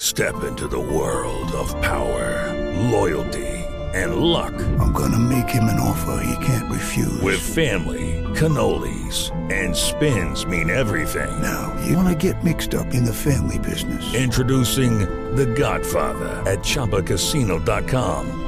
[0.00, 2.54] Step into the world of power,
[2.90, 3.46] loyalty,
[3.94, 4.54] and luck.
[4.78, 7.20] I'm gonna make him an offer he can't refuse.
[7.20, 11.42] With family, cannolis, and spins mean everything.
[11.42, 14.14] Now, you wanna get mixed up in the family business.
[14.14, 15.00] Introducing
[15.34, 18.47] The Godfather at ChumbaCasino.com.